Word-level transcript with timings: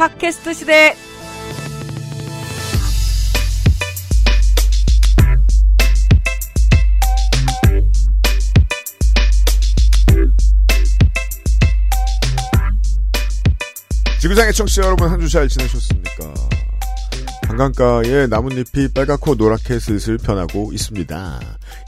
팟캐스트 0.00 0.54
시대. 0.54 0.96
지구상의 14.20 14.52
청취자 14.52 14.82
여러분 14.84 15.08
한 15.10 15.20
주 15.20 15.28
잘 15.28 15.48
지내셨습니까? 15.48 16.34
한강가의 17.48 18.28
나뭇잎이 18.28 18.88
빨갛고 18.94 19.34
노랗게 19.34 19.78
슬슬 19.80 20.16
변하고 20.16 20.72
있습니다. 20.72 21.40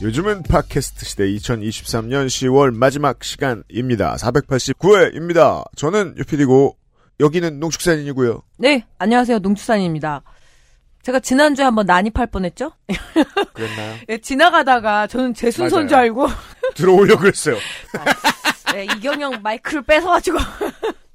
요즘은 0.02 0.42
팟캐스트 0.42 1.04
시대 1.06 1.24
2023년 1.28 2.26
10월 2.26 2.74
마지막 2.74 3.22
시간입니다. 3.24 4.16
489회입니다. 4.16 5.64
저는 5.76 6.14
유피디고 6.18 6.76
여기는 7.22 7.60
농축산인이고요. 7.60 8.42
네, 8.58 8.84
안녕하세요. 8.98 9.38
농축산입니다. 9.38 10.22
제가 11.02 11.20
지난주에 11.20 11.64
한번 11.64 11.86
난입할 11.86 12.26
뻔했죠? 12.26 12.72
그랬나요? 13.54 13.94
예, 14.10 14.18
지나가다가 14.18 15.06
저는 15.06 15.32
제 15.32 15.50
순서인. 15.50 15.86
줄 15.86 15.96
알고 15.96 16.26
들어오려고 16.74 17.20
그랬어요. 17.22 17.56
네, 18.72 18.84
이경영 18.84 19.40
마이크를 19.42 19.82
뺏어가지고 19.82 20.38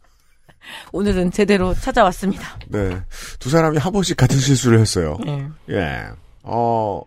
오늘은 0.94 1.32
제대로 1.32 1.74
찾아왔습니다. 1.74 2.58
네. 2.68 3.02
두 3.40 3.50
사람이 3.50 3.78
한 3.78 3.92
번씩 3.92 4.16
같은 4.16 4.38
실수를 4.38 4.80
했어요. 4.80 5.18
예. 5.28 5.48
예. 5.72 6.04
어, 6.44 7.02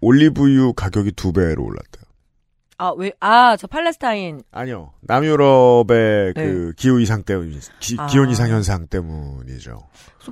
올리브유 0.00 0.74
가격이 0.74 1.12
두 1.12 1.32
배로 1.32 1.64
올랐대요. 1.64 2.01
아, 2.78 2.92
왜, 2.96 3.12
아, 3.20 3.56
저 3.56 3.66
팔레스타인. 3.66 4.42
아니요. 4.50 4.90
남유럽의 5.02 6.34
네. 6.34 6.42
그 6.42 6.72
기후 6.76 7.00
이상 7.00 7.22
때문, 7.22 7.58
기, 7.80 7.96
아. 7.98 8.06
기온 8.06 8.30
이상 8.30 8.48
현상 8.50 8.86
때문이죠. 8.88 9.82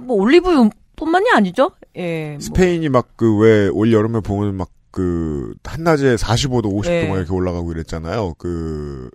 뭐 0.00 0.16
올리브유 0.16 0.70
뿐만이 0.96 1.30
아니죠? 1.32 1.70
예. 1.96 2.30
뭐, 2.32 2.40
스페인이 2.40 2.88
막그 2.88 3.38
왜 3.38 3.68
올 3.68 3.92
여름에 3.92 4.20
보면 4.20 4.54
막 4.56 4.68
그 4.92 5.54
한낮에 5.62 6.16
45도 6.16 6.64
50도 6.64 6.86
네. 6.88 7.08
막 7.08 7.14
이렇게 7.18 7.32
올라가고 7.32 7.70
이랬잖아요. 7.70 8.34
그 8.38 9.08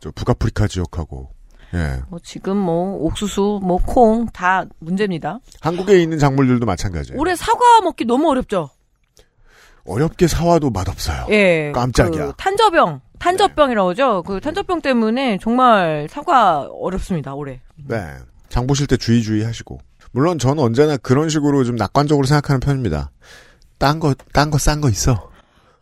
저 0.00 0.10
북아프리카 0.10 0.66
지역하고 0.66 1.28
예 1.72 2.00
뭐 2.10 2.18
지금 2.20 2.56
뭐 2.56 2.96
옥수수, 3.04 3.60
뭐 3.62 3.78
콩 3.78 4.26
다 4.32 4.64
문제입니다. 4.80 5.38
한국에 5.60 6.02
있는 6.02 6.18
작물들도 6.18 6.66
마찬가지예요. 6.66 7.20
올해 7.20 7.36
사과 7.36 7.80
먹기 7.82 8.06
너무 8.06 8.28
어렵죠? 8.28 8.70
어렵게 9.90 10.26
사와도 10.26 10.70
맛없어요. 10.70 11.26
예. 11.30 11.72
깜짝이야. 11.74 12.26
그 12.28 12.32
탄저병, 12.36 13.00
탄저병이라고 13.18 13.90
하죠. 13.90 14.22
그 14.26 14.40
탄저병 14.40 14.80
때문에 14.82 15.38
정말 15.40 16.06
사과 16.10 16.60
어렵습니다, 16.80 17.34
올해. 17.34 17.60
네. 17.88 17.98
장 18.48 18.66
보실 18.66 18.86
때 18.86 18.96
주의 18.96 19.22
주의 19.22 19.44
하시고. 19.44 19.78
물론 20.12 20.38
저는 20.38 20.62
언제나 20.62 20.96
그런 20.96 21.28
식으로 21.28 21.64
좀 21.64 21.76
낙관적으로 21.76 22.26
생각하는 22.26 22.60
편입니다. 22.60 23.10
딴 23.78 24.00
거, 24.00 24.14
딴 24.32 24.50
거 24.50 24.58
싼 24.58 24.80
거 24.80 24.88
있어. 24.88 25.30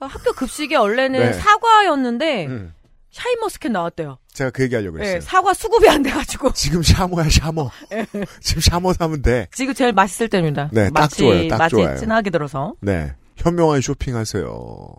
학교 0.00 0.32
급식에 0.32 0.76
원래는 0.76 1.18
네. 1.18 1.32
사과였는데 1.32 2.46
음. 2.46 2.74
샤인머스켓 3.10 3.72
나왔대요. 3.72 4.18
제가 4.32 4.50
그 4.50 4.62
얘기 4.62 4.74
하려고 4.76 5.00
예, 5.00 5.04
했어요. 5.04 5.20
사과 5.22 5.52
수급이 5.54 5.88
안 5.88 6.02
돼가지고 6.02 6.52
지금 6.52 6.82
샤머야, 6.82 7.28
샤머. 7.30 7.70
지금 8.40 8.60
샤머 8.60 8.92
사면 8.92 9.22
돼. 9.22 9.48
지금 9.52 9.74
제일 9.74 9.92
맛있을 9.92 10.28
때입니다. 10.28 10.68
네, 10.72 10.90
딱 10.94 11.08
좋아요, 11.08 11.48
딱 11.48 11.56
맛이 11.58 11.70
좋아요. 11.70 11.96
진하게 11.96 12.30
들어서. 12.30 12.74
네. 12.80 13.12
현명한 13.38 13.80
쇼핑하세요. 13.80 14.94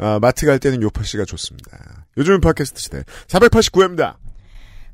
아, 0.00 0.18
마트 0.20 0.46
갈 0.46 0.58
때는 0.58 0.82
요파 0.82 1.02
씨가 1.02 1.24
좋습니다. 1.24 2.06
요즘은 2.16 2.40
팟캐스트 2.40 2.80
시대 2.80 3.02
489회입니다. 3.26 4.16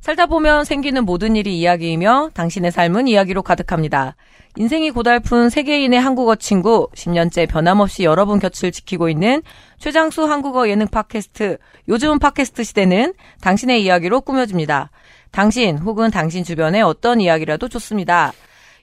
살다 0.01 0.27
보면 0.27 0.65
생기는 0.65 1.03
모든 1.03 1.35
일이 1.35 1.59
이야기이며 1.59 2.29
당신의 2.35 2.71
삶은 2.71 3.07
이야기로 3.07 3.41
가득합니다. 3.41 4.15
인생이 4.55 4.91
고달픈 4.91 5.49
세계인의 5.49 5.99
한국어 5.99 6.35
친구, 6.35 6.89
10년째 6.95 7.49
변함없이 7.49 8.03
여러분 8.03 8.39
곁을 8.39 8.71
지키고 8.71 9.09
있는 9.09 9.41
최장수 9.79 10.25
한국어 10.25 10.69
예능 10.69 10.87
팟캐스트, 10.87 11.57
요즘은 11.89 12.19
팟캐스트 12.19 12.63
시대는 12.63 13.15
당신의 13.41 13.83
이야기로 13.83 14.21
꾸며집니다. 14.21 14.91
당신 15.31 15.77
혹은 15.79 16.11
당신 16.11 16.43
주변의 16.43 16.83
어떤 16.83 17.19
이야기라도 17.19 17.67
좋습니다. 17.67 18.31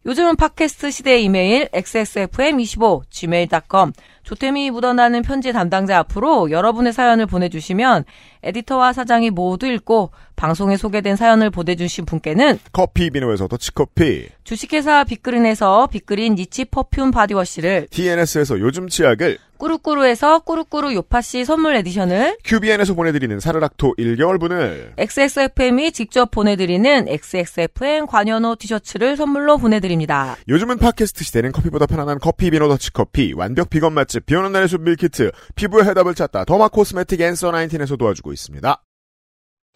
요즘은 0.04 0.34
팟캐스트 0.36 0.90
시대의 0.90 1.22
이메일 1.24 1.68
xsfm25 1.68 3.02
gmail.com 3.08 3.92
조템이 4.22 4.70
묻어나는 4.70 5.22
편지 5.22 5.52
담당자 5.52 5.98
앞으로 5.98 6.50
여러분의 6.50 6.92
사연을 6.92 7.26
보내주시면 7.26 8.04
에디터와 8.42 8.92
사장이 8.92 9.30
모두 9.30 9.66
읽고 9.66 10.10
방송에 10.36 10.76
소개된 10.76 11.16
사연을 11.16 11.50
보내주신 11.50 12.04
분께는 12.04 12.58
커피비노에서 12.72 13.46
더치커피, 13.48 14.28
주식회사 14.44 15.04
빅그린에서 15.04 15.86
빅그린 15.88 16.34
niche 16.34 16.64
perfume 16.64 17.12
body 17.12 17.38
wash를 17.38 17.88
TNS에서 17.90 18.58
요즘 18.58 18.88
치약을, 18.88 19.38
꾸루꾸루에서 19.58 20.40
꾸루꾸루 20.40 20.92
요파시 20.92 21.44
선물 21.44 21.76
에디션을 21.76 22.38
QBN에서 22.42 22.94
보내드리는 22.94 23.38
사르락토 23.38 23.94
1개월분을, 23.96 24.94
XSFM이 24.98 25.92
직접 25.92 26.32
보내드리는 26.32 27.06
XSFM 27.06 28.06
관여노 28.06 28.56
티셔츠를 28.56 29.16
선물로 29.16 29.58
보내드립니다. 29.58 30.36
요즘은 30.48 30.78
팟캐스트 30.78 31.22
시대는 31.22 31.52
커피보다 31.52 31.86
편안한 31.86 32.18
커피비노 32.18 32.66
더치커피, 32.66 33.34
완벽 33.36 33.70
비건 33.70 33.92
맛 33.92 34.08
집, 34.12 34.26
비오는 34.26 34.52
날의 34.52 34.68
숲 34.68 34.82
밀키트, 34.82 35.32
피부의 35.54 35.86
해답을 35.86 36.14
찾다 36.14 36.44
derma 36.44 36.68
cosmetic 36.68 37.18
앤서 37.18 37.50
19에서 37.50 37.98
도와주고 37.98 38.34
있습니다. 38.34 38.82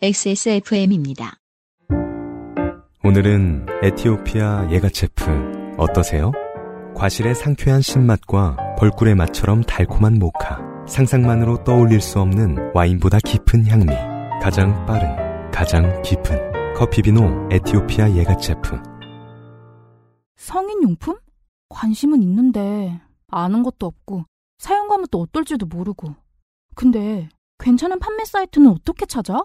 XSFM입니다. 0.02 1.38
오늘은 3.02 3.64
에티오피아 3.82 4.68
예가체프 4.70 5.76
어떠세요? 5.78 6.32
과실의 6.94 7.34
상쾌한 7.34 7.80
신맛과 7.80 8.76
벌꿀의 8.78 9.14
맛처럼 9.14 9.62
달콤한 9.62 10.18
모카 10.18 10.60
상상만으로 10.86 11.64
떠올릴 11.64 12.02
수 12.02 12.20
없는 12.20 12.72
와인보다 12.74 13.18
깊은 13.24 13.66
향미 13.66 13.86
가장 14.42 14.84
빠른 14.84 15.50
가장 15.50 16.02
깊은 16.02 16.74
커피비노 16.74 17.48
에티오피아 17.52 18.10
예가체프 18.10 18.82
성인용품? 20.36 21.16
관심은 21.70 22.22
있는데 22.22 23.00
아는 23.28 23.62
것도 23.62 23.86
없고 23.86 24.24
사용감은 24.58 25.06
또 25.10 25.20
어떨지도 25.20 25.66
모르고. 25.66 26.14
근데 26.74 27.28
괜찮은 27.58 27.98
판매 27.98 28.24
사이트는 28.24 28.70
어떻게 28.70 29.06
찾아? 29.06 29.42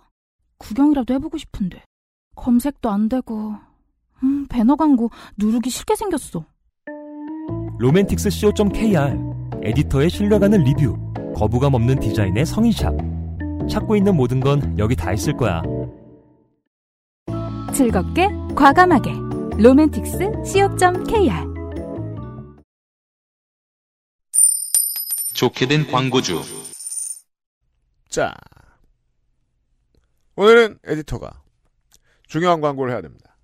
구경이라도 0.57 1.13
해보고 1.15 1.37
싶은데. 1.37 1.83
검색도 2.35 2.89
안 2.89 3.09
되고 3.09 3.55
음, 4.23 4.47
배너 4.47 4.75
광고 4.75 5.09
누르기 5.37 5.69
싫게 5.69 5.95
생겼어. 5.95 6.45
로맨틱스 7.79 8.29
co.kr 8.29 9.17
에디터의 9.63 10.09
신뢰가는 10.09 10.63
리뷰 10.63 10.95
거부감 11.35 11.73
없는 11.73 11.99
디자인의 11.99 12.45
성인샵. 12.45 12.93
찾고 13.69 13.95
있는 13.95 14.15
모든 14.15 14.39
건 14.39 14.77
여기 14.77 14.95
다 14.95 15.13
있을 15.13 15.35
거야. 15.35 15.61
즐겁게 17.73 18.29
과감하게. 18.55 19.11
로맨틱스 19.57 20.43
co.kr 20.45 21.50
좋게 25.41 25.65
된 25.65 25.87
광고주. 25.87 26.39
자. 28.09 28.31
오늘은 30.35 30.77
에디터가 30.85 31.31
중요한 32.27 32.61
광고를 32.61 32.93
해야 32.93 33.01
됩니다. 33.01 33.35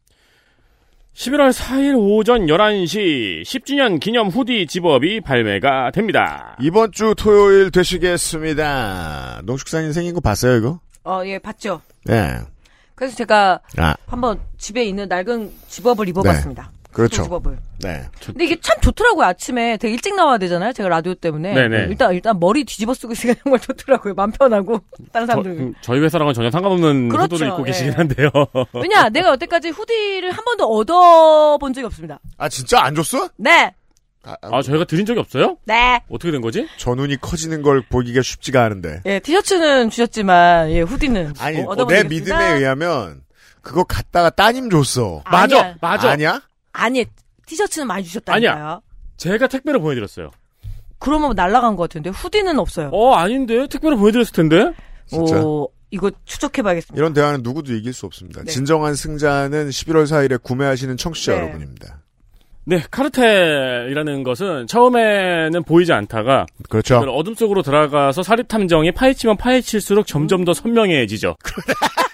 11월 1.15 1.51
4일 1.51 1.95
오전 1.97 2.45
11시 2.45 3.41
10주년 3.41 3.99
기념 3.99 4.27
후디 4.27 4.67
집업이 4.67 5.21
발매가 5.21 5.89
됩니다. 5.89 6.55
이번 6.61 6.91
주 6.91 7.15
토요일 7.17 7.71
되시겠습니다. 7.71 9.41
농축산인 9.45 9.91
생긴 9.91 10.13
거 10.13 10.19
봤어요, 10.19 10.55
이거? 10.57 10.79
어, 11.03 11.23
예, 11.25 11.39
봤죠. 11.39 11.81
네. 12.05 12.37
그래서 12.93 13.15
제가 13.15 13.59
아, 13.79 13.95
한번 14.05 14.39
집에 14.59 14.83
있는 14.83 15.07
낡은 15.07 15.51
집업을 15.67 16.07
입어봤습니다. 16.09 16.71
그렇죠. 16.97 17.23
집업을. 17.23 17.57
네. 17.79 18.03
근데 18.25 18.45
이게 18.45 18.57
참 18.59 18.79
좋더라고요. 18.81 19.25
아침에 19.25 19.77
되게 19.77 19.93
일찍 19.93 20.15
나와야 20.15 20.39
되잖아요. 20.39 20.73
제가 20.73 20.89
라디오 20.89 21.13
때문에. 21.13 21.53
네네. 21.53 21.85
일단 21.89 22.13
일단 22.13 22.39
머리 22.39 22.63
뒤집어 22.63 22.93
쓰고 22.93 23.13
있으니까 23.13 23.39
정말 23.43 23.59
좋더라고요. 23.59 24.15
맘 24.15 24.31
편하고 24.31 24.81
다른 25.13 25.27
저, 25.27 25.33
사람들. 25.33 25.51
음, 25.51 25.73
저희 25.81 25.99
회사랑은 25.99 26.33
전혀 26.33 26.49
상관없는 26.49 27.09
그렇죠. 27.09 27.35
후드를 27.35 27.47
입고 27.51 27.61
예. 27.61 27.65
계시긴 27.65 27.93
한데요. 27.93 28.29
왜냐, 28.73 29.09
내가 29.09 29.29
여태까지 29.29 29.69
후디를 29.69 30.31
한 30.31 30.43
번도 30.43 30.65
얻어본 30.65 31.73
적이 31.73 31.85
없습니다. 31.85 32.19
아 32.37 32.49
진짜 32.49 32.81
안 32.81 32.95
줬어? 32.95 33.29
네, 33.37 33.73
아, 34.23 34.35
아, 34.41 34.57
아, 34.57 34.61
저희가 34.63 34.85
드린 34.85 35.05
적이 35.05 35.19
없어요? 35.19 35.57
네. 35.65 36.01
어떻게 36.09 36.31
된 36.31 36.41
거지? 36.41 36.67
저 36.77 36.95
눈이 36.95 37.17
커지는 37.17 37.61
걸 37.61 37.81
보기가 37.81 38.21
쉽지가 38.23 38.63
않은데. 38.63 39.01
예, 39.05 39.19
티셔츠는 39.19 39.89
주셨지만 39.91 40.71
예, 40.71 40.81
후디는 40.81 41.33
아니 41.39 41.61
어, 41.61 41.75
어, 41.77 41.87
내. 41.87 42.03
믿음에 42.03 42.55
의하면 42.55 43.21
그거 43.61 43.83
갖다가 43.83 44.29
따님 44.29 44.69
줬어. 44.69 45.21
맞아. 45.29 45.75
맞아. 45.81 46.09
아니야? 46.09 46.41
아니, 46.77 47.05
티셔츠는 47.45 47.87
많이 47.87 48.03
주셨다니까요. 48.03 48.81
제가 49.17 49.47
택배로 49.47 49.81
보내드렸어요. 49.81 50.31
그러면 50.99 51.33
날라간 51.35 51.75
것 51.75 51.83
같은데 51.83 52.09
후디는 52.09 52.59
없어요. 52.59 52.89
어, 52.91 53.13
아닌데? 53.13 53.67
택배로 53.67 53.97
보내드렸을 53.97 54.33
텐데? 54.33 54.73
진짜. 55.05 55.41
오, 55.41 55.69
이거 55.91 56.11
추적해봐야겠습니다. 56.25 56.99
이런 56.99 57.13
대화는 57.13 57.41
누구도 57.43 57.73
이길 57.73 57.93
수 57.93 58.05
없습니다. 58.05 58.43
네. 58.43 58.51
진정한 58.51 58.95
승자는 58.95 59.69
11월 59.69 60.03
4일에 60.03 60.41
구매하시는 60.41 60.97
청취자 60.97 61.33
네. 61.33 61.39
여러분입니다. 61.39 62.01
네, 62.65 62.83
카르텔이라는 62.91 64.23
것은 64.23 64.67
처음에는 64.67 65.63
보이지 65.63 65.93
않다가 65.93 66.45
그렇죠. 66.69 66.97
어둠 66.97 67.33
속으로 67.33 67.61
들어가서 67.61 68.23
사립 68.23 68.49
탐정이 68.49 68.91
파헤치면 68.91 69.37
파헤칠수록 69.37 70.05
점점 70.05 70.43
더 70.43 70.53
선명해지죠. 70.53 71.37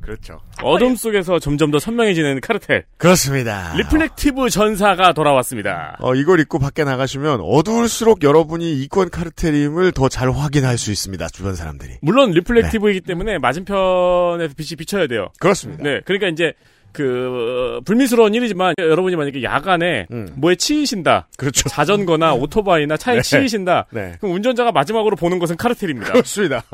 그렇죠. 0.00 0.40
어둠 0.62 0.96
속에서 0.96 1.38
점점 1.38 1.70
더 1.70 1.78
선명해지는 1.78 2.40
카르텔. 2.40 2.84
그렇습니다. 2.96 3.74
reflective 3.76 4.48
전사가 4.50 5.12
돌아왔습니다. 5.12 5.96
어, 6.00 6.14
이걸 6.14 6.40
입고 6.40 6.58
밖에 6.58 6.84
나가시면 6.84 7.40
어두울수록 7.42 8.22
여러분이 8.22 8.80
이권 8.82 9.10
카르텔임을 9.10 9.92
더 9.92 10.08
잘 10.08 10.30
확인할 10.32 10.76
수 10.78 10.90
있습니다. 10.90 11.28
주변 11.28 11.54
사람들이. 11.54 11.98
물론 12.02 12.30
reflective이기 12.32 13.02
때문에 13.02 13.38
맞은편에서 13.38 14.54
빛이 14.56 14.76
비쳐야 14.76 15.06
돼요. 15.06 15.28
그렇습니다. 15.38 15.82
네, 15.84 16.00
그러니까 16.04 16.28
이제 16.28 16.52
그 16.92 17.76
어, 17.78 17.80
불미스러운 17.84 18.34
일이지만 18.34 18.74
여러분이 18.78 19.14
만약에 19.14 19.42
야간에 19.44 20.06
음. 20.10 20.28
뭐에 20.34 20.56
치이신다. 20.56 21.28
그렇죠. 21.36 21.68
자전거나 21.68 22.34
오토바이나 22.34 22.96
차에 22.96 23.16
네. 23.20 23.22
치이신다. 23.22 23.86
네. 23.92 24.16
그럼 24.20 24.34
운전자가 24.34 24.72
마지막으로 24.72 25.14
보는 25.14 25.38
것은 25.38 25.56
카르텔입니다. 25.56 26.12
그렇습니다. 26.12 26.64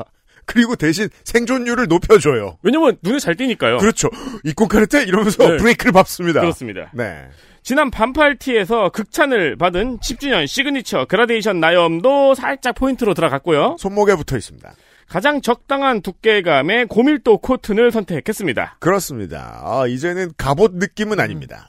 그리고 0.47 0.75
대신 0.75 1.09
생존율을 1.25 1.87
높여줘요. 1.87 2.57
왜냐면 2.63 2.97
눈에 3.03 3.19
잘 3.19 3.35
띄니까요. 3.35 3.77
그렇죠. 3.77 4.09
이권 4.43 4.67
카르텔 4.69 5.07
이러면서 5.07 5.47
네. 5.47 5.57
브레이크를 5.57 5.91
밟습니다. 5.91 6.39
그렇습니다. 6.39 6.89
네. 6.93 7.27
지난 7.61 7.91
반팔티에서 7.91 8.89
극찬을 8.89 9.57
받은 9.57 9.99
10주년 9.99 10.47
시그니처 10.47 11.05
그라데이션 11.05 11.59
나염도 11.59 12.33
살짝 12.33 12.75
포인트로 12.75 13.13
들어갔고요. 13.13 13.75
손목에 13.77 14.15
붙어 14.15 14.37
있습니다. 14.37 14.73
가장 15.09 15.41
적당한 15.41 16.01
두께감의 16.01 16.87
고밀도 16.87 17.39
코튼을 17.39 17.91
선택했습니다. 17.91 18.77
그렇습니다. 18.79 19.61
아, 19.63 19.85
이제는 19.85 20.31
갑옷 20.37 20.75
느낌은 20.75 21.19
아닙니다. 21.19 21.67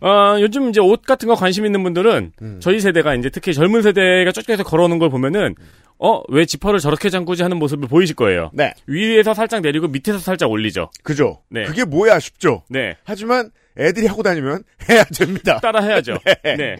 어, 0.00 0.36
요즘 0.38 0.68
이제 0.68 0.80
옷 0.80 1.02
같은 1.02 1.28
거 1.28 1.34
관심 1.34 1.64
있는 1.64 1.82
분들은 1.82 2.32
음. 2.42 2.60
저희 2.60 2.78
세대가 2.78 3.14
이제 3.14 3.30
특히 3.30 3.54
젊은 3.54 3.82
세대가 3.82 4.32
저쪽에서 4.32 4.62
걸어오는 4.62 4.98
걸 4.98 5.08
보면은 5.08 5.54
어, 6.04 6.22
왜 6.28 6.44
지퍼를 6.44 6.80
저렇게 6.80 7.08
잠그지 7.08 7.42
하는 7.42 7.56
모습을 7.58 7.88
보이실 7.88 8.14
거예요. 8.14 8.50
네. 8.52 8.74
위에서 8.86 9.32
살짝 9.32 9.62
내리고 9.62 9.88
밑에서 9.88 10.18
살짝 10.18 10.50
올리죠. 10.50 10.90
그죠? 11.02 11.40
네. 11.48 11.64
그게 11.64 11.86
뭐야 11.86 12.18
싶죠? 12.18 12.62
네. 12.68 12.94
하지만 13.04 13.50
애들이 13.78 14.06
하고 14.06 14.22
다니면 14.22 14.64
해야 14.90 15.02
됩니다. 15.04 15.60
따라 15.60 15.80
해야죠. 15.82 16.18
네. 16.44 16.76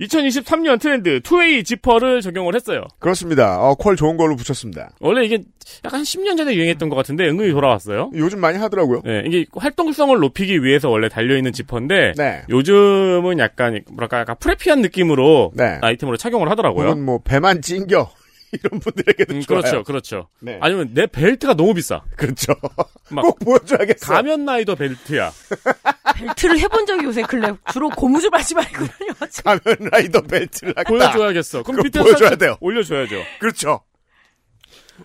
2023년 0.00 0.80
트렌드 0.80 1.20
투웨이 1.22 1.64
지퍼를 1.64 2.20
적용을 2.20 2.54
했어요. 2.54 2.84
그렇습니다. 3.00 3.60
어, 3.60 3.74
퀄 3.74 3.96
좋은 3.96 4.16
걸로 4.16 4.36
붙였습니다. 4.36 4.90
원래 5.00 5.24
이게 5.24 5.42
약간 5.84 6.02
10년 6.02 6.36
전에 6.36 6.54
유행했던 6.54 6.88
것 6.88 6.94
같은데 6.94 7.28
은근히 7.28 7.50
돌아왔어요. 7.50 8.12
요즘 8.14 8.38
많이 8.38 8.58
하더라고요. 8.58 9.02
네, 9.04 9.24
이게 9.26 9.46
활동성을 9.56 10.16
높이기 10.20 10.62
위해서 10.62 10.88
원래 10.88 11.08
달려있는 11.08 11.52
지퍼인데 11.52 12.12
네. 12.16 12.42
요즘은 12.48 13.40
약간 13.40 13.80
뭐랄까 13.90 14.20
약간 14.20 14.36
프레피한 14.38 14.82
느낌으로 14.82 15.50
네. 15.56 15.78
아이템으로 15.82 16.16
착용을 16.16 16.48
하더라고요. 16.48 16.90
혹은 16.90 17.04
뭐 17.04 17.18
배만 17.18 17.60
찡겨 17.60 18.08
이런 18.52 18.80
분들에게도 18.80 19.34
음, 19.34 19.40
좋아요. 19.40 19.60
그렇죠, 19.60 19.84
그렇죠. 19.84 20.28
네. 20.40 20.58
아니면 20.60 20.90
내 20.94 21.06
벨트가 21.06 21.54
너무 21.54 21.74
비싸. 21.74 22.02
그렇죠. 22.16 22.54
막꼭 23.10 23.38
보여줘야겠어. 23.40 24.12
가면 24.14 24.44
라이더 24.44 24.74
벨트야. 24.74 25.32
벨트를 26.16 26.58
해본 26.58 26.86
적이 26.86 27.04
요새 27.04 27.22
근래 27.22 27.52
주로 27.72 27.88
고무줄 27.90 28.30
하지 28.32 28.54
말거든요. 28.54 29.12
가면 29.44 29.90
라이더 29.90 30.22
벨트를 30.22 30.74
하겠다. 30.76 30.88
보여줘야겠어. 30.88 31.62
그럼 31.62 31.82
밑에서 31.84 32.04
보여줘야 32.04 32.36
돼요. 32.36 32.56
올려줘야죠. 32.60 33.22
그렇죠. 33.38 33.82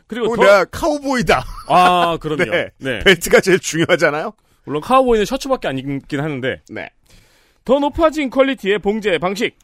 그리고 0.07 0.33
어, 0.33 0.35
더, 0.35 0.41
내가 0.41 0.65
카우보이다. 0.65 1.45
아, 1.67 2.17
그럼요. 2.19 2.45
네. 2.45 2.69
네. 2.79 2.99
벨트가 2.99 3.41
제일 3.41 3.59
중요하잖아요. 3.59 4.33
물론 4.65 4.81
카우보이는 4.81 5.25
셔츠밖에 5.25 5.67
안 5.67 5.77
입긴 5.77 6.21
하는데 6.21 6.61
네. 6.69 6.89
더 7.65 7.79
높아진 7.79 8.29
quality의 8.29 8.79
봉제 8.79 9.17
방식. 9.19 9.57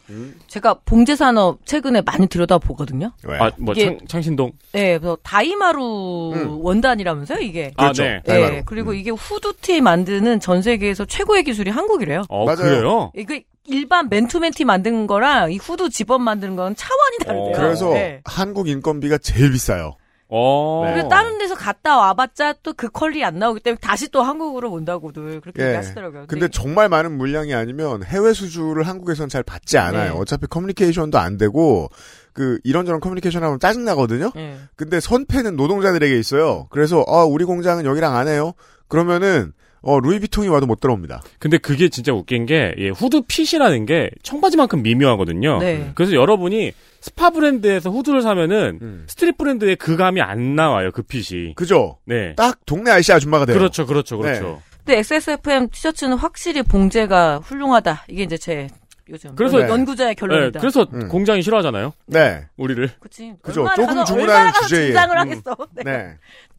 제가 0.47 0.75
봉제 0.85 1.15
산업 1.17 1.65
최근에 1.65 2.01
많이 2.01 2.27
들여다보거든요. 2.27 3.11
왜? 3.25 3.37
아, 3.37 3.51
뭐 3.57 3.73
이게- 3.73 3.85
창, 3.85 3.97
창신동. 4.07 4.51
네, 4.71 4.97
그래서 4.97 5.17
다이마루 5.21 6.31
음. 6.33 6.47
원단이라면서요, 6.63 7.39
이게. 7.39 7.71
아, 7.75 7.83
그렇죠. 7.83 8.03
네. 8.03 8.21
다이마루. 8.25 8.53
네, 8.53 8.63
그리고 8.65 8.93
이게 8.93 9.11
후드티 9.11 9.81
만드는 9.81 10.39
전 10.39 10.61
세계에서 10.61 11.05
최고의 11.05 11.43
기술이 11.43 11.71
한국이래요. 11.71 12.23
어, 12.29 12.45
맞아요. 12.45 12.57
그래요? 12.57 13.11
이게 13.15 13.43
일반 13.67 14.07
맨투맨티 14.09 14.63
만드는 14.65 15.05
거랑 15.05 15.51
이 15.51 15.57
후드 15.57 15.89
집업 15.89 16.21
만드는 16.21 16.55
건 16.55 16.75
차원이 16.75 17.17
다르대요. 17.25 17.43
어, 17.43 17.51
그래서 17.53 17.89
네. 17.93 18.21
한국 18.23 18.69
인건비가 18.69 19.17
제일 19.17 19.51
비싸요. 19.51 19.95
어. 20.29 20.83
네. 20.85 20.93
그리고 20.93 21.09
다른 21.09 21.37
데서 21.37 21.55
갔다 21.55 21.97
와봤자 21.97 22.53
또 22.63 22.73
그 22.73 22.87
퀄리 22.89 23.25
안 23.25 23.39
나오기 23.39 23.59
때문에 23.61 23.79
다시 23.81 24.09
또 24.09 24.21
한국으로 24.21 24.71
온다고들 24.71 25.41
그렇게 25.41 25.61
예. 25.61 25.67
얘기하시더라고요. 25.67 26.25
근데 26.27 26.47
정말 26.47 26.87
많은 26.87 27.17
물량이 27.17 27.53
아니면 27.53 28.03
해외 28.03 28.31
수주를 28.31 28.87
한국에선 28.87 29.27
잘 29.27 29.43
받지 29.43 29.77
않아요. 29.77 30.13
네. 30.13 30.19
어차피 30.19 30.47
커뮤니케이션도 30.47 31.17
안 31.17 31.37
되고 31.37 31.89
그 32.31 32.59
이런저런 32.63 33.01
커뮤니케이션 33.01 33.43
하면 33.43 33.59
짜증 33.59 33.83
나거든요. 33.83 34.31
예. 34.37 34.55
근데 34.77 34.99
선택은 35.01 35.57
노동자들에게 35.57 36.17
있어요. 36.17 36.67
그래서 36.69 37.03
아 37.07 37.23
우리 37.23 37.43
공장은 37.43 37.85
여기랑 37.85 38.15
안 38.15 38.27
해요. 38.29 38.53
그러면은 38.87 39.51
어 39.81 39.99
루이비통이 39.99 40.47
와도 40.47 40.65
못 40.65 40.79
들어옵니다. 40.79 41.21
근데 41.39 41.57
그게 41.57 41.89
진짜 41.89 42.13
웃긴 42.13 42.45
게, 42.45 42.73
예, 42.77 42.89
후드 42.89 43.21
fit이라는 43.27 43.85
게 43.85 44.09
청바지만큼 44.23 44.83
미묘하거든요. 44.83 45.59
네. 45.59 45.91
그래서 45.95 46.13
여러분이 46.13 46.71
스파 47.01 47.29
브랜드에서 47.29 47.89
후드를 47.89 48.21
사면은 48.21 48.79
음. 48.81 49.05
street 49.07 49.37
브랜드의 49.37 49.75
그 49.77 49.95
감이 49.95 50.21
안 50.21 50.55
나와요, 50.55 50.91
그 50.91 51.01
fit이. 51.01 51.55
그죠? 51.55 51.97
네. 52.05 52.35
딱 52.35 52.59
동네 52.65 52.91
아저씨 52.91 53.13
아줌마가 53.13 53.45
돼요. 53.45 53.57
그렇죠, 53.57 53.85
그렇죠, 53.85 54.17
그렇죠. 54.17 54.61
근데 54.85 54.97
XSFM 54.99 55.69
티셔츠는 55.69 56.17
확실히 56.17 56.61
봉제가 56.63 57.39
훌륭하다. 57.43 58.05
이게 58.09 58.23
이제 58.23 58.37
제 58.37 58.67
요즘 59.09 59.33
그래서- 59.35 59.61
연구자의 59.67 60.09
네, 60.09 60.15
결론이다. 60.15 60.59
그래서 60.59 60.85
음. 60.93 61.07
공장이 61.07 61.41
싫어하잖아요, 61.41 61.93
네. 62.07 62.45
우리를. 62.57 62.89
그치. 62.99 63.33
그죠. 63.41 63.61
얼마나 63.61 63.75
조금 63.75 64.05
주문하는 64.05 64.51
주제에. 64.63 64.85
긴장을 64.87 65.15
음. 65.15 65.19
하겠어. 65.19 65.55
네. 65.75 65.83
네. 65.83 66.13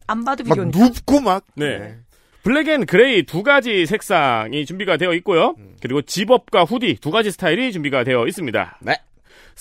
안 0.07 0.25
봐도 0.25 0.43
막 0.43 0.55
비교니까. 0.55 0.79
눕고 0.79 1.21
막. 1.21 1.45
네. 1.55 1.95
black 2.43 2.67
and 2.69 2.85
grey 2.87 3.23
두 3.23 3.43
가지 3.43 3.85
색상이 3.85 4.65
준비가 4.65 4.97
되어 4.97 5.13
있고요. 5.13 5.53
음. 5.59 5.75
그리고 5.81 6.01
zip-up과 6.01 6.63
hoodie 6.63 6.97
두 6.99 7.11
가지 7.11 7.29
스타일이 7.31 7.71
준비가 7.71 8.03
되어 8.03 8.25
있습니다. 8.25 8.79
네. 8.81 8.95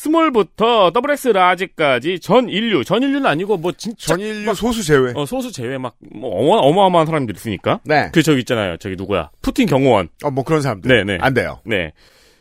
스몰부터 0.05 0.93
더블 0.93 1.11
X 1.11 1.29
라지까지 1.29 2.21
전 2.21 2.49
인류, 2.49 2.85
전 2.85 3.03
인류는 3.03 3.27
아니고 3.27 3.59
뭐 3.59 3.73
진짜 3.73 4.07
전 4.09 4.21
인류 4.21 4.55
소수 4.55 4.83
제외. 4.83 5.13
어, 5.15 5.27
소수 5.27 5.53
제외 5.53 5.77
막 5.77 5.95
뭐 6.11 6.31
어마, 6.41 6.63
어마어마한 6.63 7.07
사람들이 7.07 7.37
있으니까. 7.37 7.81
네. 7.85 8.09
그 8.11 8.23
저기 8.23 8.39
있잖아요. 8.41 8.79
저기 8.79 8.97
누구야? 8.97 9.29
푸틴 9.43 9.67
경호원. 9.67 10.09
어 10.25 10.31
뭐 10.31 10.43
그런 10.45 10.63
사람들. 10.63 10.89
네, 10.89 11.05
네. 11.05 11.19
안 11.21 11.35
돼요. 11.35 11.61
네. 11.67 11.93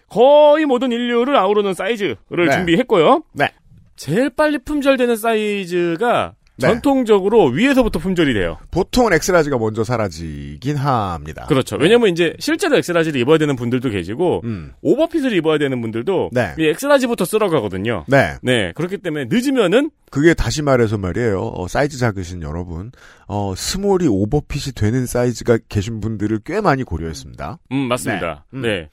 거의 0.08 0.66
모든 0.66 0.94
인류를 0.94 1.36
아우르는 1.36 1.74
사이즈를 1.74 2.16
네. 2.48 2.52
준비했고요. 2.54 3.24
네. 3.34 3.50
제일 3.98 4.30
빨리 4.30 4.58
품절되는 4.60 5.18
사이즈가 5.18 6.36
네. 6.60 6.68
전통적으로 6.68 7.46
위에서부터 7.48 8.00
품절이 8.00 8.34
돼요. 8.34 8.58
보통은 8.72 9.14
X 9.14 9.19
large가 9.19 9.58
먼저 9.58 9.84
사라지긴 9.84 10.76
합니다. 10.76 11.46
그렇죠. 11.48 11.78
왜냐면 11.78 12.10
이제 12.10 12.36
실제로 12.40 12.78
X 12.78 12.82
large를 12.82 13.20
입어야 13.22 13.38
되는 13.38 13.56
분들도 13.56 13.90
계시고 13.90 14.42
음. 14.44 14.74
오버핏을 14.82 15.34
입어야 15.34 15.58
되는 15.58 15.82
분들도 15.82 16.30
네. 16.32 16.54
이 16.58 16.66
X 16.68 16.73
large부터 16.73 17.26
쓸어가거든요. 17.26 18.06
네. 18.08 18.36
네. 18.42 18.72
그렇기 18.76 18.98
때문에 18.98 19.26
늦으면은 19.30 19.90
그게 20.12 20.34
다시 20.34 20.62
말해서 20.62 20.98
말이에요. 20.98 21.42
어, 21.42 21.68
사이즈 21.68 21.98
작으신 21.98 22.42
여러분, 22.42 22.92
어, 23.28 23.54
스몰이 23.56 24.08
오버핏이 24.08 24.74
되는 24.76 25.06
사이즈가 25.06 25.58
계신 25.70 26.02
분들을 26.02 26.40
꽤 26.46 26.62
많이 26.62 26.84
고려했습니다. 26.84 27.60
음 27.72 27.78
맞습니다. 27.88 28.46
네. 28.52 28.58
음. 28.58 28.62
네. 28.62 28.90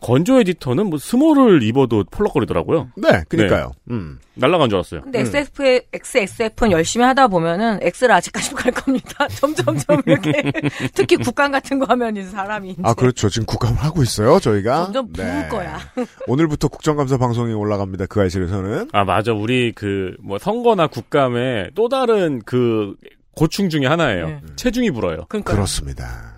건조 0.00 0.38
에디터는 0.40 0.86
뭐 0.90 0.98
스몰을 0.98 1.62
입어도 1.62 2.04
펄럭거리더라고요. 2.10 2.90
네, 2.96 3.22
그니까요. 3.28 3.72
음. 3.90 4.18
날라간 4.34 4.68
줄 4.68 4.76
알았어요. 4.76 5.00
근데 5.00 5.20
XSF, 5.20 5.80
XSF는 5.94 6.72
열심히 6.72 7.04
하다 7.06 7.28
보면은 7.28 7.78
X를 7.80 8.12
아직까지 8.12 8.54
갈 8.54 8.72
겁니다. 8.72 9.26
점점점 9.32 10.02
이렇게. 10.04 10.52
특히 10.94 11.16
국감 11.16 11.50
같은 11.52 11.78
거 11.78 11.86
하면 11.88 12.14
이제 12.16 12.28
사람이. 12.28 12.70
이제 12.72 12.82
아, 12.84 12.92
그렇죠. 12.92 13.30
지금 13.30 13.46
국감을 13.46 13.78
하고 13.78 14.02
있어요, 14.02 14.38
저희가. 14.38 14.84
점점 14.84 15.10
부을 15.12 15.26
네. 15.26 15.48
거야. 15.48 15.78
오늘부터 16.28 16.68
국정감사 16.68 17.16
방송이 17.16 17.54
올라갑니다, 17.54 18.06
그 18.06 18.20
알실에서는. 18.20 18.90
아 18.92 19.04
맞아 19.04 19.32
우리 19.32 19.72
그 19.72 20.16
뭐 20.22 20.38
선거나 20.38 20.88
국감에 20.88 21.70
또 21.74 21.88
다른 21.88 22.40
그 22.44 22.94
고충 23.34 23.68
중에 23.68 23.86
하나예요. 23.86 24.26
네. 24.26 24.40
체중이 24.56 24.90
불어요. 24.90 25.24
그러니까 25.28 25.52
그렇습니다. 25.52 26.35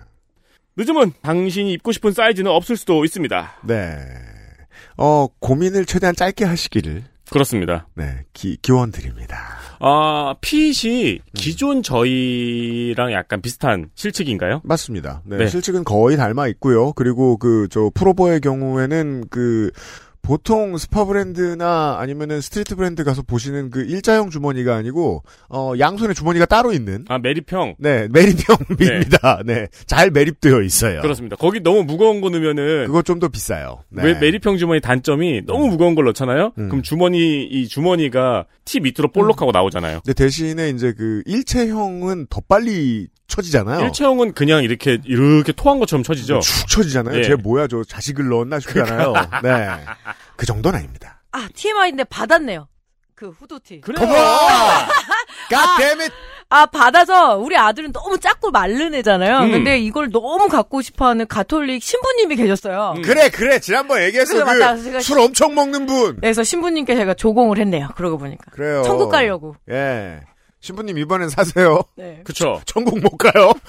늦으면 0.79 1.11
당신이 1.21 1.73
입고 1.73 1.91
싶은 1.91 2.13
사이즈는 2.13 2.49
없을 2.49 2.77
수도 2.77 3.03
있습니다. 3.03 3.59
네. 3.65 3.97
어, 4.95 5.27
고민을 5.39 5.85
최대한 5.85 6.15
짧게 6.15 6.45
하시기를, 6.45 7.03
그렇습니다. 7.29 7.87
네, 7.95 8.23
기, 8.33 8.57
기원 8.61 8.91
드립니다. 8.91 9.37
아 9.81 10.35
핏이 10.41 11.19
기존 11.35 11.83
저희랑 11.83 13.11
약간 13.13 13.41
비슷한 13.41 13.89
실측인가요? 13.95 14.61
맞습니다. 14.63 15.21
네, 15.25 15.37
네. 15.37 15.47
실측은 15.47 15.83
거의 15.83 16.17
닮아 16.17 16.47
있고요. 16.47 16.93
그리고 16.93 17.37
그, 17.37 17.67
저, 17.69 17.91
프로보의 17.93 18.41
경우에는 18.41 19.25
그, 19.29 19.71
보통 20.21 20.77
스파 20.77 21.05
브랜드나 21.05 21.97
아니면은 21.99 22.41
street 22.41 22.75
브랜드 22.75 23.03
가서 23.03 23.21
보시는 23.21 23.69
그 23.69 23.81
일자형 23.81 24.29
주머니가 24.29 24.75
아니고, 24.75 25.23
어, 25.49 25.73
양손에 25.79 26.13
주머니가 26.13 26.45
따로 26.45 26.71
있는, 26.73 27.05
아 27.09 27.17
메리평 27.19 27.75
네, 27.79 28.07
매립형입니다. 28.11 29.41
네. 29.45 29.67
잘 29.85 30.11
매립되어 30.11 30.61
있어요. 30.61 31.01
그렇습니다. 31.01 31.35
거기 31.35 31.59
너무 31.61 31.83
무거운 31.83 32.21
거 32.21 32.29
넣으면은 32.29 32.87
그거 32.87 33.01
좀 33.03 33.19
더 33.19 33.27
비싸요. 33.27 33.83
네. 33.89 34.03
왜 34.03 34.13
메리평 34.17 34.57
주머니 34.57 34.79
단점이 34.79 35.41
너무 35.45 35.67
무거운 35.67 35.93
걸 35.93 36.05
넣잖아요. 36.05 36.53
음. 36.57 36.69
그럼 36.69 36.81
주머니 36.83 37.43
이 37.43 37.67
주머니가 37.67 38.45
티 38.63 38.79
밑으로 38.79 39.11
볼록하고 39.11 39.51
나오잖아요. 39.51 39.99
근데 40.05 40.13
대신에 40.13 40.69
이제 40.69 40.93
그 40.97 41.21
일체형은 41.25 42.27
더 42.29 42.39
빨리 42.47 43.07
처지잖아요. 43.29 43.85
일체형은 43.85 44.33
그냥 44.33 44.63
이렇게 44.63 44.97
이렇게 45.05 45.53
토한 45.53 45.79
것처럼 45.79 46.03
쳐지죠. 46.03 46.41
축 46.41 46.67
처지잖아요. 46.67 47.17
예. 47.19 47.23
쟤 47.23 47.35
뭐야 47.35 47.67
저 47.67 47.83
자식을 47.83 48.27
넣었나 48.27 48.59
싶잖아요. 48.59 49.13
네. 49.43 49.69
그 50.35 50.45
정도는 50.45 50.79
아닙니다. 50.79 51.21
아, 51.31 51.47
TMI인데 51.53 52.05
받았네요. 52.05 52.67
그 53.15 53.29
후드티. 53.29 53.81
그래. 53.81 53.95
God 55.49 55.67
damn 55.77 55.99
it! 56.01 56.13
아, 56.49 56.65
받아서 56.65 57.37
우리 57.37 57.57
아들은 57.57 57.91
너무 57.91 58.17
작고 58.17 58.49
마른 58.51 58.95
애잖아요. 58.95 59.39
음. 59.39 59.51
근데 59.51 59.77
이걸 59.77 60.09
너무 60.09 60.47
갖고 60.47 60.81
싶어 60.81 61.07
하는 61.07 61.27
가톨릭 61.27 61.83
신부님이 61.83 62.35
계셨어요. 62.37 62.93
음. 62.97 63.01
그래 63.01 63.29
그래 63.29 63.59
지난번 63.59 64.01
얘기했어. 64.03 64.45
제가 64.45 64.75
그술 64.75 65.19
엄청 65.19 65.53
먹는 65.53 65.85
분. 65.85 66.15
그래서 66.21 66.43
신부님께 66.43 66.95
제가 66.95 67.13
조공을 67.13 67.57
했네요. 67.59 67.89
그러고 67.95 68.17
보니까. 68.17 68.51
그래요. 68.51 68.83
천국 68.83 69.09
가려고. 69.09 69.55
예. 69.69 70.21
신부님 70.59 70.97
이번엔 70.97 71.29
사세요. 71.29 71.83
네. 71.95 72.21
그쵸. 72.23 72.61
천국 72.65 72.99
못 72.99 73.17
가요. 73.17 73.53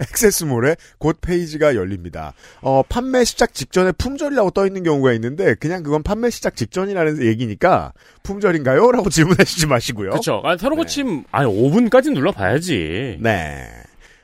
액세스몰에 0.00 0.76
곧 0.98 1.18
페이지가 1.20 1.74
열립니다. 1.74 2.32
어, 2.62 2.82
판매 2.88 3.22
시작 3.24 3.52
직전에 3.52 3.92
품절이라고 3.92 4.50
떠 4.52 4.66
있는 4.66 4.82
경우가 4.82 5.12
있는데 5.12 5.54
그냥 5.54 5.82
그건 5.82 6.02
판매 6.02 6.30
시작 6.30 6.56
직전이라는 6.56 7.22
얘기니까 7.22 7.92
품절인가요? 8.22 8.92
라고 8.92 9.10
질문하시지 9.10 9.66
마시고요. 9.66 10.12
그쵸. 10.12 10.40
아, 10.44 10.56
새로 10.56 10.74
네. 10.74 10.82
고침, 10.82 11.24
아니, 11.30 11.46
5분까지 11.50 12.12
눌러봐야지. 12.12 13.18
네. 13.20 13.68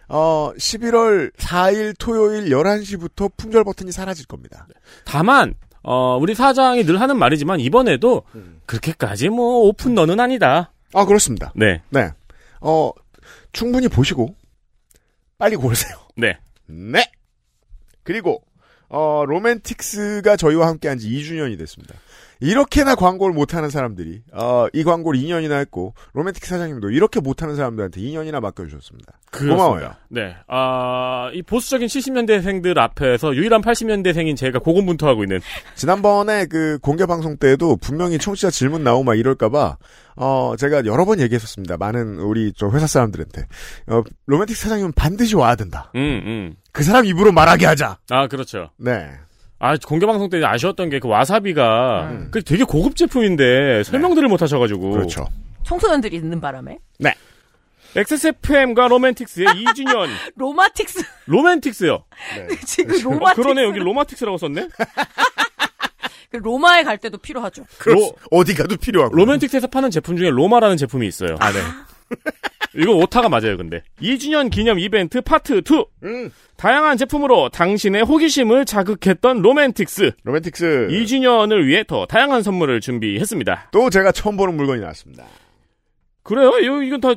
어, 0.08 0.52
11월 0.56 1.32
4일 1.36 1.94
토요일 1.98 2.48
11시부터 2.50 3.30
품절 3.36 3.64
버튼이 3.64 3.92
사라질 3.92 4.24
겁니다. 4.26 4.66
다만, 5.04 5.54
어, 5.88 6.18
우리 6.20 6.34
사장이 6.34 6.84
늘 6.84 7.00
하는 7.00 7.16
말이지만, 7.16 7.60
이번에도, 7.60 8.24
그렇게까지 8.66 9.28
뭐, 9.28 9.60
오픈 9.68 9.94
너는 9.94 10.18
아니다. 10.18 10.72
아, 10.92 11.04
그렇습니다. 11.04 11.52
네. 11.54 11.80
네. 11.90 12.10
어, 12.60 12.90
충분히 13.52 13.86
보시고 13.88 14.34
빨리 15.38 15.56
고르세요. 15.56 15.96
네. 16.16 16.38
네. 16.66 17.10
그리고 18.02 18.42
어, 18.88 19.24
로맨틱스가 19.26 20.36
저희와 20.36 20.68
함께한 20.68 20.98
지 20.98 21.08
2주년이 21.10 21.58
됐습니다. 21.58 21.94
이렇게나 22.40 22.94
광고를 22.94 23.34
못하는 23.34 23.70
사람들이 23.70 24.22
어, 24.32 24.66
이 24.72 24.84
광고를 24.84 25.18
2년이나 25.20 25.58
했고 25.60 25.94
로맨틱 26.12 26.44
사장님도 26.44 26.90
이렇게 26.90 27.20
못하는 27.20 27.56
사람들한테 27.56 28.00
2년이나 28.00 28.40
맡겨주셨습니다. 28.40 29.12
고마워요. 29.32 29.92
네. 30.08 30.34
아, 30.48 31.30
이 31.32 31.42
보수적인 31.42 31.88
70년대생들 31.88 32.78
앞에서 32.78 33.34
유일한 33.34 33.60
80년대생인 33.60 34.36
제가 34.36 34.58
고군분투하고 34.58 35.24
있는. 35.24 35.40
지난번에 35.74 36.46
그 36.46 36.78
공개 36.80 37.06
방송 37.06 37.36
때도 37.36 37.76
분명히 37.76 38.18
청취자 38.18 38.50
질문 38.50 38.84
나오고 38.84 39.04
막 39.04 39.14
이럴까봐 39.18 39.76
어 40.16 40.54
제가 40.58 40.86
여러 40.86 41.04
번 41.04 41.20
얘기했었습니다. 41.20 41.76
많은 41.76 42.18
우리 42.18 42.52
저 42.56 42.70
회사 42.70 42.86
사람들한테 42.86 43.46
어, 43.88 44.02
로맨틱 44.26 44.56
사장님은 44.56 44.92
반드시 44.92 45.36
와야 45.36 45.54
된다. 45.56 45.90
음, 45.94 46.00
음. 46.00 46.56
그 46.72 46.82
사람 46.82 47.04
입으로 47.04 47.32
말하게 47.32 47.66
하자. 47.66 47.98
아, 48.10 48.26
그렇죠. 48.28 48.70
네. 48.78 49.10
아, 49.58 49.76
공개 49.78 50.04
방송 50.06 50.28
때 50.28 50.42
아쉬웠던 50.44 50.90
게 50.90 50.98
그 51.00 51.08
와사비가, 51.08 52.08
음. 52.10 52.28
그 52.30 52.42
되게 52.42 52.64
고급 52.64 52.96
제품인데 52.96 53.82
설명들을 53.84 54.28
못 54.28 54.42
하셔가지고. 54.42 54.90
그렇죠. 54.90 55.26
청소년들이 55.64 56.16
있는 56.16 56.40
바람에. 56.40 56.78
XSFM과 57.96 58.88
로맨틱스의 58.88 59.46
2주년. 59.64 60.08
로마틱스. 60.36 61.02
로맨틱스요. 61.26 62.04
네. 62.36 62.56
지금 62.66 62.94
어, 62.94 63.10
로마틱스. 63.14 63.40
그러네, 63.42 63.64
여기 63.64 63.78
로마틱스라고 63.78 64.36
썼네? 64.36 64.68
그 66.30 66.36
로마에 66.36 66.82
갈 66.82 66.98
때도 66.98 67.16
필요하죠. 67.16 67.64
로, 67.86 68.12
어디 68.30 68.54
가도 68.54 68.76
필요하고. 68.76 69.14
로맨틱스에서 69.16 69.68
파는 69.68 69.90
제품 69.90 70.16
중에 70.18 70.28
로마라는 70.28 70.76
제품이 70.76 71.06
있어요. 71.06 71.36
아, 71.40 71.50
네. 71.52 71.60
이거 72.76 72.92
오타가 72.92 73.28
맞아요, 73.28 73.56
근데. 73.56 73.82
2주년 74.02 74.50
기념 74.50 74.78
이벤트 74.78 75.20
파트 75.20 75.62
2. 75.68 75.84
음. 76.04 76.30
다양한 76.56 76.96
제품으로 76.98 77.48
당신의 77.48 78.02
호기심을 78.02 78.64
자극했던 78.66 79.40
로맨틱스. 79.42 80.12
로맨틱스. 80.24 80.88
2주년을 80.90 81.64
위해 81.66 81.84
더 81.84 82.06
다양한 82.06 82.42
선물을 82.42 82.80
준비했습니다. 82.80 83.68
또 83.72 83.88
제가 83.90 84.12
처음 84.12 84.36
보는 84.36 84.56
물건이 84.56 84.80
나왔습니다. 84.80 85.24
그래요? 86.22 86.58
이거, 86.58 86.82
이건 86.82 87.00
다, 87.00 87.14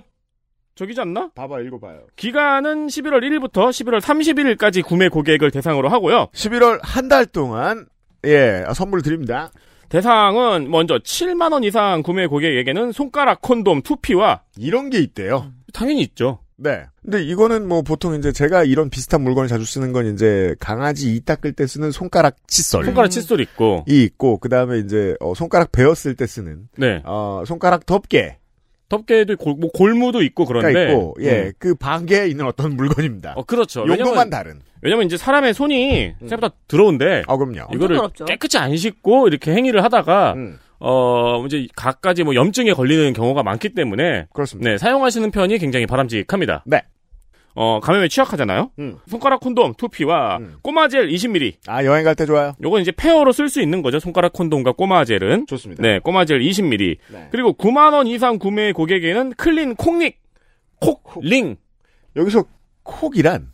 저기지 0.75 1.01
않나? 1.01 1.31
봐봐, 1.35 1.59
읽어봐요. 1.61 2.03
기간은 2.15 2.87
11월 2.87 3.21
1일부터 3.23 3.69
11월 3.69 3.99
31일까지 3.99 4.83
구매 4.85 5.09
고객을 5.09 5.51
대상으로 5.51 5.89
하고요. 5.89 6.27
11월 6.33 6.79
한 6.83 7.09
달 7.09 7.25
동안, 7.25 7.85
예, 8.25 8.63
아, 8.65 8.73
선물 8.73 9.01
드립니다. 9.01 9.51
대상은 9.89 10.69
먼저 10.69 10.99
7만 10.99 11.51
원 11.51 11.63
이상 11.63 12.03
구매 12.03 12.27
고객에게는 12.27 12.91
손가락 12.91 13.41
콘돔 13.41 13.81
2P와 13.81 14.41
이런 14.57 14.89
게 14.89 14.99
있대요. 14.99 15.51
당연히 15.73 16.01
있죠. 16.01 16.39
네. 16.61 16.83
근데 17.01 17.23
이거는 17.23 17.67
뭐 17.67 17.81
보통 17.81 18.15
이제 18.15 18.31
제가 18.31 18.65
이런 18.65 18.89
비슷한 18.89 19.21
물건을 19.21 19.47
자주 19.47 19.63
쓰는 19.65 19.93
건 19.93 20.13
이제 20.13 20.55
강아지 20.59 21.15
이 21.15 21.21
닦을 21.21 21.53
때 21.53 21.65
쓰는 21.65 21.91
손가락 21.91 22.35
칫솔. 22.47 22.85
손가락 22.85 23.09
칫솔 23.09 23.39
있고. 23.41 23.85
이 23.87 24.03
있고, 24.03 24.37
그 24.37 24.49
다음에 24.49 24.79
이제, 24.79 25.15
어, 25.21 25.33
손가락 25.33 25.71
베었을 25.71 26.15
때 26.15 26.27
쓰는, 26.27 26.67
네. 26.77 27.01
어, 27.05 27.43
손가락 27.47 27.85
덮개. 27.85 28.38
덮개도 28.89 29.37
골, 29.37 29.55
뭐 29.55 29.69
골무도 29.71 30.21
있고 30.23 30.45
가 30.45 30.53
그런데. 30.53 30.91
있고, 30.91 31.15
예, 31.21 31.31
음. 31.31 31.51
그 31.57 31.75
반개에 31.75 32.27
있는 32.27 32.45
어떤 32.45 32.75
물건입니다. 32.75 33.33
어, 33.37 33.43
그렇죠. 33.43 33.81
용도만 33.81 33.99
왜냐면, 33.99 34.29
다른. 34.29 34.59
왜냐면 34.81 35.05
이제 35.05 35.15
사람의 35.15 35.53
손이 35.53 36.15
생각보다 36.19 36.55
더러운데. 36.67 37.23
아, 37.27 37.37
그럼요. 37.37 37.67
이거를. 37.73 37.99
깨끗이 38.25 38.57
안 38.57 38.75
씻고 38.75 39.27
이렇게 39.27 39.51
행위를 39.53 39.83
하다가 39.83 40.33
음, 40.33 40.57
어 40.79 41.45
이제 41.45 41.67
갖가지 41.75 42.23
뭐 42.23 42.33
염증에 42.35 42.73
걸리는 42.73 43.13
경우가 43.13 43.43
많기 43.43 43.69
때문에 43.69 44.27
그렇습니다. 44.33 44.71
네 44.71 44.77
사용하시는 44.77 45.29
편이 45.31 45.57
굉장히 45.57 45.85
바람직합니다. 45.85 46.63
네. 46.65 46.83
어 47.61 47.81
감염에 47.81 48.07
취약하잖아요. 48.07 48.71
음. 48.79 48.99
손가락 49.05 49.41
콘돔 49.41 49.73
2P와 49.73 50.39
음. 50.39 50.55
꼬마젤 50.61 51.09
20ml. 51.09 51.55
아, 51.67 51.83
여행 51.83 52.05
갈 52.05 52.15
때 52.15 52.25
좋아요. 52.25 52.53
요건 52.63 52.81
이제 52.81 52.93
pair로 52.93 53.33
쓸 53.33 53.49
수 53.49 53.59
있는 53.61 53.81
거죠. 53.81 53.99
손가락 53.99 54.31
콘돔과 54.31 54.71
꼬마젤은. 54.71 55.45
좋습니다. 55.45 55.83
네, 55.83 55.99
꼬마젤 55.99 56.39
20ml. 56.39 56.97
네. 57.09 57.27
그리고 57.31 57.51
9만 57.57 57.91
원 57.93 58.07
이상 58.07 58.39
구매 58.39 58.71
고객에는 58.71 59.33
clean 59.33 59.75
cock닉 59.75 60.21
cock 60.79 61.18
ring 61.18 61.57
여기서 62.15 62.45
cock이란, 62.83 63.51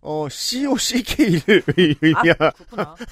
어, 0.00 0.26
C-O-C-K를 0.28 1.62
의미합니다. 1.76 2.50
그렇구나. 2.50 2.96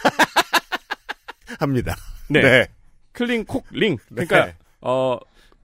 네. 2.29 2.67
clean 3.13 3.45
cock 3.45 3.65
ring. 3.71 3.99
그러니까 4.09 4.47
네. 4.47 4.55
어 4.81 5.17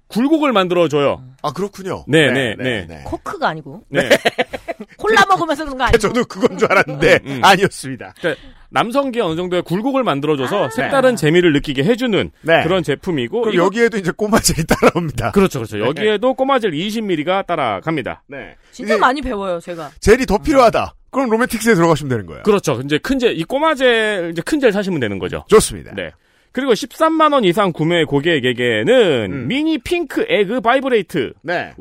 굴곡을 0.09 0.53
만들어 0.53 0.89
줘요. 0.89 1.23
아, 1.43 1.53
그렇군요. 1.53 2.05
네, 2.07 2.31
네, 2.31 2.55
네. 2.57 3.03
Coke가 3.05 3.49
아니고. 3.49 3.83
네. 3.89 4.09
콜라 4.97 5.25
먹으면서 5.29 5.65
그런 5.65 5.79
거 5.79 5.85
아니고. 5.85 5.99
저도 5.99 6.25
그건 6.25 6.57
줄 6.59 6.71
알았는데, 6.71 7.21
음. 7.27 7.41
아니었습니다. 7.43 8.15
그러니까 8.19 8.43
남성기에 8.71 9.23
어느 9.23 9.37
정도의 9.37 9.63
굴곡을 9.63 10.03
만들어줘서 10.05 10.65
아. 10.67 10.71
색다른 10.71 11.17
재미를 11.17 11.53
느끼게 11.53 11.85
해주는 11.85 12.31
네. 12.43 12.63
그런 12.63 12.83
제품이고. 12.83 13.41
그럼 13.43 13.55
이거- 13.55 13.65
여기에도 13.65 13.97
이제 13.99 14.11
꼬마젤이 14.15 14.65
따라옵니다. 14.69 15.33
그렇죠, 15.33 15.59
그렇죠. 15.61 15.81
여기에도 15.81 16.35
꼬마젤 16.35 16.73
20ml가 16.73 17.47
따라갑니다. 17.47 18.23
네. 18.29 18.57
진짜 18.73 18.99
많이 18.99 19.21
배워요, 19.23 19.59
제가. 19.61 19.91
젤이 20.01 20.27
더 20.27 20.39
필요하다. 20.39 20.95
그럼 21.11 21.31
로맨틱스에 21.31 21.75
들어가시면 21.75 22.09
되는 22.11 22.27
거예요. 22.27 22.43
그렇죠. 22.43 22.81
이제 22.85 22.99
큰 22.99 23.19
젤, 23.21 23.39
이 23.39 23.45
꼬마젤, 23.45 24.31
이제 24.33 24.43
큰 24.43 24.59
젤 24.61 24.73
사시면 24.73 24.99
되는 24.99 25.19
거죠. 25.21 25.45
좋습니다. 25.49 25.93
네. 25.95 26.11
그리고 26.55 26.73
13만 26.73 27.33
원 27.33 27.45
이상 27.45 27.73
구매 27.73 28.05
고객에게는 28.05 29.33
음. 29.33 29.49
미니 29.49 29.77
핑크 29.77 30.25
에그 30.29 30.61
바이브레이트와 30.61 31.33
네. 31.43 31.73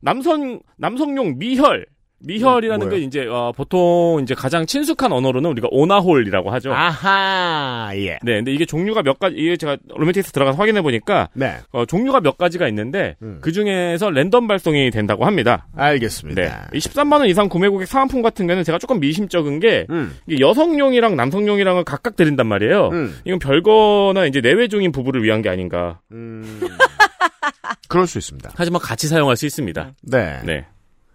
남성, 0.00 0.58
남성용 0.78 1.38
미혈, 1.38 1.84
미혈이라는 2.24 2.86
음, 2.86 2.90
게 2.90 2.94
뭐예요? 2.96 3.06
이제, 3.06 3.26
어, 3.26 3.52
보통 3.54 4.20
이제 4.22 4.34
가장 4.34 4.66
친숙한 4.66 5.12
언어로는 5.12 5.50
우리가 5.50 5.68
오나홀이라고 5.70 6.50
하죠. 6.52 6.72
아하, 6.72 7.90
예. 7.94 8.18
네, 8.22 8.36
근데 8.36 8.52
이게 8.52 8.64
종류가 8.64 9.02
몇 9.02 9.18
가지, 9.18 9.36
이게 9.36 9.56
제가 9.56 9.76
로맨틱스 9.88 10.32
들어가서 10.32 10.58
확인해 10.58 10.82
보니까, 10.82 11.28
네. 11.34 11.56
어, 11.72 11.84
종류가 11.84 12.20
몇 12.20 12.38
가지가 12.38 12.68
있는데, 12.68 13.16
음. 13.22 13.38
그 13.40 13.52
중에서 13.52 14.10
랜덤 14.10 14.46
발송이 14.46 14.90
된다고 14.90 15.24
합니다. 15.24 15.66
알겠습니다. 15.76 16.42
네. 16.42 16.50
이 16.74 16.78
13만 16.78 17.20
원 17.20 17.26
이상 17.26 17.48
구매 17.48 17.68
고객 17.68 17.86
사은품 17.86 18.22
같은 18.22 18.46
경우는 18.46 18.64
제가 18.64 18.78
조금 18.78 19.00
미심쩍은 19.00 19.60
게, 19.60 19.86
음. 19.90 20.14
여성용이랑 20.38 21.16
남성용이랑을 21.16 21.84
각각 21.84 22.16
드린단 22.16 22.46
말이에요. 22.46 22.88
음. 22.92 23.16
이건 23.24 23.38
별거나 23.38 24.26
이제 24.26 24.40
내외 24.40 24.64
중인 24.64 24.92
부부를 24.92 25.22
위한 25.22 25.42
게 25.42 25.48
아닌가. 25.48 26.00
음. 26.12 26.60
그럴 27.88 28.06
수 28.06 28.18
있습니다. 28.18 28.52
하지만 28.54 28.80
같이 28.80 29.06
사용할 29.08 29.36
수 29.36 29.44
있습니다. 29.46 29.92
네. 30.02 30.40
네. 30.44 30.64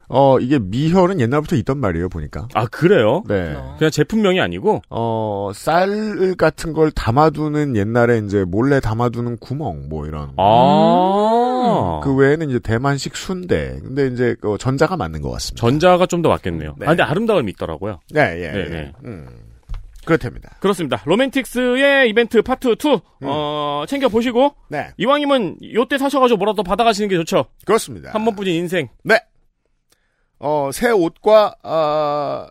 어, 0.10 0.40
이게 0.40 0.58
미혈은 0.60 1.20
옛날부터 1.20 1.56
있던 1.58 1.80
말이에요, 1.80 2.10
보니까. 2.10 2.48
아, 2.54 2.66
그래요? 2.68 3.24
네. 3.28 3.56
그냥 3.78 3.92
제품명이 3.92 4.40
아니고? 4.40 4.82
어, 4.90 5.52
쌀 5.54 6.36
같은 6.38 6.74
걸 6.74 6.92
담아두는 6.92 7.76
옛날에 7.76 8.20
이제 8.20 8.46
몰래 8.46 8.80
담아두는 8.80 9.38
구멍, 9.38 9.90
뭐 9.90 10.06
이런. 10.08 10.32
아. 10.38 12.00
그 12.04 12.14
외에는 12.16 12.50
이제 12.50 12.60
대만식 12.60 13.16
순대. 13.16 13.80
근데 13.84 14.08
이제 14.08 14.36
그 14.40 14.58
전자가 14.60 14.96
맞는 14.98 15.22
것 15.22 15.32
같습니다. 15.32 15.60
전자가 15.62 16.06
좀 16.06 16.22
더 16.22 16.30
맞겠네요. 16.30 16.76
네. 16.80 16.86
아, 16.88 16.90
근데 16.90 17.04
아름다움이 17.04 17.52
있더라고요. 17.52 18.00
네, 18.12 18.22
예. 18.42 18.52
네, 18.52 18.60
예. 18.60 18.70
네. 18.70 18.94
음. 19.06 19.28
그렇답니다. 20.04 20.56
그렇습니다. 20.62 21.02
로맨틱스의 21.06 22.10
이벤트 22.10 22.42
파트 22.42 22.70
2, 22.82 23.02
어, 23.26 23.84
챙겨보시고, 23.88 24.56
네. 24.70 24.88
이왕이면 24.98 25.58
요때 25.76 25.98
사셔가지고 25.98 26.38
뭐라도 26.38 26.64
받아가시는 26.64 27.10
게 27.10 27.18
좋죠. 27.18 27.46
그렇습니다. 27.66 28.12
한 28.14 28.24
번뿐인 28.26 28.56
인생. 28.56 28.88
네. 29.04 29.20
어, 30.40 30.70
새 30.74 30.90
옷과, 30.92 31.56
어, 31.64 32.48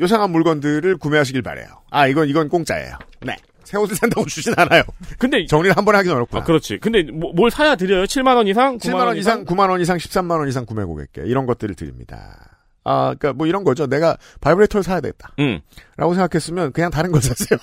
요상한 0.00 0.30
물건들을 0.30 0.96
구매하시길 0.98 1.42
바래요 1.42 1.66
아, 1.90 2.06
이건, 2.06 2.28
이건 2.28 2.48
공짜예요. 2.48 2.98
네. 3.20 3.36
새 3.62 3.78
옷을 3.78 3.96
산다고 3.96 4.26
주진 4.26 4.52
않아요. 4.56 4.82
근데, 5.18 5.46
정리를 5.46 5.76
한 5.76 5.84
번에 5.84 5.96
하긴 5.98 6.12
어렵구나. 6.12 6.42
아, 6.42 6.44
그렇지. 6.44 6.78
근데 6.78 7.02
뭐, 7.04 7.32
뭘 7.34 7.50
사야 7.50 7.76
드려요? 7.76 8.04
7만 8.04 8.36
원 8.36 8.46
이상? 8.46 8.78
7만원 8.78 9.16
이상, 9.16 9.44
9만 9.44 9.70
원 9.70 9.80
이상, 9.80 9.96
13만 9.96 10.38
원 10.38 10.48
이상 10.48 10.66
구매 10.66 10.84
고객께. 10.84 11.22
이런 11.24 11.46
것들을 11.46 11.74
드립니다. 11.74 12.58
아, 12.84 13.14
그니까 13.18 13.32
뭐 13.32 13.46
이런 13.46 13.64
거죠. 13.64 13.86
내가 13.86 14.18
바이브레이터를 14.42 14.82
사야 14.82 15.00
되겠다. 15.00 15.32
응. 15.38 15.60
라고 15.96 16.12
생각했으면 16.12 16.72
그냥 16.72 16.90
다른 16.90 17.12
걸 17.12 17.22
사세요. 17.22 17.58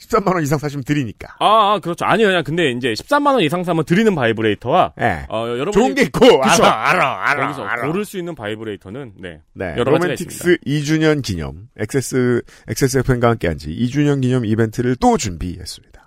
13만 0.00 0.34
원 0.34 0.42
이상 0.42 0.58
사시면 0.58 0.84
드리니까. 0.84 1.36
아, 1.40 1.74
아, 1.74 1.78
그렇죠. 1.80 2.04
아니요, 2.04 2.28
그냥 2.28 2.44
근데 2.44 2.70
이제 2.70 2.92
13만 2.92 3.34
원 3.34 3.40
이상 3.42 3.64
사면 3.64 3.84
드리는 3.84 4.14
바이브레이터와, 4.14 4.94
예. 5.00 5.26
어, 5.28 5.46
여러분. 5.48 5.72
좋은 5.72 5.94
게 5.94 6.02
있고, 6.02 6.20
그쵸. 6.20 6.62
알아, 6.64 6.90
알아, 6.90 7.30
알아. 7.30 7.44
여기서 7.44 7.64
알아. 7.64 7.86
고를 7.88 8.04
수 8.04 8.16
있는 8.16 8.34
바이브레이터는, 8.34 9.14
네. 9.18 9.40
네. 9.54 9.74
여러 9.76 9.92
로맨틱스 9.92 10.58
2주년 10.66 11.22
기념, 11.22 11.68
XS, 11.76 12.42
XSFM과 12.68 13.30
함께한 13.30 13.58
지 13.58 13.70
2주년 13.70 14.22
기념 14.22 14.44
이벤트를 14.44 14.96
또 14.96 15.16
준비했습니다. 15.16 15.98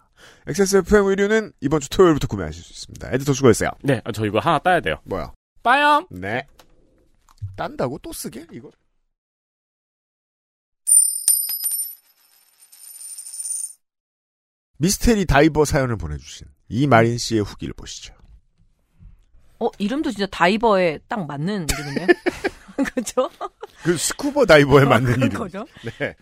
XSFM 0.47 1.05
의류는 1.05 1.51
이번 1.61 1.79
주 1.81 1.89
토요일부터 1.89 2.27
구매하실 2.27 2.63
수 2.63 2.73
있습니다. 2.73 3.09
에디터 3.13 3.33
수고했어요. 3.33 3.69
네, 3.83 4.01
아, 4.05 4.11
저 4.11 4.25
이거 4.25 4.39
하나 4.39 4.57
따야 4.59 4.79
돼요. 4.79 4.95
뭐야? 5.03 5.31
빠염! 5.61 6.07
네. 6.09 6.45
딴다고 7.55 7.99
또 8.01 8.11
쓰게? 8.13 8.45
이거? 8.51 8.71
미스테리 14.81 15.25
다이버 15.25 15.63
사연을 15.63 15.95
보내주신 15.95 16.47
이마린 16.69 17.19
씨의 17.19 17.43
후기를 17.43 17.71
보시죠. 17.75 18.15
어, 19.59 19.69
이름도 19.77 20.09
진짜 20.09 20.25
다이버에 20.31 20.97
딱 21.07 21.23
맞는 21.27 21.67
이름이네요. 21.71 22.07
그죠? 22.95 23.29
그 23.83 23.95
스쿠버 23.95 24.47
다이버에 24.47 24.85
맞는 24.85 25.13
그런 25.13 25.27
이름. 25.27 25.37
거죠. 25.39 25.67
네. 25.99 26.15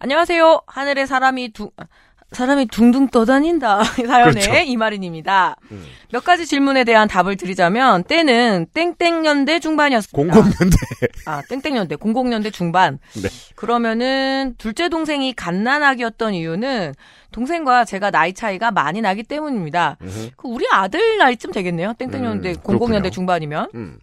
안녕하세요. 0.00 0.62
하늘에 0.66 1.06
사람이 1.06 1.52
두, 1.52 1.70
아, 1.76 1.84
사람이 2.32 2.66
둥둥 2.66 3.08
떠다닌다. 3.08 3.84
사연의 4.06 4.32
그렇죠. 4.32 4.52
이마린입니다. 4.64 5.56
음. 5.70 5.84
몇 6.10 6.24
가지 6.24 6.46
질문에 6.46 6.84
대한 6.84 7.08
답을 7.08 7.36
드리자면, 7.36 8.04
때는 8.04 8.66
땡땡년대 8.74 9.60
중반이었습니다. 9.60 10.34
00년대. 10.34 11.10
아, 11.26 11.42
땡땡년대, 11.48 11.96
00년대 11.96 12.52
중반. 12.52 12.98
네. 13.14 13.28
그러면은, 13.54 14.54
둘째 14.58 14.88
동생이 14.88 15.32
갓난아기였던 15.34 16.34
이유는, 16.34 16.94
동생과 17.32 17.84
제가 17.84 18.10
나이 18.10 18.34
차이가 18.34 18.70
많이 18.70 19.00
나기 19.00 19.22
때문입니다. 19.22 19.96
그 20.36 20.48
우리 20.48 20.66
아들 20.70 21.18
나이쯤 21.18 21.52
되겠네요. 21.52 21.94
땡땡년대, 21.98 22.50
음, 22.50 22.54
00년대 22.56 22.66
그렇군요. 22.66 23.10
중반이면. 23.10 23.68
음. 23.74 23.98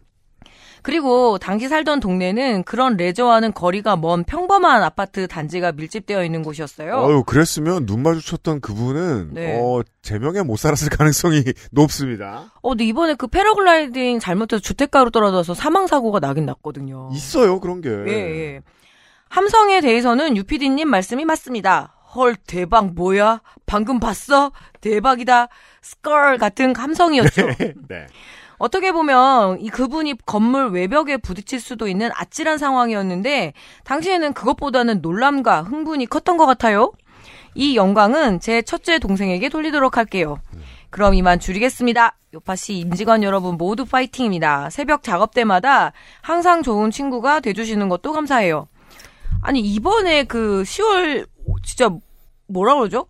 그리고 0.82 1.38
당시 1.38 1.68
살던 1.68 2.00
동네는 2.00 2.64
그런 2.64 2.98
레저와는 2.98 3.54
거리가 3.54 3.96
먼 3.98 4.24
평범한 4.24 4.84
아파트 4.84 5.28
단지가 5.28 5.72
밀집되어 5.72 6.24
있는 6.24 6.44
곳이었어요. 6.44 6.98
어유 6.98 7.24
그랬으면 7.24 7.86
눈 7.86 8.04
마주쳤던 8.04 8.62
그분은 8.62 9.34
네. 9.34 9.60
어 9.60 9.82
제명에 10.02 10.44
못 10.44 10.58
살았을 10.58 10.90
가능성이 10.96 11.44
높습니다. 11.72 12.52
어, 12.62 12.70
근데 12.70 12.86
이번에 12.86 13.16
그 13.16 13.28
패러글라이딩 13.28 14.20
잘못해서 14.20 14.62
주택가로 14.62 15.10
떨어져서 15.10 15.54
사망 15.54 15.88
사고가 15.88 16.20
나긴 16.20 16.46
났거든요. 16.46 17.10
있어요 17.14 17.60
그런 17.60 17.82
게. 17.82 17.90
예, 17.90 18.12
예. 18.12 18.62
함성에 19.30 19.82
대해서는 19.82 20.38
유피디님 20.38 20.88
말씀이 20.90 21.24
맞습니다. 21.26 21.94
헐, 22.16 22.36
대박, 22.36 22.94
뭐야? 22.96 23.42
방금 23.68 24.00
봤어? 24.00 24.52
대박이다. 24.82 25.48
스컬 25.82 26.38
같은 26.40 26.76
함성이었죠. 26.76 27.48
네. 27.88 28.08
어떻게 28.60 28.92
보면 28.92 29.60
이 29.62 29.70
그분이 29.70 30.16
건물 30.26 30.70
외벽에 30.70 31.18
부딪힐 31.18 31.60
수도 31.60 31.88
있는 31.88 32.12
아찔한 32.14 32.58
상황이었는데 32.58 33.54
당시에는 33.86 34.34
그것보다는 34.34 35.02
놀람과 35.02 35.64
흥분이 35.64 36.06
컸던 36.06 36.38
것 36.38 36.46
같아요. 36.46 36.92
이 37.56 37.76
영광은 37.76 38.42
제 38.42 38.62
첫째 38.62 39.00
동생에게 39.00 39.50
돌리도록 39.50 39.98
할게요. 39.98 40.40
그럼 40.90 41.14
이만 41.14 41.40
줄이겠습니다. 41.40 42.18
요파씨 42.34 42.78
임직원 42.80 43.24
여러분 43.24 43.58
모두 43.58 43.86
파이팅입니다. 43.86 44.70
새벽 44.70 45.04
작업 45.04 45.34
때마다 45.34 45.94
항상 46.22 46.62
좋은 46.62 46.92
친구가 46.92 47.40
돼주시는 47.40 47.90
것도 47.90 48.12
감사해요. 48.12 48.68
아니 49.42 49.62
이번에 49.62 50.26
그 50.26 50.64
10월 50.64 51.28
진짜 51.64 51.90
뭐라 52.48 52.76
그러죠? 52.76 53.08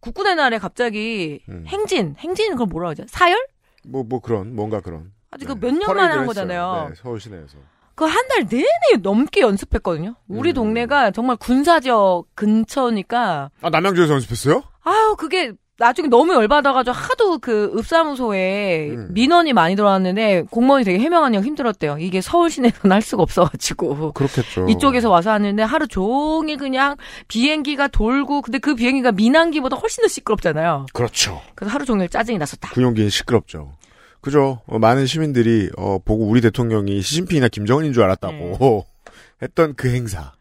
국군의 0.00 0.36
날에 0.36 0.58
갑자기 0.58 1.40
음. 1.48 1.64
행진, 1.66 2.14
행진 2.18 2.52
그걸 2.52 2.66
뭐라 2.66 2.88
그러죠? 2.88 3.04
사열? 3.08 3.38
뭐, 3.86 4.02
뭐 4.04 4.20
그런, 4.20 4.54
뭔가 4.54 4.80
그런. 4.80 5.12
아직 5.30 5.46
그몇년 5.46 5.94
만에 5.94 6.14
한 6.14 6.26
거잖아요. 6.26 6.86
네, 6.90 6.94
서울 6.96 7.20
시내에서. 7.20 7.58
그 7.94 8.04
한 8.06 8.28
달 8.28 8.46
내내 8.48 9.00
넘게 9.02 9.42
연습했거든요. 9.42 10.14
우리 10.26 10.50
음. 10.50 10.54
동네가 10.54 11.10
정말 11.10 11.36
군사지역 11.36 12.26
근처니까 12.34 13.50
아, 13.60 13.70
남양주에서 13.70 14.14
연습했어요? 14.14 14.62
아유 14.82 15.16
그게 15.18 15.52
나중에 15.80 16.08
너무 16.08 16.34
열받아가지고 16.34 16.94
하도 16.94 17.38
그 17.38 17.72
읍사무소에 17.74 18.90
음. 18.90 19.08
민원이 19.12 19.54
많이 19.54 19.74
들어왔는데 19.76 20.42
공무원이 20.50 20.84
되게 20.84 20.98
해명하느라 20.98 21.42
힘들었대요. 21.42 21.96
이게 21.98 22.20
서울 22.20 22.50
시내에서는 22.50 22.92
할 22.92 23.00
수가 23.00 23.22
없어가지고. 23.22 24.12
그렇겠죠. 24.12 24.66
이쪽에서 24.68 25.08
와서 25.08 25.30
하는데 25.32 25.62
하루 25.62 25.88
종일 25.88 26.58
그냥 26.58 26.96
비행기가 27.28 27.88
돌고 27.88 28.42
근데 28.42 28.58
그 28.58 28.74
비행기가 28.74 29.12
민항기보다 29.12 29.76
훨씬 29.76 30.02
더 30.02 30.08
시끄럽잖아요. 30.08 30.84
그렇죠. 30.92 31.40
그래서 31.54 31.72
하루 31.72 31.86
종일 31.86 32.10
짜증이 32.10 32.36
났었다. 32.36 32.68
군용기는 32.72 33.08
시끄럽죠. 33.08 33.72
그죠. 34.20 34.60
어, 34.66 34.78
많은 34.78 35.06
시민들이, 35.06 35.70
어, 35.78 35.98
보고 36.04 36.26
우리 36.26 36.42
대통령이 36.42 37.00
시진핑이나 37.00 37.48
김정은인 37.48 37.94
줄 37.94 38.02
알았다고 38.02 38.34
네. 38.34 38.82
했던 39.42 39.74
그 39.74 39.88
행사. 39.88 40.32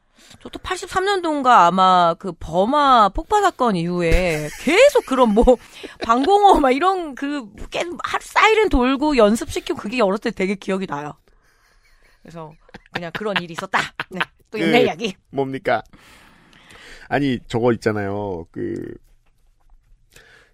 저도 0.42 0.58
83년도인가 0.60 1.48
아마 1.68 2.16
그 2.18 2.32
버마 2.32 3.10
폭파 3.10 3.42
사건 3.42 3.76
이후에 3.76 4.50
계속 4.62 5.06
그런 5.06 5.34
뭐 5.34 5.44
방공호 6.04 6.60
막 6.62 6.72
이런 6.72 7.14
그 7.16 7.46
사이렌 8.22 8.70
돌고 8.70 9.18
연습시키고 9.18 9.78
그게 9.78 10.02
어렸을 10.02 10.20
때 10.20 10.32
되게 10.32 10.56
기억이 10.56 10.88
나요. 10.88 11.14
그래서 12.22 12.54
그냥 12.94 13.12
그런 13.14 13.36
일이 13.42 13.54
있었다. 13.54 13.80
네. 14.10 14.20
또 14.52 14.60
옛날 14.60 14.82
그- 14.82 14.86
이야기. 14.88 15.16
뭡니까? 15.32 15.84
아니, 17.08 17.40
저거 17.48 17.74
있잖아요. 17.74 18.46
그, 18.52 18.94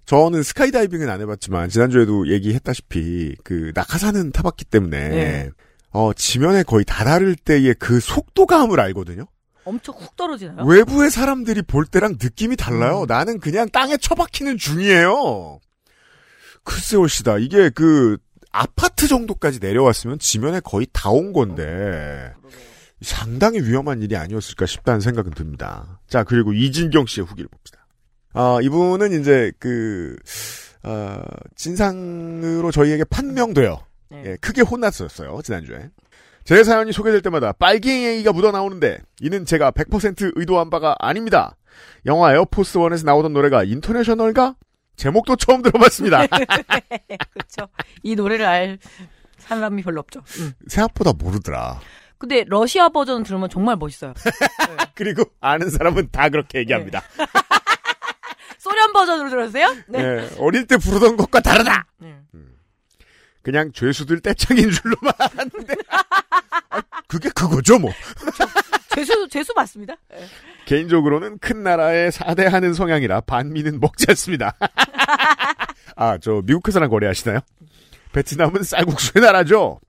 저는 0.05 0.41
스카이다이빙은 0.43 1.09
안 1.09 1.19
해봤지만, 1.21 1.67
지난주에도 1.69 2.29
얘기했다시피, 2.29 3.35
그, 3.43 3.71
낙하산은 3.75 4.31
타봤기 4.31 4.63
때문에, 4.65 5.09
네. 5.09 5.49
어, 5.91 6.13
지면에 6.13 6.63
거의 6.63 6.85
다다를 6.85 7.35
때의 7.35 7.75
그 7.77 7.99
속도감을 7.99 8.79
알거든요? 8.79 9.25
엄청 9.65 9.95
훅 9.97 10.15
떨어지나요? 10.15 10.65
외부의 10.65 11.09
사람들이 11.11 11.61
볼 11.63 11.85
때랑 11.85 12.17
느낌이 12.21 12.55
달라요. 12.55 13.01
음. 13.01 13.07
나는 13.07 13.39
그냥 13.39 13.67
땅에 13.69 13.97
처박히는 13.97 14.57
중이에요. 14.57 15.59
글쎄요, 16.63 17.07
시다. 17.07 17.37
이게 17.37 17.69
그, 17.69 18.17
아파트 18.51 19.07
정도까지 19.07 19.59
내려왔으면 19.59 20.17
지면에 20.19 20.59
거의 20.61 20.87
다 20.93 21.09
온 21.09 21.33
건데, 21.33 22.31
상당히 23.01 23.59
위험한 23.59 24.01
일이 24.01 24.15
아니었을까 24.15 24.65
싶다는 24.65 25.01
생각은 25.01 25.31
듭니다. 25.33 25.99
자, 26.07 26.23
그리고 26.23 26.53
이진경 26.53 27.05
씨의 27.07 27.27
후기를 27.27 27.49
봅시다. 27.49 27.85
아, 28.33 28.59
이분은 28.61 29.19
이제 29.19 29.51
그, 29.59 30.15
어, 30.83 31.21
진상으로 31.55 32.71
저희에게 32.71 33.03
판명돼요. 33.05 33.79
네. 34.09 34.23
예, 34.25 34.37
크게 34.39 34.61
혼났었어요, 34.61 35.41
지난주에. 35.43 35.89
제 36.45 36.63
사연이 36.63 36.91
소개될 36.91 37.21
때마다 37.23 37.51
빨갱이가 37.53 38.31
묻어나오는데, 38.31 38.99
이는 39.19 39.45
제가 39.45 39.71
100% 39.71 40.33
의도한 40.35 40.69
바가 40.69 40.95
아닙니다. 40.99 41.57
영화 42.05 42.33
에어포스 42.33 42.77
원에서 42.77 43.03
나오던 43.03 43.33
노래가 43.33 43.63
인터내셔널가? 43.63 44.55
제목도 44.95 45.35
처음 45.37 45.63
들어봤습니다. 45.63 46.27
그렇죠. 47.33 47.67
이 48.03 48.15
노래를 48.15 48.45
알 48.45 48.77
사람이 49.39 49.81
별로 49.81 49.99
없죠. 50.01 50.21
음. 50.39 50.53
생각보다 50.67 51.13
모르더라. 51.13 51.81
근데 52.17 52.45
러시아 52.47 52.89
버전 52.89 53.23
들으면 53.23 53.49
정말 53.49 53.75
멋있어요. 53.75 54.13
그리고 54.95 55.23
아는 55.41 55.69
사람은 55.69 56.09
다 56.11 56.29
그렇게 56.29 56.59
얘기합니다. 56.59 57.01
소련 58.59 58.93
버전으로 58.93 59.29
들었어요? 59.29 59.75
네. 59.89 59.99
예, 59.99 60.29
어릴 60.39 60.65
때 60.65 60.77
부르던 60.77 61.17
것과 61.17 61.39
다르다! 61.41 61.85
네. 61.99 62.15
그냥 63.45 63.71
죄수들 63.71 64.21
떼창인 64.21 64.71
줄로만 64.71 65.13
아는데. 65.37 65.75
아, 66.71 66.81
그게 67.07 67.29
그거죠, 67.29 67.77
뭐. 67.77 67.91
죄수 68.95 69.27
죄수 69.29 69.53
맞습니다. 69.55 69.93
네. 70.09 70.25
개인적으로는 70.65 71.37
큰 71.37 71.61
나라에 71.61 72.09
사대하는 72.09 72.73
성향이라 72.73 73.21
반미는 73.21 73.79
먹지 73.79 74.07
않습니다. 74.09 74.55
아, 75.95 76.17
저 76.17 76.41
미국 76.43 76.67
회사랑 76.67 76.89
거래하시나요? 76.89 77.39
베트남은 78.13 78.63
쌀국수의 78.63 79.23
나라죠. 79.23 79.79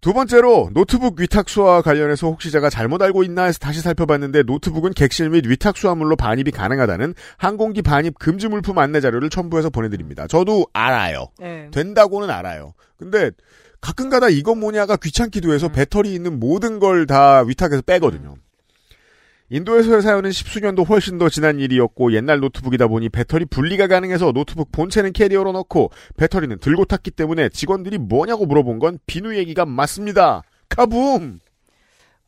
두 0.00 0.12
번째로 0.12 0.70
노트북 0.74 1.20
위탁수와 1.20 1.82
관련해서 1.82 2.28
혹시 2.28 2.52
제가 2.52 2.70
잘못 2.70 3.02
알고 3.02 3.24
있나 3.24 3.44
해서 3.44 3.58
다시 3.58 3.80
살펴봤는데 3.80 4.44
노트북은 4.44 4.92
객실 4.94 5.28
및 5.30 5.44
위탁 5.46 5.76
수화물로 5.76 6.14
반입이 6.14 6.52
가능하다는 6.52 7.14
항공기 7.36 7.82
반입 7.82 8.16
금지 8.16 8.46
물품 8.46 8.78
안내 8.78 9.00
자료를 9.00 9.28
첨부해서 9.28 9.70
보내드립니다. 9.70 10.28
저도 10.28 10.66
알아요. 10.72 11.26
네. 11.40 11.68
된다고는 11.72 12.30
알아요. 12.30 12.74
근데 12.96 13.32
가끔가다 13.80 14.28
이건 14.28 14.60
뭐냐가 14.60 14.96
귀찮기도 14.96 15.52
해서 15.52 15.68
배터리 15.68 16.14
있는 16.14 16.38
모든 16.38 16.78
걸 16.78 17.06
다 17.06 17.40
위탁해서 17.42 17.82
빼거든요. 17.82 18.36
인도에서의 19.50 20.02
사연은 20.02 20.30
십수년도 20.30 20.84
훨씬 20.84 21.18
더 21.18 21.28
지난 21.28 21.58
일이었고 21.58 22.12
옛날 22.12 22.40
노트북이다 22.40 22.86
보니 22.88 23.08
배터리 23.08 23.46
분리가 23.46 23.86
가능해서 23.86 24.32
노트북 24.32 24.70
본체는 24.72 25.12
캐리어로 25.12 25.52
넣고 25.52 25.90
배터리는 26.16 26.58
들고 26.58 26.84
탔기 26.84 27.10
때문에 27.12 27.48
직원들이 27.48 27.98
뭐냐고 27.98 28.44
물어본 28.44 28.78
건 28.78 28.98
비누 29.06 29.36
얘기가 29.36 29.64
맞습니다. 29.64 30.42
카붐! 30.68 31.40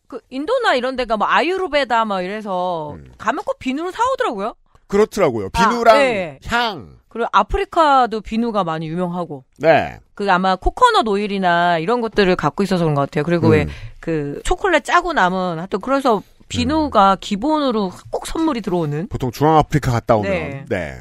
그 0.09 0.21
인도나 0.31 0.75
이런 0.75 0.97
데가 0.97 1.17
뭐 1.17 1.27
아유르베다 1.29 2.05
뭐 2.07 2.23
이래서 2.23 2.95
음. 2.95 3.13
가면 3.19 3.45
꼭 3.45 3.59
비누를 3.59 3.93
사오더라고요. 3.93 4.55
그렇더라고요. 4.89 5.51
아, 5.53 5.69
비누랑 5.69 5.99
네. 5.99 6.39
향. 6.47 6.99
그리고 7.09 7.29
아프리카도 7.33 8.21
비누가 8.23 8.65
많이 8.65 8.89
유명하고 8.89 9.45
네. 9.59 9.99
그 10.15 10.31
아마 10.31 10.57
코코넛 10.57 11.07
오일이나 11.07 11.79
이런 11.79 12.01
것들을 12.01 12.35
갖고 12.37 12.63
있어서 12.63 12.85
그런 12.85 12.95
것 12.95 13.03
같아요. 13.03 13.25
그리고 13.25 13.49
음. 13.49 13.53
왜그 14.01 14.41
초콜릿 14.45 14.85
짜고 14.85 15.13
남은 15.13 15.59
하여튼 15.59 15.81
그래서 15.81 16.23
비누가 16.51 17.17
기본으로 17.21 17.91
꼭 18.11 18.27
선물이 18.27 18.61
들어오는 18.61 19.09
보통 19.09 19.31
중앙아프리카 19.31 19.91
갔다 19.91 20.17
오면 20.17 20.33
네. 20.33 20.65
네. 20.69 21.01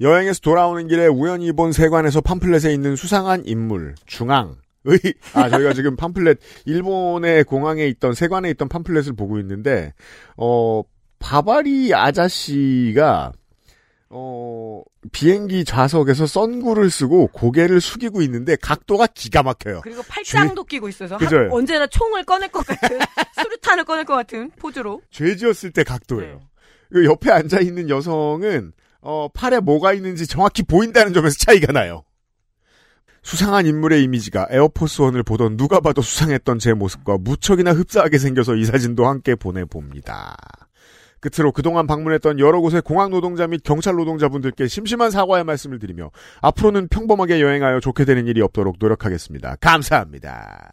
여행에서 0.00 0.40
돌아오는 0.40 0.86
길에 0.86 1.06
우연히 1.06 1.50
본 1.52 1.72
세관에서 1.72 2.20
팜플렛에 2.20 2.72
있는 2.72 2.94
수상한 2.94 3.42
인물 3.46 3.96
중앙 4.06 4.56
의, 4.84 4.98
아, 5.34 5.50
저희가 5.50 5.74
지금 5.74 5.96
팜플렛, 5.96 6.38
일본의 6.64 7.44
공항에 7.44 7.86
있던, 7.88 8.14
세관에 8.14 8.48
있던 8.50 8.68
팜플렛을 8.68 9.14
보고 9.16 9.38
있는데, 9.40 9.92
어, 10.36 10.82
바바리 11.18 11.92
아저씨가, 11.92 13.32
어, 14.10 14.82
비행기 15.12 15.64
좌석에서 15.64 16.26
선구를 16.26 16.90
쓰고 16.90 17.28
고개를 17.28 17.80
숙이고 17.80 18.22
있는데 18.22 18.56
각도가 18.56 19.06
기가 19.06 19.42
막혀요. 19.42 19.80
그리고 19.82 20.02
팔짱도 20.08 20.64
끼고 20.64 20.88
있어서? 20.88 21.16
한- 21.16 21.50
언제나 21.50 21.86
총을 21.86 22.24
꺼낼 22.24 22.48
것 22.50 22.66
같은 22.66 22.98
수류탄을 23.42 23.84
꺼낼 23.84 24.04
것 24.04 24.14
같은 24.14 24.50
포즈로 24.58 25.02
죄 25.10 25.36
지었을 25.36 25.72
때 25.72 25.84
각도예요. 25.84 26.34
네. 26.36 26.40
그 26.90 27.04
옆에 27.04 27.30
앉아 27.30 27.60
있는 27.60 27.90
여성은 27.90 28.72
어, 29.02 29.28
팔에 29.32 29.60
뭐가 29.60 29.92
있는지 29.92 30.26
정확히 30.26 30.62
보인다는 30.62 31.12
점에서 31.12 31.36
차이가 31.38 31.72
나요. 31.72 32.02
수상한 33.22 33.66
인물의 33.66 34.02
이미지가 34.04 34.48
에어포스원을 34.50 35.22
보던 35.22 35.58
누가 35.58 35.80
봐도 35.80 36.00
수상했던 36.00 36.58
제 36.60 36.72
모습과 36.72 37.18
무척이나 37.18 37.72
흡사하게 37.72 38.16
생겨서 38.16 38.54
이 38.54 38.64
사진도 38.64 39.06
함께 39.06 39.34
보내봅니다. 39.34 40.34
끝으로 41.20 41.52
그동안 41.52 41.86
방문했던 41.86 42.38
여러 42.38 42.60
곳의 42.60 42.82
공항 42.82 43.10
노동자 43.10 43.46
및 43.46 43.62
경찰 43.64 43.94
노동자분들께 43.96 44.68
심심한 44.68 45.10
사과의 45.10 45.44
말씀을 45.44 45.78
드리며 45.78 46.10
앞으로는 46.42 46.88
평범하게 46.88 47.40
여행하여 47.40 47.80
좋게 47.80 48.04
되는 48.04 48.26
일이 48.26 48.40
없도록 48.40 48.76
노력하겠습니다. 48.78 49.56
감사합니다. 49.60 50.72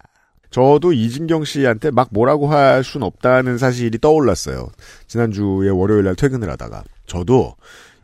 저도 0.51 0.93
이진경 0.93 1.43
씨한테 1.43 1.91
막 1.91 2.09
뭐라고 2.11 2.47
할 2.47 2.83
순 2.83 3.03
없다는 3.03 3.57
사실이 3.57 3.99
떠올랐어요. 3.99 4.69
지난주에 5.07 5.69
월요일 5.69 6.05
날 6.05 6.15
퇴근을 6.15 6.49
하다가. 6.51 6.83
저도 7.07 7.55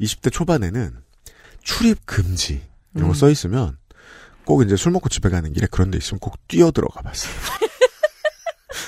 20대 0.02 0.32
초반에는 0.32 0.92
출입 1.64 2.06
금지 2.06 2.62
이런 2.96 3.08
거 3.08 3.14
음. 3.14 3.14
써 3.14 3.30
있으면 3.30 3.78
꼭 4.44 4.64
이제 4.64 4.76
술 4.76 4.92
먹고 4.92 5.08
집에 5.08 5.30
가는 5.30 5.54
길에 5.54 5.68
그런 5.70 5.92
데 5.92 5.98
있으면 5.98 6.20
꼭 6.20 6.36
뛰어 6.48 6.72
들어가 6.72 7.02
봤어요. 7.02 7.32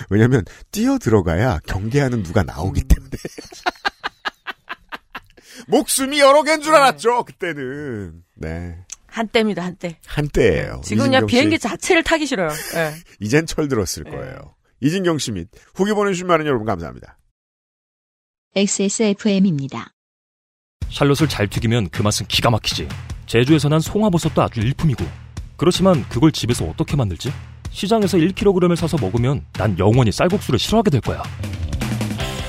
왜냐면 0.09 0.43
뛰어 0.71 0.97
들어가야 0.97 1.59
경계하는 1.67 2.23
누가 2.23 2.43
나오기 2.43 2.81
음. 2.81 2.87
때문에. 2.87 3.11
목숨이 5.67 6.19
여러 6.19 6.43
개인 6.43 6.61
줄 6.61 6.75
알았죠, 6.75 7.23
그때는. 7.25 8.23
네. 8.35 8.77
한때입니다 9.07 9.63
한때. 9.63 9.99
한때예요. 10.07 10.81
지금 10.83 11.05
그냥. 11.05 11.25
비행기 11.27 11.59
자체를 11.59 12.03
타기 12.03 12.25
싫어요. 12.25 12.49
예. 12.75 12.93
이젠 13.19 13.45
철들었을 13.45 14.05
네. 14.05 14.11
거예요. 14.11 14.55
이진경 14.81 15.19
씨 15.19 15.31
및 15.31 15.47
후기 15.75 15.93
보내주신 15.93 16.27
많은 16.27 16.45
여러분 16.45 16.65
감사합니다. 16.65 17.17
XSFM입니다. 18.55 19.93
샬롯을 20.89 21.29
잘 21.29 21.47
튀기면 21.47 21.89
그 21.89 22.01
맛은 22.01 22.25
기가 22.27 22.49
막히지. 22.49 22.87
제주에서 23.27 23.69
난 23.69 23.79
송화버섯도 23.79 24.41
아주 24.41 24.59
일품이고. 24.59 25.05
그렇지만 25.57 26.07
그걸 26.09 26.31
집에서 26.31 26.65
어떻게 26.65 26.95
만들지? 26.95 27.31
시장에서 27.73 28.17
1kg을 28.17 28.75
사서 28.75 28.97
먹으면 29.01 29.43
난 29.53 29.77
영원히 29.79 30.11
쌀국수를 30.11 30.59
싫어하게 30.59 30.91
될 30.91 31.01
거야. 31.01 31.21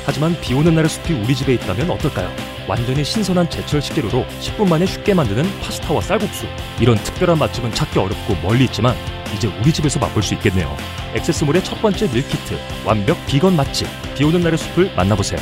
하지만 0.06 0.38
비 0.42 0.52
오는 0.52 0.74
날의 0.74 0.88
숲이 0.88 1.14
우리 1.14 1.34
집에 1.34 1.54
있다면 1.54 1.90
어떨까요? 1.90 2.30
완전히 2.68 3.02
신선한 3.02 3.48
제철 3.50 3.80
식재료로 3.80 4.24
10분 4.40 4.68
만에 4.68 4.84
쉽게 4.84 5.14
만드는 5.14 5.44
파스타와 5.60 6.02
쌀국수. 6.02 6.46
이런 6.78 6.96
특별한 6.98 7.38
맛집은 7.38 7.74
찾기 7.74 7.98
어렵고 7.98 8.36
멀리 8.42 8.64
있지만 8.64 8.94
이제 9.34 9.48
우리 9.60 9.72
집에서 9.72 9.98
맛볼 9.98 10.22
수 10.22 10.34
있겠네요. 10.34 10.76
액세스몰의 11.14 11.64
첫 11.64 11.80
번째 11.80 12.06
밀키트, 12.06 12.58
완벽 12.84 13.16
비건 13.26 13.56
맛집. 13.56 13.88
비 14.14 14.24
오는 14.24 14.40
날의 14.42 14.58
숲을 14.58 14.94
만나보세요. 14.94 15.40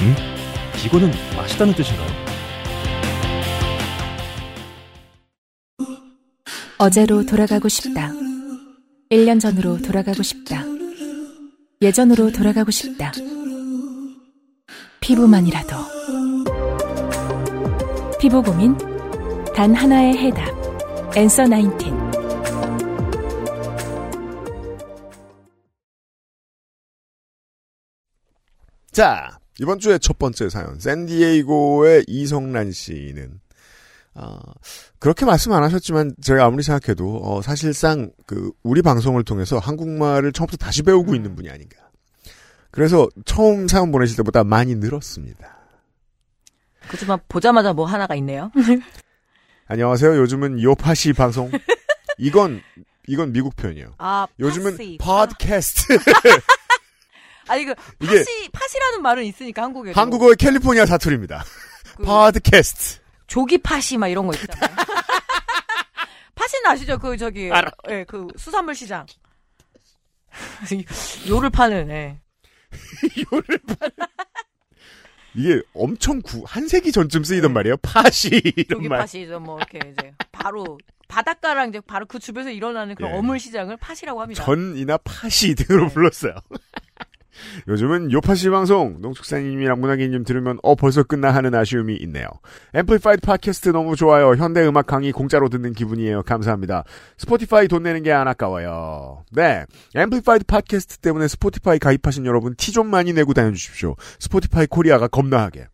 음? 0.00 0.14
비건은 0.76 1.10
맛있다는 1.34 1.74
뜻인가요? 1.74 2.08
어제로 6.78 7.26
돌아가고 7.26 7.68
싶다. 7.68 8.12
1년 9.10 9.40
전으로 9.40 9.78
돌아가고 9.78 10.22
싶다. 10.22 10.62
예전으로 11.80 12.30
돌아가고 12.30 12.70
싶다. 12.70 13.12
피부만이라도. 15.00 15.76
피부 18.20 18.42
고민? 18.42 18.76
단 19.54 19.74
하나의 19.74 20.16
해답. 20.18 21.16
엔서 21.16 21.46
나인틴. 21.46 21.96
자, 28.92 29.38
이번 29.58 29.78
주에 29.78 29.96
첫 29.98 30.18
번째 30.18 30.50
사연. 30.50 30.78
샌디에이고의 30.78 32.04
이성란 32.08 32.72
씨는, 32.72 33.40
어, 34.20 34.38
그렇게 34.98 35.24
말씀 35.24 35.52
안 35.52 35.62
하셨지만, 35.62 36.12
제가 36.20 36.44
아무리 36.44 36.64
생각해도, 36.64 37.20
어, 37.22 37.40
사실상, 37.40 38.10
그, 38.26 38.50
우리 38.64 38.82
방송을 38.82 39.22
통해서 39.22 39.58
한국말을 39.58 40.32
처음부터 40.32 40.56
다시 40.56 40.82
배우고 40.82 41.14
있는 41.14 41.36
분이 41.36 41.48
아닌가. 41.48 41.76
그래서 42.72 43.08
처음 43.24 43.68
사연 43.68 43.92
보내실 43.92 44.16
때보다 44.16 44.42
많이 44.42 44.74
늘었습니다. 44.74 45.56
그렇지만 46.88 47.20
보자마자 47.28 47.72
뭐 47.72 47.86
하나가 47.86 48.14
있네요. 48.16 48.50
안녕하세요. 49.68 50.16
요즘은 50.18 50.62
요파시 50.62 51.12
방송. 51.12 51.50
이건, 52.18 52.60
이건 53.06 53.32
미국 53.32 53.54
표현이에요. 53.54 53.94
아, 53.98 54.26
요즘은 54.40 54.72
파시. 54.76 54.98
팟캐스트. 55.00 55.98
아니 57.48 57.64
그 57.64 57.74
이게- 58.00 58.18
파시 58.18 58.48
파시라는 58.52 59.02
말은 59.02 59.24
있으니까 59.24 59.62
한국에 59.62 59.92
한국어의 59.92 60.36
캘리포니아 60.36 60.86
사투리입니다. 60.86 61.44
그 61.96 62.02
팟캐스트. 62.42 62.98
조기 63.28 63.58
파시 63.58 63.96
막 63.96 64.08
이런 64.08 64.26
거 64.26 64.32
있잖아요. 64.34 64.76
파시는 66.34 66.66
아시죠? 66.66 66.98
그 66.98 67.16
저기 67.16 67.50
알아. 67.52 67.70
예, 67.90 68.04
그 68.04 68.26
수산물 68.36 68.74
시장. 68.74 69.06
요를 71.28 71.50
파는, 71.50 71.90
예. 71.90 72.20
요를 73.32 73.58
파는. 73.58 73.92
이게 75.34 75.62
엄청 75.74 76.20
구, 76.22 76.42
한 76.46 76.66
세기 76.66 76.90
전쯤 76.90 77.22
쓰이던 77.22 77.52
말이에요. 77.52 77.76
팥이 77.78 78.40
이런 78.56 78.88
말. 78.88 78.98
팥이죠, 79.00 79.40
뭐, 79.40 79.58
이렇게 79.58 79.78
이제. 79.90 80.12
바로, 80.32 80.78
바닷가랑 81.06 81.68
이제 81.68 81.80
바로 81.80 82.06
그 82.06 82.18
주변에서 82.18 82.50
일어나는 82.50 82.94
그런 82.94 83.12
예. 83.12 83.16
어물 83.16 83.38
시장을 83.38 83.76
팥이라고 83.76 84.20
합니다. 84.20 84.42
전이나 84.42 84.96
팥이 84.98 85.54
등으로 85.56 85.88
네. 85.88 85.94
불렀어요. 85.94 86.34
요즘은 87.68 88.12
요파시 88.12 88.50
방송 88.50 88.96
농축사님이랑 89.00 89.80
문학인님 89.80 90.24
들으면 90.24 90.58
어 90.62 90.74
벌써 90.74 91.02
끝나 91.02 91.32
하는 91.34 91.54
아쉬움이 91.54 91.96
있네요. 92.02 92.26
앰플리파이드 92.74 93.20
팟캐스트 93.26 93.70
너무 93.70 93.96
좋아요. 93.96 94.34
현대 94.34 94.66
음악 94.66 94.86
강의 94.86 95.12
공짜로 95.12 95.48
듣는 95.48 95.72
기분이에요. 95.72 96.22
감사합니다. 96.22 96.84
스포티파이 97.18 97.68
돈 97.68 97.82
내는 97.82 98.02
게 98.02 98.12
안 98.12 98.26
아까워요. 98.28 99.24
네, 99.32 99.64
앰플리파이드 99.94 100.44
팟캐스트 100.46 100.98
때문에 100.98 101.28
스포티파이 101.28 101.78
가입하신 101.78 102.26
여러분 102.26 102.54
티 102.56 102.72
좀 102.72 102.86
많이 102.88 103.12
내고 103.12 103.32
다녀주십시오. 103.34 103.96
스포티파이 104.20 104.66
코리아가 104.66 105.08
겁나하게. 105.08 105.66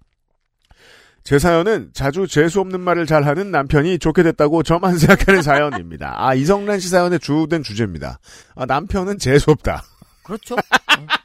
제 1.22 1.38
사연은 1.38 1.90
자주 1.94 2.26
재수 2.26 2.60
없는 2.60 2.80
말을 2.80 3.06
잘하는 3.06 3.50
남편이 3.50 3.98
좋게 3.98 4.22
됐다고 4.22 4.62
저만 4.62 4.96
생각하는 4.98 5.40
사연입니다. 5.42 6.14
아 6.18 6.34
이성란 6.34 6.78
씨 6.80 6.88
사연의 6.90 7.18
주된 7.20 7.62
주제입니다. 7.62 8.18
아 8.54 8.66
남편은 8.66 9.18
재수 9.18 9.50
없다. 9.50 9.82
그렇죠. 10.22 10.54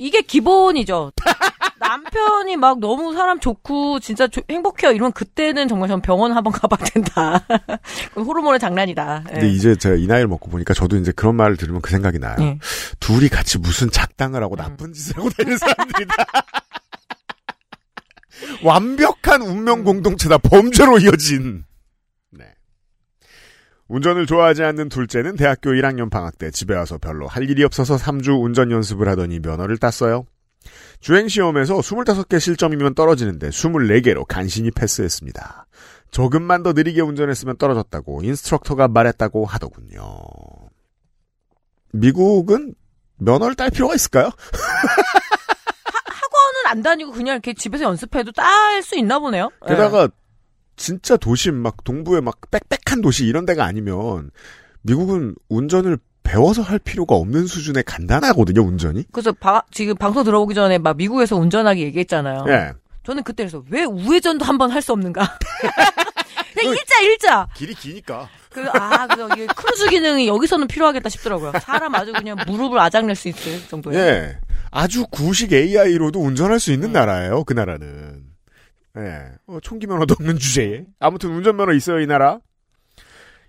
응. 0.00 0.06
이게 0.06 0.22
기본이죠. 0.22 1.12
남편이 1.80 2.56
막 2.56 2.78
너무 2.80 3.14
사람 3.14 3.40
좋고 3.40 4.00
진짜 4.00 4.26
조- 4.28 4.42
행복해요. 4.50 4.92
이러면 4.92 5.12
그때는 5.12 5.68
정말 5.68 5.88
전 5.88 6.00
병원 6.02 6.32
한번 6.32 6.52
가봐야 6.52 6.84
된다. 6.90 7.44
호르몬의 8.16 8.58
장난이다. 8.60 9.24
예. 9.28 9.32
근데 9.32 9.48
이제 9.48 9.74
제가 9.76 9.94
이 9.96 10.06
나이를 10.06 10.28
먹고 10.28 10.50
보니까 10.50 10.74
저도 10.74 10.96
이제 10.96 11.12
그런 11.12 11.36
말을 11.36 11.56
들으면 11.56 11.80
그 11.80 11.90
생각이 11.90 12.18
나요. 12.18 12.36
예. 12.40 12.58
둘이 13.00 13.28
같이 13.28 13.58
무슨 13.58 13.90
작당을 13.90 14.40
음. 14.40 14.44
하고 14.44 14.56
나쁜 14.56 14.92
짓을 14.92 15.16
하고 15.18 15.30
다니는 15.30 15.58
사람들이다. 15.58 16.14
완벽한 18.62 19.42
운명 19.42 19.84
공동체다. 19.84 20.38
범죄로 20.38 20.98
이어진. 20.98 21.64
네. 23.88 23.94
운전을 23.94 24.26
좋아하지 24.26 24.62
않는 24.64 24.88
둘째는 24.88 25.36
대학교 25.36 25.70
1학년 25.70 26.10
방학 26.10 26.38
때 26.38 26.50
집에 26.50 26.74
와서 26.74 26.98
별로 26.98 27.26
할 27.26 27.48
일이 27.48 27.64
없어서 27.64 27.96
3주 27.96 28.42
운전 28.42 28.70
연습을 28.70 29.08
하더니 29.08 29.40
면허를 29.40 29.78
땄어요. 29.78 30.26
주행시험에서 31.00 31.78
25개 31.78 32.40
실점이면 32.40 32.94
떨어지는데 32.94 33.50
24개로 33.50 34.26
간신히 34.26 34.70
패스했습니다. 34.70 35.66
조금만 36.10 36.62
더 36.62 36.72
느리게 36.72 37.00
운전했으면 37.00 37.56
떨어졌다고 37.58 38.22
인스트럭터가 38.22 38.88
말했다고 38.88 39.46
하더군요. 39.46 40.02
미국은 41.92 42.74
면허를 43.18 43.54
딸 43.54 43.70
필요가 43.70 43.94
있을까요? 43.94 44.30
학원은 46.04 46.66
안 46.66 46.82
다니고 46.82 47.12
그냥 47.12 47.34
이렇게 47.34 47.54
집에서 47.54 47.84
연습해도 47.84 48.32
딸 48.32 48.82
수 48.82 48.98
있나 48.98 49.18
보네요. 49.18 49.50
예. 49.66 49.74
게다가 49.74 50.08
진짜 50.78 51.16
도심 51.18 51.56
막 51.56 51.84
동부의 51.84 52.22
막 52.22 52.36
빽빽한 52.50 53.02
도시 53.02 53.26
이런 53.26 53.44
데가 53.44 53.64
아니면 53.64 54.30
미국은 54.82 55.34
운전을 55.50 55.98
배워서 56.22 56.62
할 56.62 56.78
필요가 56.78 57.14
없는 57.16 57.46
수준의 57.46 57.82
간단하거든요, 57.84 58.62
운전이. 58.62 59.04
그래서 59.12 59.32
바- 59.32 59.62
지금 59.70 59.94
방송 59.96 60.24
들어오기 60.24 60.54
전에 60.54 60.78
막 60.78 60.96
미국에서 60.96 61.36
운전하기 61.36 61.82
얘기했잖아요. 61.82 62.44
예. 62.48 62.72
저는 63.04 63.22
그때 63.22 63.42
그래서 63.44 63.62
왜 63.70 63.84
우회전도 63.84 64.44
한 64.44 64.58
번 64.58 64.70
할 64.70 64.80
수 64.82 64.92
없는가? 64.92 65.38
그냥 66.54 66.74
일자 66.74 67.00
일자. 67.02 67.48
길이 67.54 67.74
기니까. 67.74 68.28
그, 68.50 68.66
아, 68.72 69.06
그래서 69.06 69.28
이게 69.34 69.46
크루즈 69.46 69.88
기능이 69.88 70.26
여기서는 70.28 70.66
필요하겠다 70.66 71.08
싶더라고요. 71.08 71.52
사람 71.62 71.94
아주 71.94 72.12
그냥 72.12 72.36
무릎을 72.46 72.78
아작낼 72.78 73.14
수 73.16 73.28
있을 73.28 73.66
정도예요. 73.68 73.98
예. 73.98 74.38
아주 74.70 75.06
구식 75.10 75.52
AI로도 75.52 76.20
운전할 76.20 76.60
수 76.60 76.72
있는 76.72 76.92
나라예요, 76.92 77.44
그 77.44 77.52
나라는. 77.54 78.27
예. 78.98 79.32
어, 79.46 79.58
총기 79.62 79.86
면허도 79.86 80.14
없는 80.18 80.38
주제에. 80.38 80.84
아무튼 80.98 81.30
운전면허 81.30 81.72
있어요, 81.74 82.00
이 82.00 82.06
나라. 82.06 82.40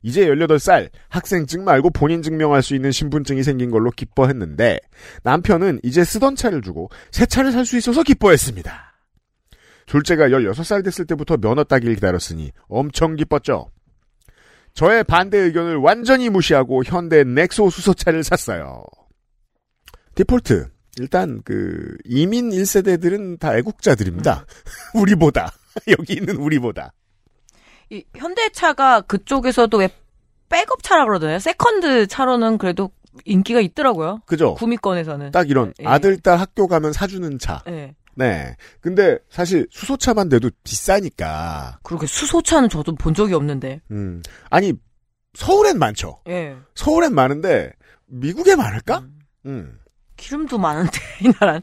이제 0.02 0.28
18살, 0.28 0.90
학생증 1.10 1.66
말고 1.66 1.90
본인 1.90 2.22
증명할 2.22 2.64
수 2.64 2.74
있는 2.74 2.92
신분증이 2.92 3.44
생긴 3.44 3.70
걸로 3.70 3.92
기뻐했는데, 3.92 4.80
남편은 5.24 5.82
이제 5.84 6.04
쓰던 6.06 6.36
차를 6.36 6.62
주고 6.62 6.90
새 7.12 7.26
차를 7.26 7.52
살 7.52 7.66
수 7.66 7.78
있어서 7.78 8.04
기뻐했습니다. 8.04 8.94
둘째가 9.88 10.30
16살 10.30 10.86
됐을 10.86 11.06
때부터 11.06 11.36
면허 11.38 11.64
따기를 11.64 11.96
기다렸으니 11.96 12.52
엄청 12.68 13.16
기뻤죠. 13.16 13.72
저의 14.74 15.04
반대 15.04 15.38
의견을 15.40 15.78
완전히 15.78 16.30
무시하고 16.30 16.84
현대 16.86 17.24
넥소 17.24 17.70
수소차를 17.70 18.24
샀어요. 18.24 18.84
디폴트. 20.16 20.70
일단 20.98 21.42
그 21.44 21.96
이민 22.06 22.50
1세대들은 22.50 23.40
다 23.40 23.56
애국자들입니다. 23.58 24.46
우리보다. 24.96 25.52
여기 25.98 26.14
있는 26.14 26.36
우리보다. 26.38 26.94
이 27.90 28.04
현대차가 28.16 29.02
그쪽에서도 29.02 29.78
왜 29.78 29.90
백업 30.50 30.84
차라 30.84 31.06
그러잖아요. 31.06 31.40
세컨드 31.40 32.08
차로는 32.08 32.58
그래도 32.58 32.92
인기가 33.26 33.60
있더라고요. 33.60 34.22
그죠? 34.26 34.56
구미권에서는. 34.56 35.32
딱 35.32 35.50
이런 35.50 35.74
예. 35.82 35.86
아들 35.86 36.18
딸 36.20 36.40
학교 36.40 36.68
가면 36.68 36.94
사주는 36.94 37.40
차. 37.40 37.64
예. 37.68 37.96
네. 38.16 38.56
근데 38.82 39.18
사실 39.30 39.68
수소차만 39.72 40.30
돼도 40.30 40.50
비싸니까. 40.64 41.80
그렇게 41.84 42.06
수소차는 42.06 42.70
저도 42.70 42.96
본 42.96 43.14
적이 43.14 43.34
없는데. 43.36 43.82
음. 43.92 44.22
아니 44.50 44.74
서울엔 45.36 45.80
많죠. 45.80 46.22
예. 46.28 46.56
서울엔 46.76 47.14
많은데 47.14 47.72
미국에 48.08 48.56
많을까? 48.56 49.04
음. 49.46 49.80
기름도 50.20 50.58
많은데 50.58 50.92
이 51.22 51.32
나라는. 51.40 51.62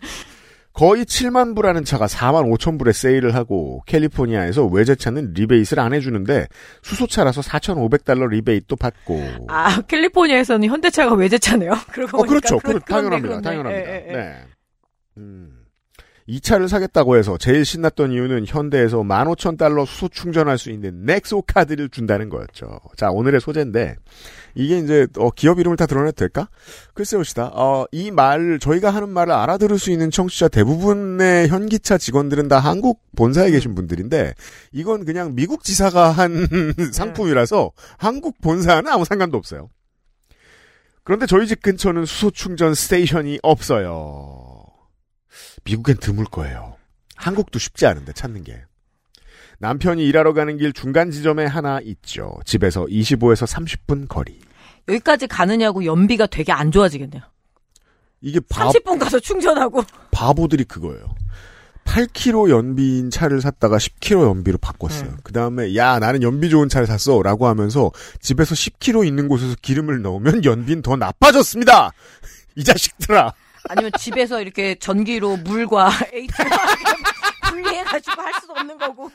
거의 0.73 1.05
7만 1.05 1.55
불하는 1.57 1.85
차가 1.85 2.07
4만 2.07 2.53
5천 2.55 2.79
불에 2.79 2.92
세일을 2.92 3.35
하고 3.35 3.83
캘리포니아에서 3.87 4.66
외제차는 4.66 5.33
리베이트를 5.33 5.83
안 5.83 5.95
해주는데 5.95 6.49
수소차라서 6.83 7.40
4,500달러 7.40 8.29
리베이트도 8.29 8.77
받고. 8.77 9.47
아 9.49 9.81
캘리포니아에서는 9.83 10.69
현대차가 10.69 11.14
외제차네요. 11.14 11.73
그러고 11.92 12.19
어, 12.19 12.25
보니까 12.25 12.29
그렇죠. 12.29 12.59
그, 12.59 12.79
그런데, 12.81 12.85
당연합니다. 12.87 13.29
그런데. 13.29 13.49
당연합니다. 13.49 13.90
예, 13.90 13.95
예, 13.95 14.09
예. 14.09 14.12
네. 14.12 14.45
음. 15.16 15.56
이 16.29 16.41
차를 16.41 16.69
사겠다고 16.69 17.17
해서 17.17 17.39
제일 17.39 17.65
신났던 17.65 18.11
이유는 18.11 18.47
현대에서 18.49 19.03
15,000달러 19.03 19.87
수소 19.87 20.09
충전할 20.09 20.59
수 20.59 20.71
있는 20.71 21.05
넥소 21.05 21.43
카드를 21.43 21.89
준다는 21.89 22.29
거였죠. 22.29 22.81
자, 22.97 23.11
오늘의 23.11 23.41
소재인데, 23.41 23.95
이게 24.57 24.79
이제, 24.79 25.07
어, 25.19 25.31
기업 25.31 25.61
이름을 25.61 25.77
다 25.77 25.87
드러내도 25.87 26.17
될까? 26.17 26.49
글쎄 26.95 27.17
봅시다. 27.17 27.53
어, 27.55 27.87
이 27.93 28.11
말, 28.11 28.59
저희가 28.59 28.91
하는 28.91 29.09
말을 29.09 29.33
알아들을 29.33 29.79
수 29.79 29.93
있는 29.93 30.11
청취자 30.11 30.49
대부분의 30.49 31.47
현기차 31.49 31.97
직원들은 31.97 32.49
다 32.49 32.59
한국 32.59 33.03
본사에 33.15 33.53
계신 33.53 33.77
분들인데, 33.77 34.35
이건 34.73 35.05
그냥 35.05 35.37
미국 35.37 35.62
지사가 35.62 36.11
한 36.11 36.49
상품이라서 36.93 37.71
한국 37.99 38.41
본사는 38.41 38.91
아무 38.91 39.05
상관도 39.05 39.39
없어요. 39.39 39.69
그런데 41.05 41.27
저희 41.27 41.47
집 41.47 41.62
근처는 41.62 42.05
수소 42.05 42.33
충전 42.33 42.75
스테이션이 42.75 43.39
없어요. 43.45 44.46
미국엔 45.64 45.99
드물 45.99 46.25
거예요. 46.27 46.77
한국도 47.16 47.59
쉽지 47.59 47.87
않은데 47.87 48.12
찾는 48.12 48.44
게. 48.44 48.62
남편이 49.59 50.05
일하러 50.07 50.35
가는 50.35 50.57
길 50.59 50.72
중간 50.72 51.11
지점에 51.11 51.46
하나 51.46 51.81
있죠. 51.83 52.35
집에서 52.44 52.85
25에서 52.85 53.46
30분 53.46 54.07
거리. 54.09 54.38
여기까지 54.88 55.27
가느냐고 55.27 55.85
연비가 55.85 56.27
되게 56.27 56.53
안 56.53 56.70
좋아지겠네요. 56.70 57.22
이게 58.20 58.40
바, 58.49 58.68
30분 58.68 58.99
가서 58.99 59.18
충전하고. 59.18 59.83
바보들이 60.11 60.64
그거예요. 60.64 61.14
8km 61.85 62.51
연비인 62.51 63.11
차를 63.11 63.40
샀다가 63.40 63.79
10km 63.79 64.27
연비로 64.29 64.59
바꿨어요. 64.59 65.09
음. 65.11 65.16
그 65.22 65.33
다음에 65.33 65.75
야 65.77 65.99
나는 65.99 66.22
연비 66.22 66.51
좋은 66.51 66.68
차를 66.68 66.87
샀어 66.87 67.22
라고 67.22 67.46
하면서 67.46 67.90
집에서 68.20 68.55
10km 68.55 69.07
있는 69.07 69.29
곳에서 69.29 69.55
기름을 69.62 70.03
넣으면 70.03 70.44
연비는 70.44 70.83
더 70.83 70.96
나빠졌습니다. 70.96 71.92
이 72.57 72.64
자식들아. 72.64 73.33
아니면 73.68 73.90
집에서 73.98 74.40
이렇게 74.40 74.74
전기로 74.76 75.38
물과 75.38 75.90
H와 76.12 76.31
분리해가지고 77.50 78.22
할 78.22 78.33
수도 78.35 78.52
없는 78.55 78.79
거고. 78.79 79.11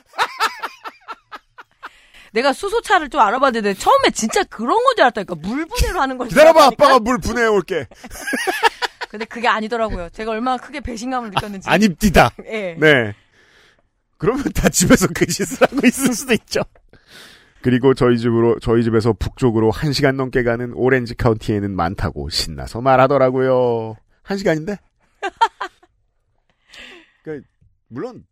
내가 2.32 2.52
수소차를 2.54 3.10
좀 3.10 3.20
알아봤는데 3.20 3.74
처음에 3.74 4.10
진짜 4.14 4.42
그런 4.44 4.70
건 4.82 4.94
줄 4.96 5.02
알았다니까 5.04 5.34
물 5.36 5.66
분해로 5.66 6.00
하는 6.00 6.16
걸 6.18 6.28
기다려봐 6.28 6.58
알았다니까? 6.60 6.84
아빠가 6.86 6.98
물 6.98 7.18
분해해 7.18 7.46
올게. 7.46 7.86
근데 9.10 9.26
그게 9.26 9.48
아니더라고요. 9.48 10.08
제가 10.10 10.30
얼마나 10.30 10.56
크게 10.56 10.80
배신감을 10.80 11.30
느꼈는지. 11.30 11.68
아닙디다. 11.68 12.30
예. 12.46 12.76
네. 12.78 13.14
그러면 14.16 14.44
다 14.54 14.68
집에서 14.70 15.08
그 15.14 15.26
짓을 15.26 15.58
하고 15.60 15.86
있을 15.86 16.14
수도 16.14 16.32
있죠. 16.32 16.62
그리고 17.60 17.92
저희 17.94 18.16
집으로 18.18 18.58
저희 18.60 18.82
집에서 18.82 19.12
북쪽으로 19.12 19.70
1시간 19.70 20.14
넘게 20.14 20.42
가는 20.42 20.72
오렌지 20.74 21.14
카운티에는 21.14 21.70
많다고 21.76 22.30
신나서 22.30 22.80
말하더라고요. 22.80 23.96
1시간인데? 24.24 24.78
그러니까 27.22 27.46
물론 27.88 28.24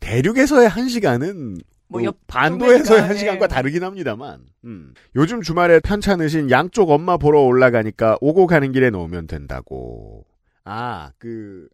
대륙에서의 0.00 0.68
1시간은 0.68 1.60
뭐그 1.88 2.04
옆- 2.04 2.16
반도에서의 2.26 3.02
한 3.02 3.16
시간과 3.16 3.44
예. 3.44 3.48
다르긴 3.48 3.84
합니다만. 3.84 4.40
음. 4.64 4.94
요즘 5.16 5.42
주말에 5.42 5.80
편찮으신 5.80 6.50
양쪽 6.50 6.90
엄마 6.90 7.16
보러 7.16 7.40
올라가니까 7.40 8.18
오고 8.20 8.46
가는 8.46 8.72
길에 8.72 8.90
놓으면 8.90 9.26
된다고. 9.26 10.24
아, 10.64 11.12
그 11.18 11.68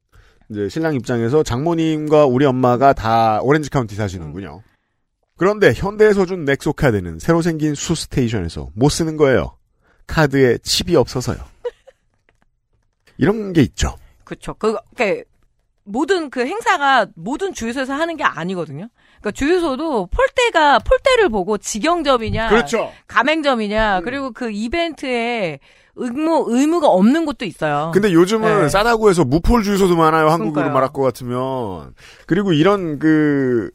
이제 0.50 0.68
신랑 0.68 0.94
입장에서 0.94 1.42
장모님과 1.42 2.26
우리 2.26 2.44
엄마가 2.44 2.92
다 2.92 3.40
오렌지 3.42 3.70
카운티 3.70 3.94
사시는군요. 3.94 4.62
그런데 5.36 5.72
현대에서 5.72 6.26
준 6.26 6.44
넥소 6.44 6.74
카드는 6.74 7.18
새로 7.18 7.40
생긴 7.40 7.74
수 7.74 7.94
스테이션에서 7.94 8.70
못 8.74 8.90
쓰는 8.90 9.16
거예요. 9.16 9.56
카드에 10.06 10.58
칩이 10.58 10.96
없어서요. 10.96 11.38
이런 13.20 13.52
게 13.52 13.60
있죠. 13.62 13.96
그쵸. 14.24 14.54
그, 14.58 14.76
그, 14.96 15.22
모든 15.84 16.30
그 16.30 16.40
행사가 16.46 17.06
모든 17.14 17.52
주유소에서 17.52 17.92
하는 17.94 18.16
게 18.16 18.24
아니거든요. 18.24 18.88
그러니까 19.20 19.30
주유소도 19.32 20.06
폴대가, 20.06 20.78
폴대를 20.78 21.28
보고 21.28 21.58
직영점이냐. 21.58 22.48
그렇죠. 22.48 22.92
가맹점이냐. 23.08 24.00
그리고 24.02 24.30
그 24.32 24.50
이벤트에 24.50 25.58
의무, 25.96 26.46
의무가 26.48 26.86
없는 26.88 27.26
곳도 27.26 27.44
있어요. 27.44 27.90
근데 27.92 28.12
요즘은 28.12 28.62
네. 28.62 28.68
싸다고 28.68 29.10
해서 29.10 29.24
무폴 29.24 29.62
주유소도 29.64 29.96
많아요. 29.96 30.28
한국으로 30.28 30.52
그러니까요. 30.52 30.72
말할 30.74 30.92
것 30.92 31.02
같으면. 31.02 31.94
그리고 32.26 32.52
이런 32.52 32.98
그 32.98 33.70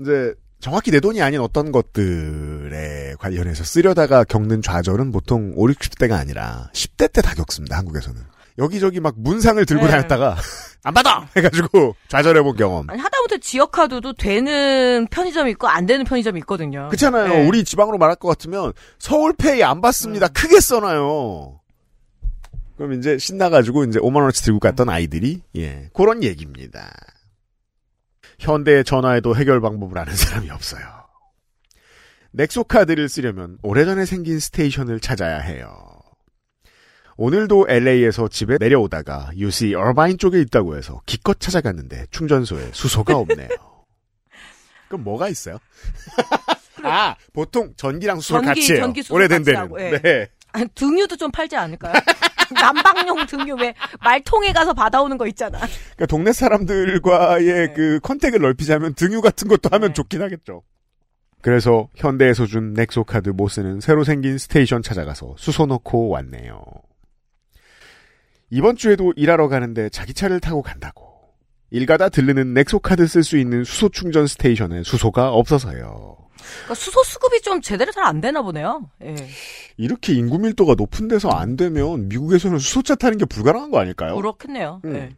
이제 0.00 0.34
정확히 0.60 0.90
내 0.90 0.98
돈이 1.00 1.22
아닌 1.22 1.40
어떤 1.40 1.70
것들에 1.72 3.14
관련해서 3.20 3.62
쓰려다가 3.64 4.24
겪는 4.24 4.60
좌절은 4.60 5.12
보통 5.12 5.52
5, 5.56 5.66
60대가 5.68 6.12
아니라 6.18 6.68
10대 6.74 7.12
때 7.12 7.22
다 7.22 7.34
겪습니다. 7.34 7.78
한국에서는. 7.78 8.20
여기저기 8.58 9.00
막 9.00 9.14
문상을 9.16 9.64
들고 9.64 9.84
네. 9.84 9.90
다녔다가 9.90 10.36
안 10.84 10.94
받아 10.94 11.28
해가지고 11.36 11.96
좌절해본 12.08 12.56
경험. 12.56 12.88
아니, 12.90 13.00
하다못해 13.00 13.38
지역카드도 13.38 14.14
되는 14.14 15.06
편의점이 15.10 15.50
있고 15.52 15.68
안 15.68 15.86
되는 15.86 16.04
편의점이 16.04 16.38
있거든요. 16.40 16.88
그렇잖아요. 16.88 17.28
네. 17.28 17.46
우리 17.46 17.64
지방으로 17.64 17.98
말할 17.98 18.16
것 18.16 18.28
같으면 18.28 18.72
서울페이 18.98 19.62
안 19.62 19.80
받습니다. 19.80 20.28
크게 20.28 20.60
써놔요. 20.60 21.60
그럼 22.76 22.92
이제 22.92 23.18
신나가지고 23.18 23.84
이제 23.84 23.98
5만 23.98 24.16
원어치 24.16 24.42
들고 24.44 24.60
갔던 24.60 24.88
아이들이 24.88 25.42
예 25.56 25.90
그런 25.92 26.22
얘기입니다. 26.22 26.88
현대의 28.38 28.84
전화에도 28.84 29.34
해결 29.34 29.60
방법을 29.60 29.98
아는 29.98 30.14
사람이 30.14 30.48
없어요. 30.50 30.84
넥소 32.30 32.64
카드를 32.64 33.08
쓰려면 33.08 33.58
오래전에 33.62 34.04
생긴 34.04 34.38
스테이션을 34.38 35.00
찾아야 35.00 35.38
해요. 35.38 35.97
오늘도 37.18 37.66
LA에서 37.68 38.28
집에 38.28 38.58
내려오다가 38.60 39.30
UC 39.34 39.74
얼바인 39.74 40.18
쪽에 40.18 40.40
있다고 40.40 40.76
해서 40.76 41.00
기껏 41.04 41.38
찾아갔는데 41.40 42.06
충전소에 42.12 42.70
수소가 42.72 43.16
없네요. 43.16 43.48
그럼 44.86 45.02
뭐가 45.02 45.28
있어요? 45.28 45.58
아, 46.84 47.16
보통 47.32 47.74
전기랑 47.76 48.20
수소 48.20 48.34
전기, 48.34 48.46
같이 48.46 48.72
해요. 48.72 48.82
전기 48.82 49.02
수소 49.02 49.16
오래된 49.16 49.42
데는. 49.42 49.68
예. 49.80 49.98
네. 49.98 50.28
아니, 50.52 50.68
등유도 50.76 51.16
좀 51.16 51.32
팔지 51.32 51.56
않을까요? 51.56 51.92
난방용 52.54 53.26
등유 53.26 53.56
왜 53.56 53.74
말통에 54.00 54.52
가서 54.52 54.72
받아오는 54.72 55.18
거 55.18 55.26
있잖아. 55.26 55.58
그러니까 55.58 56.06
동네 56.06 56.32
사람들과의 56.32 57.74
그 57.74 57.98
contact을 58.00 58.40
넓히자면 58.40 58.94
등유 58.94 59.20
같은 59.20 59.48
것도 59.48 59.70
하면 59.72 59.88
네. 59.88 59.92
좋긴 59.92 60.22
하겠죠. 60.22 60.62
그래서 61.42 61.88
현대에서 61.96 62.46
준 62.46 62.74
넥소 62.74 63.02
카드 63.02 63.30
못 63.30 63.48
쓰는 63.48 63.80
새로 63.80 64.04
생긴 64.04 64.38
station 64.38 64.82
찾아가서 64.82 65.34
수소 65.36 65.66
넣고 65.66 66.10
왔네요. 66.10 66.62
이번 68.50 68.76
주에도 68.76 69.12
일하러 69.16 69.48
가는데 69.48 69.88
자기 69.90 70.14
차를 70.14 70.40
타고 70.40 70.62
간다고. 70.62 71.08
일 71.70 71.84
가다 71.84 72.08
들르는 72.08 72.54
넥소 72.54 72.78
카드 72.78 73.06
쓸 73.06 73.22
수 73.22 73.36
있는 73.36 73.62
수소 73.62 73.90
충전 73.90 74.26
station에 74.26 74.82
수소가 74.84 75.30
없어서요. 75.32 76.16
그러니까 76.38 76.74
수소 76.74 77.02
수급이 77.04 77.42
좀 77.42 77.60
제대로 77.60 77.92
잘 77.92 78.04
안 78.04 78.20
되나 78.22 78.40
보네요. 78.40 78.88
예. 79.04 79.14
이렇게 79.76 80.14
인구 80.14 80.38
밀도가 80.38 80.76
높은 80.78 81.08
데서 81.08 81.28
안 81.28 81.56
되면 81.56 82.08
미국에서는 82.08 82.58
수소차 82.58 82.94
타는 82.94 83.18
게 83.18 83.26
불가능한 83.26 83.70
거 83.70 83.78
아닐까요? 83.80 84.16
그렇겠네요. 84.16 84.80
음. 84.86 84.94
예. 84.96 85.10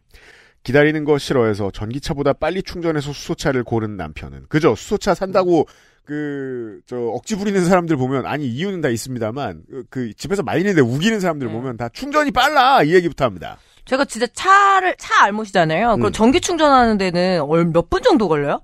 기다리는 0.63 1.05
거 1.05 1.17
싫어해서 1.17 1.71
전기차보다 1.71 2.33
빨리 2.33 2.61
충전해서 2.61 3.13
수소차를 3.13 3.63
고른 3.63 3.95
남편은 3.95 4.45
그저 4.49 4.75
수소차 4.75 5.15
산다고 5.15 5.67
그 6.05 6.81
저 6.87 6.97
억지 6.97 7.35
부리는 7.35 7.63
사람들 7.63 7.95
보면 7.95 8.25
아니 8.25 8.47
이유는 8.47 8.81
다 8.81 8.89
있습니다만 8.89 9.63
그, 9.69 9.83
그 9.89 10.13
집에서 10.15 10.41
말리는데 10.43 10.81
우기는 10.81 11.19
사람들 11.19 11.47
네. 11.47 11.53
보면 11.53 11.77
다 11.77 11.89
충전이 11.89 12.31
빨라 12.31 12.83
이 12.83 12.93
얘기부터 12.93 13.25
합니다. 13.25 13.57
제가 13.85 14.05
진짜 14.05 14.27
차를 14.33 14.95
차 14.97 15.23
알못이잖아요. 15.25 15.95
그럼 15.97 16.05
음. 16.07 16.11
전기 16.11 16.41
충전하는 16.41 16.97
데는 16.97 17.41
몇 17.73 17.89
분 17.89 18.01
정도 18.03 18.27
걸려요? 18.27 18.61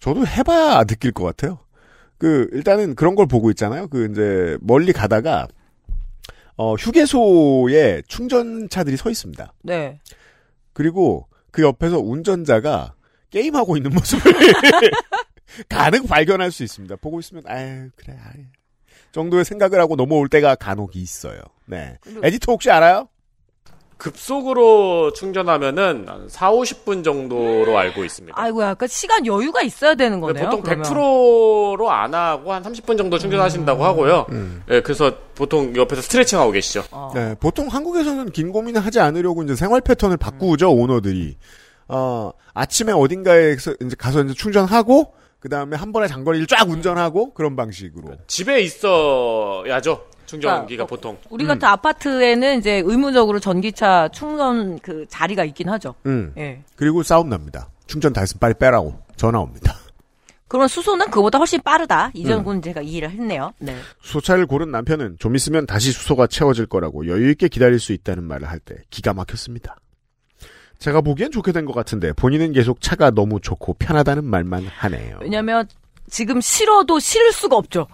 저도 0.00 0.26
해봐야 0.26 0.84
느낄 0.84 1.12
것 1.12 1.24
같아요. 1.24 1.58
그 2.18 2.48
일단은 2.52 2.94
그런 2.94 3.14
걸 3.14 3.26
보고 3.26 3.50
있잖아요. 3.50 3.88
그 3.88 4.08
이제 4.10 4.56
멀리 4.60 4.92
가다가 4.92 5.48
어 6.56 6.74
휴게소에 6.74 8.02
충전차들이 8.06 8.96
서 8.96 9.10
있습니다. 9.10 9.52
네. 9.62 9.98
그리고 10.72 11.26
그 11.50 11.62
옆에서 11.62 11.98
운전자가 11.98 12.94
게임하고 13.30 13.76
있는 13.76 13.90
모습을 13.92 14.32
가능 15.68 16.04
발견할 16.06 16.50
수 16.50 16.62
있습니다. 16.62 16.96
보고 16.96 17.20
있으면 17.20 17.42
아유 17.46 17.88
그래 17.96 18.16
아유. 18.24 18.44
정도의 19.12 19.44
생각을 19.44 19.80
하고 19.80 19.96
넘어올 19.96 20.28
때가 20.28 20.54
간혹 20.56 20.96
있어요. 20.96 21.40
네. 21.66 21.98
에디터 22.22 22.52
혹시 22.52 22.70
알아요? 22.70 23.08
급속으로 23.96 25.12
충전하면은 25.12 26.04
한 26.08 26.28
4, 26.28 26.50
50분 26.50 27.04
정도로 27.04 27.78
알고 27.78 28.04
있습니다. 28.04 28.34
아이고 28.38 28.62
약간 28.62 28.88
시간 28.88 29.24
여유가 29.24 29.62
있어야 29.62 29.94
되는 29.94 30.20
거네요. 30.20 30.44
보통 30.46 30.62
그러면. 30.62 30.84
100%로 30.84 31.90
안 31.90 32.12
하고 32.12 32.52
한 32.52 32.62
30분 32.62 32.98
정도 32.98 33.18
충전하신다고 33.18 33.84
하고요. 33.84 34.26
음. 34.30 34.62
예, 34.70 34.80
그래서 34.80 35.16
보통 35.34 35.74
옆에서 35.76 36.02
스트레칭 36.02 36.38
하고 36.40 36.50
계시죠. 36.50 36.84
어. 36.90 37.12
네. 37.14 37.34
보통 37.38 37.68
한국에서는 37.68 38.30
긴 38.32 38.50
고민을 38.52 38.84
하지 38.84 39.00
않으려고 39.00 39.42
이제 39.44 39.54
생활 39.54 39.80
패턴을 39.80 40.16
바꾸죠 40.16 40.72
오너들이. 40.72 41.36
어 41.86 42.30
아침에 42.52 42.92
어딘가에서 42.92 43.74
이제 43.80 43.94
가서 43.96 44.22
이제 44.24 44.34
충전하고 44.34 45.14
그 45.44 45.50
다음에 45.50 45.76
한 45.76 45.92
번에 45.92 46.06
장거리를 46.08 46.46
쫙 46.46 46.66
운전하고 46.66 47.34
그런 47.34 47.54
방식으로. 47.54 48.16
집에 48.26 48.62
있어야죠. 48.62 50.06
충전기가 50.24 50.64
그러니까 50.64 50.86
보통. 50.86 51.18
우리 51.28 51.44
같은 51.44 51.68
아파트에는 51.68 52.58
이제 52.60 52.80
의무적으로 52.82 53.38
전기차 53.38 54.08
충전 54.08 54.78
그 54.78 55.04
자리가 55.06 55.44
있긴 55.44 55.68
하죠. 55.68 55.96
음. 56.06 56.32
예. 56.38 56.62
그리고 56.76 57.02
싸움 57.02 57.28
납니다. 57.28 57.68
충전 57.86 58.14
다 58.14 58.22
했으면 58.22 58.38
빨리 58.40 58.54
빼라고 58.54 58.98
전화 59.16 59.38
옵니다. 59.38 59.74
그러면 60.48 60.66
수소는 60.68 61.10
그보다 61.10 61.36
훨씬 61.36 61.60
빠르다. 61.60 62.10
이 62.14 62.24
음. 62.24 62.28
정도는 62.30 62.62
제가 62.62 62.80
이해를 62.80 63.10
했네요. 63.10 63.52
네. 63.58 63.76
수소차를 64.00 64.46
고른 64.46 64.70
남편은 64.70 65.16
좀 65.18 65.36
있으면 65.36 65.66
다시 65.66 65.92
수소가 65.92 66.26
채워질 66.26 66.64
거라고 66.68 67.06
여유 67.06 67.28
있게 67.32 67.48
기다릴 67.48 67.80
수 67.80 67.92
있다는 67.92 68.24
말을 68.24 68.48
할 68.48 68.60
때 68.60 68.76
기가 68.88 69.12
막혔습니다. 69.12 69.76
제가 70.84 71.00
보기엔 71.00 71.30
좋게 71.30 71.52
된 71.52 71.64
것 71.64 71.72
같은데 71.72 72.12
본인은 72.12 72.52
계속 72.52 72.82
차가 72.82 73.10
너무 73.10 73.40
좋고 73.40 73.74
편하다는 73.74 74.22
말만 74.24 74.66
하네요. 74.66 75.18
왜냐면 75.22 75.66
지금 76.10 76.42
싫어도 76.42 77.00
싫을 77.00 77.32
수가 77.32 77.56
없죠. 77.56 77.86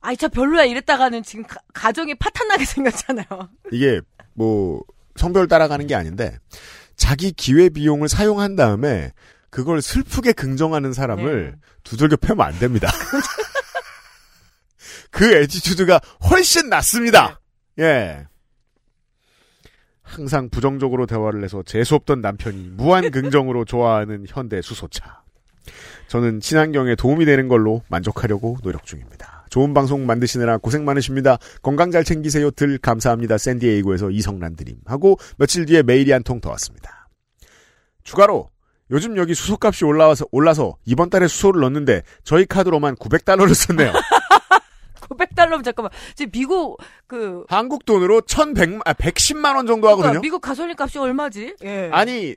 아, 0.00 0.12
이 0.12 0.16
차 0.16 0.28
별로야 0.28 0.64
이랬다가는 0.64 1.22
지금 1.22 1.44
가, 1.44 1.58
가정이 1.74 2.14
파탄나게 2.14 2.64
생겼잖아요. 2.64 3.26
이게 3.72 4.00
뭐 4.32 4.80
성별 5.16 5.48
따라가는 5.48 5.86
게 5.86 5.94
아닌데 5.94 6.38
자기 6.96 7.30
기회 7.30 7.68
비용을 7.68 8.08
사용한 8.08 8.56
다음에 8.56 9.12
그걸 9.50 9.82
슬프게 9.82 10.32
긍정하는 10.32 10.94
사람을 10.94 11.50
네. 11.52 11.58
두들겨 11.84 12.16
패면 12.16 12.46
안 12.46 12.58
됩니다. 12.58 12.90
그 15.10 15.30
attitude가 15.30 16.00
훨씬 16.30 16.70
낫습니다. 16.70 17.38
예. 17.78 18.26
항상 20.08 20.48
부정적으로 20.48 21.06
대화를 21.06 21.44
해서 21.44 21.62
재수없던 21.64 22.20
남편이 22.20 22.70
무한 22.76 23.10
긍정으로 23.12 23.64
좋아하는 23.64 24.24
현대 24.26 24.60
수소차. 24.62 25.22
저는 26.08 26.40
친환경에 26.40 26.94
도움이 26.94 27.26
되는 27.26 27.46
걸로 27.48 27.82
만족하려고 27.88 28.56
노력 28.62 28.84
중입니다. 28.84 29.46
좋은 29.50 29.74
방송 29.74 30.06
만드시느라 30.06 30.58
고생 30.58 30.84
많으십니다. 30.84 31.36
건강 31.62 31.90
잘 31.90 32.04
챙기세요. 32.04 32.50
들 32.52 32.78
감사합니다. 32.78 33.36
샌디에이고에서 33.38 34.10
이성란 34.10 34.56
드림 34.56 34.76
하고 34.86 35.18
며칠 35.36 35.66
뒤에 35.66 35.82
메일이 35.82 36.10
한 36.12 36.22
통 36.22 36.40
더 36.40 36.50
왔습니다. 36.50 37.08
추가로 38.04 38.48
요즘 38.90 39.18
여기 39.18 39.34
수소값이 39.34 39.84
올라와서 39.84 40.24
올라서 40.32 40.76
이번 40.86 41.10
달에 41.10 41.28
수소를 41.28 41.60
넣었는데 41.60 42.02
저희 42.24 42.46
카드로만 42.46 42.96
900달러를 42.96 43.52
썼네요. 43.52 43.92
900달러면 45.18 45.64
잠깐만. 45.64 45.90
지금 46.14 46.30
미국 46.32 46.78
그 47.06 47.44
한국 47.48 47.84
돈으로 47.84 48.20
1,100 48.22 48.80
아, 48.84 48.92
110만 48.94 49.56
원 49.56 49.66
정도 49.66 49.88
하거든요. 49.88 50.02
그러니까 50.10 50.20
미국 50.22 50.40
가솔린 50.40 50.76
값이 50.78 50.98
얼마지? 50.98 51.56
예. 51.64 51.90
아니 51.92 52.34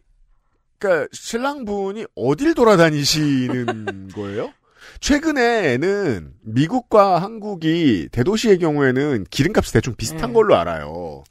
그러니까 0.80 1.08
신랑분이 1.13 2.06
어딜 2.15 2.54
돌아다니시는 2.54 4.10
거예요? 4.15 4.52
최근에는 5.00 6.34
미국과 6.41 7.20
한국이 7.22 8.10
대도시의 8.12 8.58
경우에는 8.60 9.26
기름값이 9.30 9.72
대충 9.74 9.95
비슷한 9.95 10.32
음. 10.32 10.34
걸로 10.34 10.55
알아요. 10.55 11.24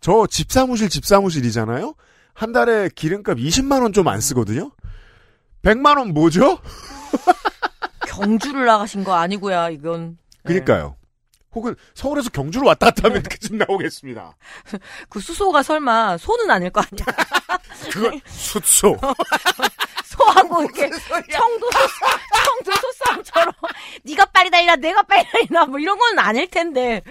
저 0.00 0.26
집사무실 0.28 0.88
집사무실이잖아요. 0.90 1.94
한 2.34 2.52
달에 2.52 2.88
기름값 2.94 3.38
20만 3.38 3.82
원 3.82 3.92
좀 3.92 4.06
안 4.08 4.20
쓰거든요. 4.20 4.70
100만 5.62 5.98
원 5.98 6.14
뭐죠? 6.14 6.58
경주를 8.06 8.64
나가신 8.66 9.04
거 9.04 9.14
아니고야 9.14 9.70
이건. 9.70 10.18
그니까요. 10.44 10.96
혹은 11.54 11.74
서울에서 11.94 12.30
경주로 12.30 12.66
왔다 12.66 12.86
갔다 12.86 13.08
하면 13.08 13.22
그쯤 13.22 13.58
나오겠습니다. 13.58 14.36
그 15.08 15.20
수소가 15.20 15.62
설마 15.62 16.18
소는 16.18 16.50
아닐 16.50 16.70
거 16.70 16.80
아니야. 16.80 17.06
그건 17.90 18.20
숫소. 18.26 18.96
소하고 20.04 20.62
이렇게 20.64 20.90
청도 20.90 21.70
소 21.70 21.78
청도 22.44 22.72
소싸움처럼 22.80 23.52
네가 24.02 24.24
빨리 24.26 24.50
달리라 24.50 24.76
내가 24.76 25.02
빨리 25.02 25.24
달리라 25.30 25.64
뭐 25.66 25.78
이런 25.78 25.96
건 25.98 26.18
아닐 26.18 26.46
텐데. 26.48 27.02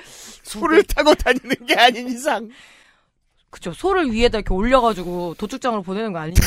소를 0.44 0.84
타고 0.84 1.14
다니는 1.16 1.66
게 1.66 1.76
아닌 1.76 2.08
이상. 2.10 2.50
그쵸 3.50 3.72
소를 3.74 4.12
위에다 4.12 4.40
이렇게 4.40 4.54
올려가지고 4.54 5.36
도축장으로 5.36 5.82
보내는 5.82 6.12
거 6.14 6.20
아니니까. 6.20 6.46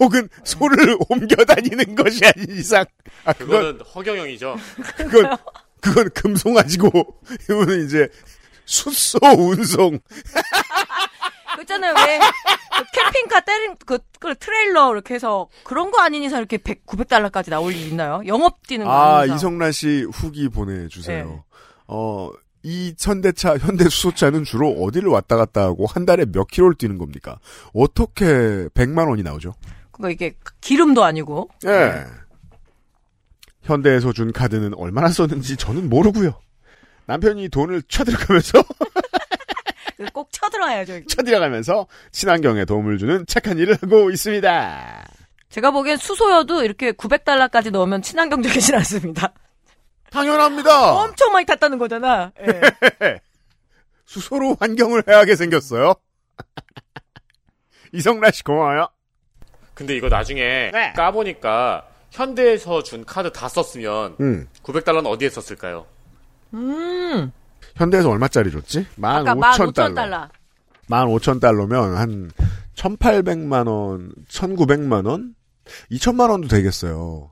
혹은 0.00 0.28
소를 0.44 0.96
옮겨 1.08 1.44
다니는 1.44 1.94
것이 1.94 2.20
아닌 2.24 2.46
이상. 2.50 2.84
아, 3.24 3.32
그건, 3.32 3.48
그거는 3.48 3.80
허경영이죠. 3.94 4.56
그건, 4.96 5.36
그건 5.80 6.10
금송아지고, 6.10 6.90
이거는 7.44 7.84
이제, 7.84 8.08
숫소 8.64 9.18
운송. 9.36 9.98
그 11.56 11.62
있잖아요 11.62 11.94
왜 12.06 12.18
그 12.78 12.84
캠핑카 12.92 13.40
때린 13.40 13.76
그, 13.84 13.98
그 14.20 14.34
트레일러 14.36 14.92
이렇게 14.92 15.14
해서 15.14 15.48
그런 15.64 15.90
거 15.90 16.00
아닌 16.00 16.22
이상 16.22 16.38
이렇게 16.38 16.58
100, 16.58 16.86
900달러까지 16.86 17.50
나올 17.50 17.72
일 17.72 17.88
있나요? 17.88 18.22
영업 18.26 18.66
뛰는 18.66 18.86
거 18.86 18.92
아. 18.92 19.24
이성란 19.24 19.72
씨 19.72 20.06
후기 20.12 20.48
보내주세요. 20.48 21.26
네. 21.26 21.42
어, 21.88 22.30
이 22.62 22.94
현대차, 22.98 23.56
현대 23.58 23.84
수소차는 23.84 24.44
주로 24.44 24.70
어디를 24.70 25.08
왔다 25.08 25.36
갔다 25.36 25.62
하고 25.62 25.86
한 25.86 26.06
달에 26.06 26.26
몇 26.26 26.46
킬로를 26.46 26.76
뛰는 26.76 26.98
겁니까? 26.98 27.38
어떻게 27.74 28.24
100만 28.74 29.08
원이 29.08 29.22
나오죠? 29.22 29.54
그거 29.90 30.10
이게 30.10 30.36
기름도 30.60 31.02
아니고. 31.02 31.48
예. 31.66 32.04
현대에서 33.68 34.12
준 34.12 34.32
카드는 34.32 34.74
얼마나 34.74 35.08
썼는지 35.08 35.56
저는 35.56 35.88
모르고요. 35.90 36.40
남편이 37.06 37.50
돈을 37.50 37.82
쳐들어가면서 37.82 38.62
꼭 40.12 40.30
쳐들어야죠. 40.32 40.96
이거. 40.96 41.06
쳐들어가면서 41.08 41.86
친환경에 42.12 42.64
도움을 42.64 42.98
주는 42.98 43.24
착한 43.26 43.58
일을 43.58 43.76
하고 43.80 44.10
있습니다. 44.10 45.04
제가 45.50 45.70
보기엔 45.70 45.96
수소여도 45.96 46.64
이렇게 46.64 46.92
900달러까지 46.92 47.70
넣으면 47.70 48.02
친환경적이진 48.02 48.74
않습니다. 48.76 49.32
당연합니다. 50.10 50.92
엄청 51.02 51.32
많이 51.32 51.44
탔다는 51.44 51.78
거잖아. 51.78 52.32
예. 52.40 53.20
수소로 54.06 54.56
환경을 54.60 55.02
해하게 55.06 55.36
생겼어요. 55.36 55.94
이성란 57.92 58.32
씨 58.32 58.42
고마워요. 58.44 58.88
근데 59.74 59.94
이거 59.96 60.08
나중에 60.08 60.70
네. 60.72 60.92
까보니까 60.94 61.86
현대에서 62.10 62.82
준 62.82 63.04
카드 63.04 63.30
다 63.32 63.48
썼으면 63.48 64.16
음. 64.20 64.48
900달러는 64.62 65.06
어디에 65.06 65.28
썼을까요? 65.30 65.86
음. 66.54 67.32
현대에서 67.76 68.10
얼마짜리 68.10 68.50
줬지? 68.50 68.86
아까 69.02 69.34
15,000달러. 69.34 69.94
15,000달러. 69.94 70.28
15,000달러면 70.88 71.94
한 71.94 72.30
1,800만 72.76 73.68
원, 73.68 74.12
1,900만 74.28 75.06
원? 75.06 75.34
2천만 75.92 76.30
원도 76.30 76.48
되겠어요. 76.48 77.30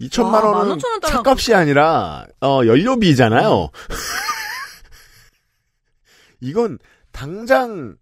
2천만 0.00 0.44
와, 0.44 0.58
원은 0.58 0.78
15,000원 0.78 1.00
달러. 1.00 1.16
차값이 1.22 1.54
아니라 1.54 2.26
어, 2.40 2.60
연료비잖아요. 2.64 3.70
이건 6.40 6.78
당장 7.12 7.96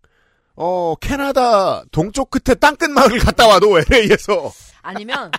어, 0.57 0.95
캐나다 1.01 1.85
동쪽 1.93 2.31
끝에 2.31 2.55
땅끝 2.57 2.91
마을을 2.91 3.19
갔다 3.21 3.47
와도 3.47 3.79
LA에서 3.91 4.53
아니면 4.83 5.31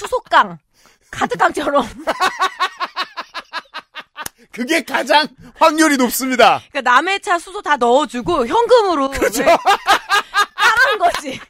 수소깡. 0.00 0.58
카드깡처럼. 1.10 1.86
그게 4.52 4.82
가장 4.82 5.28
확률이 5.56 5.96
높습니다. 5.96 6.60
그러니까 6.70 6.90
남의 6.90 7.20
차 7.20 7.38
수소 7.38 7.62
다 7.62 7.76
넣어주고 7.76 8.46
현금으로. 8.46 9.10
그렇죠. 9.10 9.42
왜 9.42 9.46
까는 9.46 10.98
거지. 10.98 11.40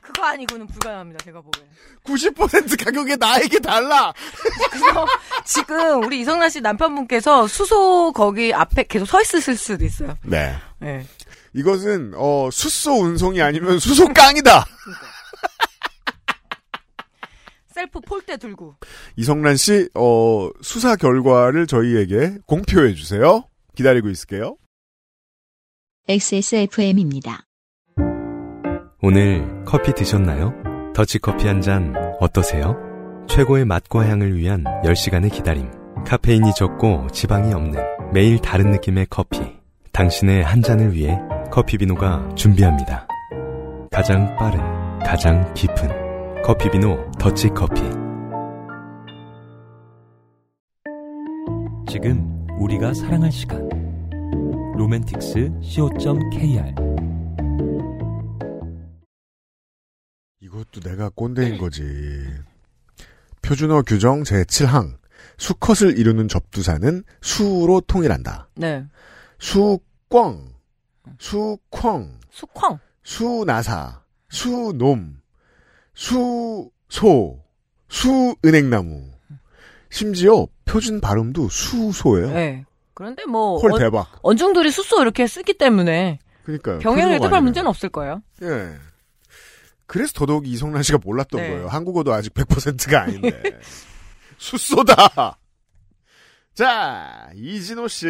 그거 0.00 0.24
아니고는 0.24 0.66
불가능합니다. 0.66 1.24
제가 1.24 1.40
보기엔. 1.42 1.66
90% 2.04 2.84
가격에 2.84 3.16
나에게 3.16 3.58
달라. 3.58 4.12
그래서 4.70 5.06
지금 5.44 6.04
우리 6.04 6.20
이성란 6.20 6.48
씨 6.50 6.60
남편분께서 6.60 7.46
수소 7.48 8.12
거기 8.12 8.54
앞에 8.54 8.84
계속 8.84 9.06
서 9.06 9.20
있으실 9.20 9.56
수도 9.56 9.84
있어요. 9.84 10.16
네. 10.22 10.56
네. 10.78 11.06
이것은 11.54 12.12
어, 12.16 12.48
수소 12.52 12.92
운송이 12.92 13.42
아니면 13.42 13.78
수소 13.78 14.12
깡이다. 14.12 14.64
셀프 17.76 18.00
폴대 18.00 18.38
들고. 18.38 18.74
이성란 19.16 19.56
씨, 19.56 19.90
어, 19.94 20.48
수사 20.62 20.96
결과를 20.96 21.66
저희에게 21.66 22.38
공표해 22.46 22.94
주세요. 22.94 23.44
기다리고 23.74 24.08
있을게요. 24.08 24.56
XSFM입니다. 26.08 27.42
오늘 29.02 29.62
커피 29.66 29.92
드셨나요? 29.92 30.54
더치커피 30.94 31.46
한 31.46 31.60
잔 31.60 31.94
어떠세요? 32.18 32.76
최고의 33.28 33.66
맛과 33.66 34.06
향을 34.08 34.34
위한 34.36 34.64
10시간의 34.82 35.30
기다림. 35.32 35.70
카페인이 36.06 36.54
적고 36.56 37.08
지방이 37.12 37.52
없는 37.52 37.78
매일 38.14 38.38
다른 38.38 38.70
느낌의 38.70 39.08
커피. 39.10 39.40
당신의 39.92 40.42
한 40.44 40.62
잔을 40.62 40.94
위해 40.94 41.18
커피비노가 41.50 42.34
준비합니다. 42.36 43.06
가장 43.92 44.34
빠른, 44.36 44.60
가장 45.00 45.52
깊은 45.52 46.05
커피 46.46 46.70
비노 46.70 47.10
더치커피. 47.18 47.82
지금 51.90 52.46
우리가 52.60 52.94
사랑할 52.94 53.32
시간 53.32 53.68
로맨틱스 54.76 55.50
co.kr 55.60 56.72
이것도 60.38 60.80
내가 60.84 61.08
꼰대인 61.08 61.58
거지. 61.58 61.82
표준어 63.42 63.82
규정 63.82 64.22
제7항. 64.22 64.98
수컷을 65.38 65.98
이루는 65.98 66.28
접두사는 66.28 67.02
수로 67.22 67.80
통일한다. 67.80 68.50
네. 68.54 68.86
수꽝, 69.40 70.54
수쾅, 71.18 72.20
수쾅. 72.30 72.78
수나사, 73.02 74.04
수놈, 74.28 75.25
수소, 75.96 77.42
수은행나무. 77.88 79.10
심지어 79.90 80.46
표준 80.66 81.00
발음도 81.00 81.48
수소예요. 81.48 82.30
네. 82.32 82.64
그런데 82.92 83.24
뭐헐 83.24 83.72
어, 83.72 83.78
대박. 83.78 84.18
언 84.22 84.36
중들이 84.36 84.70
수소 84.70 85.00
이렇게 85.00 85.26
쓰기 85.26 85.54
때문에 85.54 86.18
그러니까요. 86.44 86.78
병행을 86.80 87.14
아니네요. 87.14 87.40
문제는 87.40 87.68
없을 87.68 87.88
거예요. 87.88 88.22
예. 88.42 88.74
그래서 89.86 90.12
더더욱 90.14 90.46
이성란 90.46 90.82
씨가 90.82 90.98
몰랐던 91.02 91.40
네. 91.40 91.48
거예요. 91.50 91.68
한국어도 91.68 92.12
아직 92.12 92.34
100%가 92.34 93.02
아닌데. 93.02 93.58
숫소다! 94.38 95.38
자, 96.54 97.30
이진호 97.34 97.88
씨. 97.88 98.06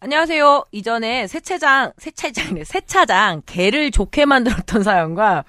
안녕하세요. 0.00 0.64
이전에 0.70 1.26
세차장, 1.26 1.92
세차장이네, 1.96 2.64
세차장, 2.64 3.42
개를 3.46 3.90
좋게 3.90 4.26
만들었던 4.26 4.82
사연과 4.82 5.44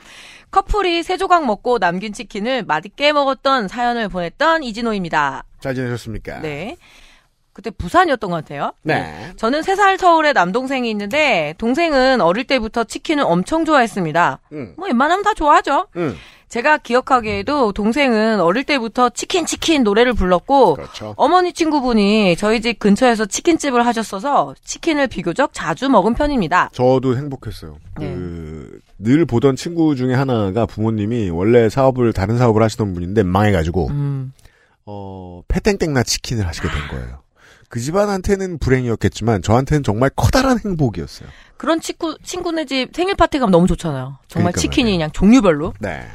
커플이 0.55 1.03
세 1.03 1.17
조각 1.17 1.45
먹고 1.45 1.79
남긴 1.79 2.13
치킨을 2.13 2.63
맛있게 2.63 3.11
먹었던 3.11 3.67
사연을 3.67 4.07
보냈던 4.07 4.63
이진호입니다. 4.63 5.43
잘 5.59 5.75
지내셨습니까? 5.75 6.39
네. 6.39 6.77
그때 7.51 7.69
부산이었던 7.71 8.29
것 8.29 8.37
같아요. 8.37 8.71
네. 8.81 9.33
저는 9.35 9.61
3살 9.61 9.99
터울의 9.99 10.31
남동생이 10.31 10.89
있는데, 10.91 11.55
동생은 11.57 12.21
어릴 12.21 12.45
때부터 12.45 12.85
치킨을 12.85 13.25
엄청 13.25 13.65
좋아했습니다. 13.65 14.39
응. 14.53 14.73
뭐, 14.77 14.87
웬만하면 14.87 15.23
다 15.23 15.33
좋아하죠. 15.33 15.87
응. 15.97 16.15
제가 16.47 16.77
기억하기에도 16.77 17.73
동생은 17.73 18.39
어릴 18.39 18.63
때부터 18.63 19.09
치킨 19.09 19.45
치킨 19.45 19.83
노래를 19.83 20.13
불렀고, 20.13 20.75
그렇죠. 20.75 21.13
어머니 21.17 21.51
친구분이 21.51 22.37
저희 22.37 22.61
집 22.61 22.79
근처에서 22.79 23.25
치킨집을 23.25 23.85
하셨어서 23.85 24.55
치킨을 24.63 25.07
비교적 25.07 25.49
자주 25.53 25.89
먹은 25.89 26.13
편입니다. 26.13 26.69
저도 26.71 27.17
행복했어요. 27.17 27.77
네. 27.99 28.13
그, 28.13 28.74
늘 28.97 29.25
보던 29.25 29.55
친구 29.55 29.95
중에 29.95 30.13
하나가 30.13 30.65
부모님이 30.65 31.29
원래 31.29 31.69
사업을, 31.69 32.13
다른 32.13 32.37
사업을 32.37 32.63
하시던 32.63 32.93
분인데 32.93 33.23
망해가지고, 33.23 33.87
음. 33.89 34.33
어, 34.85 35.41
패땡땡나 35.47 36.03
치킨을 36.03 36.47
하시게 36.47 36.67
된 36.67 36.87
거예요. 36.89 37.19
그 37.69 37.79
집안한테는 37.79 38.59
불행이었겠지만, 38.59 39.41
저한테는 39.41 39.83
정말 39.83 40.09
커다란 40.15 40.59
행복이었어요. 40.63 41.27
그런 41.57 41.81
친구, 41.81 42.17
친구네 42.23 42.65
집 42.65 42.89
생일 42.93 43.15
파티 43.15 43.39
가면 43.39 43.51
너무 43.51 43.67
좋잖아요. 43.67 44.17
정말 44.27 44.51
그러니까 44.51 44.61
치킨이 44.61 44.83
말이에요. 44.83 44.97
그냥 44.97 45.11
종류별로. 45.11 45.73
네. 45.79 46.05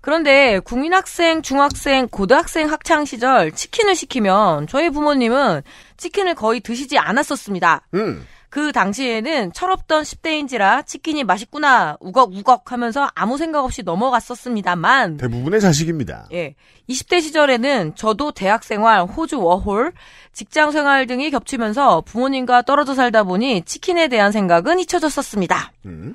그런데 0.00 0.58
국민학생, 0.60 1.42
중학생, 1.42 2.08
고등학생 2.08 2.70
학창 2.70 3.04
시절 3.04 3.52
치킨을 3.52 3.94
시키면 3.94 4.66
저희 4.66 4.90
부모님은 4.90 5.62
치킨을 5.96 6.34
거의 6.34 6.60
드시지 6.60 6.98
않았었습니다. 6.98 7.82
음. 7.94 8.26
그 8.50 8.72
당시에는 8.72 9.52
철없던 9.52 10.02
10대인지라 10.02 10.84
치킨이 10.84 11.22
맛있구나 11.24 11.96
우걱우걱 12.00 12.72
하면서 12.72 13.08
아무 13.14 13.38
생각 13.38 13.64
없이 13.64 13.82
넘어갔었습니다만 13.84 15.16
대부분의 15.18 15.60
자식입니다. 15.60 16.26
예. 16.32 16.56
20대 16.88 17.22
시절에는 17.22 17.94
저도 17.94 18.32
대학 18.32 18.64
생활, 18.64 19.02
호주 19.02 19.40
워홀, 19.40 19.92
직장 20.32 20.72
생활 20.72 21.06
등이 21.06 21.30
겹치면서 21.30 22.00
부모님과 22.00 22.62
떨어져 22.62 22.94
살다 22.94 23.22
보니 23.22 23.62
치킨에 23.62 24.08
대한 24.08 24.32
생각은 24.32 24.80
잊혀졌었습니다. 24.80 25.72
음. 25.86 26.14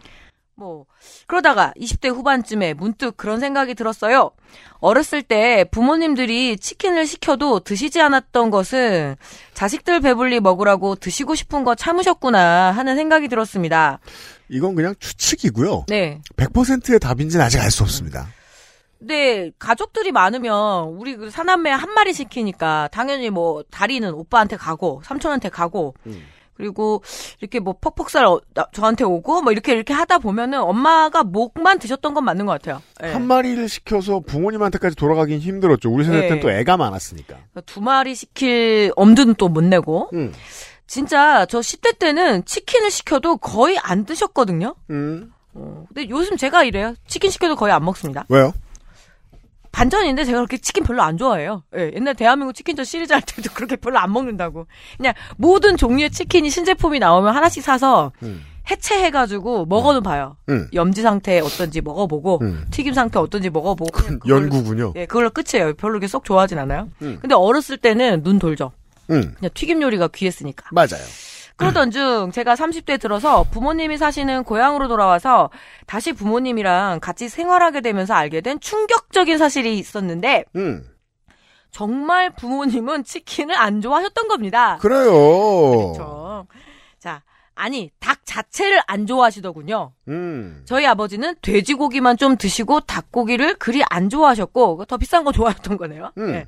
뭐 0.56 0.86
그러다가 1.28 1.74
20대 1.80 2.10
후반쯤에 2.10 2.74
문득 2.74 3.18
그런 3.18 3.40
생각이 3.40 3.74
들었어요. 3.74 4.32
어렸을 4.80 5.24
때 5.24 5.66
부모님들이 5.72 6.58
치킨을 6.58 7.08
시켜도 7.08 7.62
드시지 7.62 8.00
않았던 8.02 8.52
것은 8.52 9.16
자식들 9.54 10.02
배불리 10.02 10.40
먹으라고 10.40 10.96
드시고 10.96 11.34
싶은 11.36 11.64
거 11.64 11.74
참으셨구나 11.76 12.72
하는 12.72 12.96
생각이 12.96 13.28
들었습니다. 13.28 14.00
이건 14.50 14.76
그냥 14.76 14.94
추측이고요. 15.00 15.86
네. 15.88 16.22
100%의 16.38 17.00
답인지는 17.00 17.44
아직 17.44 17.60
알 17.60 17.72
수 17.72 17.84
없습니다. 17.84 18.28
근데 19.00 19.52
가족들이 19.60 20.12
많으면 20.12 20.90
우리 20.98 21.16
그 21.16 21.30
사남매 21.30 21.70
한 21.70 21.92
마리 21.94 22.14
시키니까 22.14 22.90
당연히 22.92 23.30
뭐 23.30 23.64
다리는 23.70 24.12
오빠한테 24.14 24.56
가고 24.58 25.02
삼촌한테 25.04 25.50
가고 25.50 25.96
음. 26.06 26.26
그리고 26.56 27.04
이렇게 27.42 27.60
뭐 27.60 27.74
퍽퍽살 27.80 28.26
어, 28.26 28.40
나- 28.54 28.68
저한테 28.74 29.04
오고 29.04 29.42
뭐 29.42 29.52
이렇게 29.52 29.74
이렇게 29.74 29.94
하다 29.94 30.20
보면은 30.20 30.60
엄마가 30.62 31.24
목만 31.24 31.80
드셨던 31.80 32.14
건 32.14 32.24
맞는 32.26 32.46
것 32.46 32.54
같아요. 32.54 32.82
예. 33.04 33.12
한 33.12 33.28
마리를 33.28 33.68
시켜서 33.70 34.20
부모님한테까지 34.22 34.96
돌아가긴 34.96 35.40
힘들었죠. 35.40 35.90
우리 35.92 36.06
세대 36.06 36.22
네. 36.22 36.28
때는 36.30 36.42
또 36.42 36.52
애가 36.52 36.78
많았으니까. 36.78 37.36
두 37.66 37.82
마리 37.82 38.16
시킬 38.16 38.92
엄두는 38.96 39.36
또 39.36 39.50
못 39.50 39.64
내고 39.64 40.10
음. 40.14 40.34
진짜 40.88 41.46
저 41.48 41.60
10대 41.60 41.98
때는 42.00 42.46
치킨을 42.46 42.92
시켜도 42.92 43.38
거의 43.38 43.78
안 43.80 44.06
드셨거든요. 44.06 44.76
음. 44.90 45.32
어, 45.54 45.86
근데 45.88 46.10
요즘 46.10 46.36
제가 46.38 46.64
이래요. 46.64 46.94
치킨 47.08 47.32
시켜도 47.32 47.56
거의 47.56 47.74
안 47.74 47.84
먹습니다. 47.86 48.26
왜요? 48.30 48.54
반전인데 49.80 50.24
제가 50.24 50.38
그렇게 50.38 50.58
치킨 50.58 50.86
별로 50.86 51.02
안 51.04 51.18
좋아해요. 51.18 51.64
예, 51.76 51.92
옛날 51.94 52.16
대한민국 52.16 52.54
치킨전 52.54 52.86
시리즈 52.86 53.12
할 53.12 53.22
때도 53.22 53.50
그렇게 53.54 53.76
별로 53.76 54.00
안 54.00 54.14
먹는다고. 54.14 54.68
그냥 54.96 55.14
모든 55.36 55.76
종류의 55.76 56.12
치킨이 56.12 56.50
신제품이 56.50 57.00
나오면 57.00 57.36
하나씩 57.36 57.62
사서 57.62 58.14
음. 58.24 58.42
해체해가지고 58.72 59.66
먹어는 59.66 60.02
봐요. 60.02 60.38
음. 60.48 60.70
염지 60.74 61.02
상태 61.02 61.40
어떤지 61.42 61.82
먹어보고 61.82 62.40
음. 62.42 62.66
튀김 62.72 62.94
상태 62.94 63.20
어떤지 63.20 63.50
먹어보고. 63.50 63.92
그냥 63.92 64.20
그걸로- 64.20 64.44
연구군요. 64.44 64.94
예, 64.96 65.06
그걸로 65.06 65.30
끝이에요. 65.30 65.74
별로 65.76 65.92
그렇게 65.94 66.08
쏙 66.08 66.24
좋아하진 66.24 66.58
않아요. 66.58 66.90
음. 67.02 67.18
근데 67.20 67.36
어렸을 67.36 67.76
때는 67.78 68.24
눈 68.24 68.40
돌죠. 68.40 68.72
음. 69.10 69.34
그냥 69.38 69.52
튀김 69.54 69.82
요리가 69.82 70.08
귀했으니까. 70.08 70.68
맞아요. 70.72 71.04
그러던 71.58 71.92
중 71.92 72.32
제가 72.32 72.56
30대 72.56 73.00
들어서 73.00 73.44
부모님이 73.52 73.98
사시는 73.98 74.44
고향으로 74.44 74.88
돌아와서 74.88 75.50
다시 75.86 76.14
부모님이랑 76.14 77.00
같이 77.00 77.30
생활하게 77.30 77.82
되면서 77.82 78.14
알게 78.14 78.42
된 78.42 78.60
충격적인 78.60 79.38
사실이 79.38 79.78
있었는데 79.78 80.46
음. 80.56 80.86
정말 81.72 82.30
부모님은 82.30 83.04
치킨을 83.04 83.56
안 83.58 83.82
좋아하셨던 83.82 84.30
겁니다. 84.30 84.78
그래요. 84.78 85.12
그렇죠. 85.12 86.48
자, 87.00 87.22
아니 87.54 87.92
닭 88.00 88.26
자체를 88.26 88.82
안 88.88 89.06
좋아하시더군요. 89.06 89.92
음. 90.08 90.62
저희 90.66 90.86
아버지는 90.86 91.36
돼지고기만 91.42 92.18
좀 92.18 92.38
드시고 92.38 92.82
닭고기를 92.82 93.56
그리 93.56 93.84
안 93.90 94.10
좋아하셨고 94.10 94.86
더 94.86 94.98
비싼 94.98 95.24
거 95.24 95.32
좋아했던 95.32 95.78
거네요. 95.78 96.12
음. 96.18 96.34
예. 96.34 96.46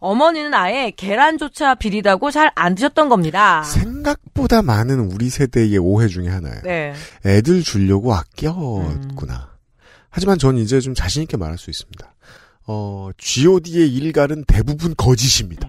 어머니는 0.00 0.54
아예 0.54 0.90
계란조차 0.96 1.74
비리다고 1.76 2.30
잘 2.30 2.50
안 2.54 2.74
드셨던 2.74 3.08
겁니다. 3.08 3.62
생각보다 3.64 4.62
많은 4.62 5.12
우리 5.12 5.28
세대의 5.28 5.78
오해 5.78 6.06
중에 6.08 6.28
하나예요. 6.28 6.60
네. 6.62 6.94
애들 7.26 7.62
주려고 7.62 8.14
아꼈구나. 8.14 9.50
하지만 10.10 10.38
전 10.38 10.56
이제 10.56 10.80
좀 10.80 10.94
자신 10.94 11.22
있게 11.22 11.36
말할 11.36 11.58
수 11.58 11.70
있습니다. 11.70 12.14
어, 12.66 13.10
G.O.D의 13.18 13.88
일갈은 13.94 14.44
대부분 14.46 14.94
거짓입니다. 14.96 15.68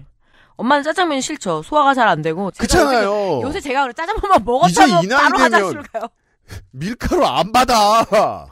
엄마는 0.56 0.82
짜장면이 0.84 1.22
싫죠. 1.22 1.62
소화가 1.62 1.94
잘 1.94 2.06
안 2.08 2.20
되고. 2.22 2.50
그렇잖아요. 2.56 3.40
요새, 3.42 3.60
제가 3.60 3.90
짜장면만 3.92 4.40
이제 4.40 4.44
먹었다고 4.44 5.04
이 5.04 5.06
나이 5.08 5.22
바로 5.22 5.38
되면- 5.38 5.40
화장실 5.54 5.82
가요. 5.92 6.02
밀가루 6.72 7.24
안 7.24 7.52
받아. 7.52 8.46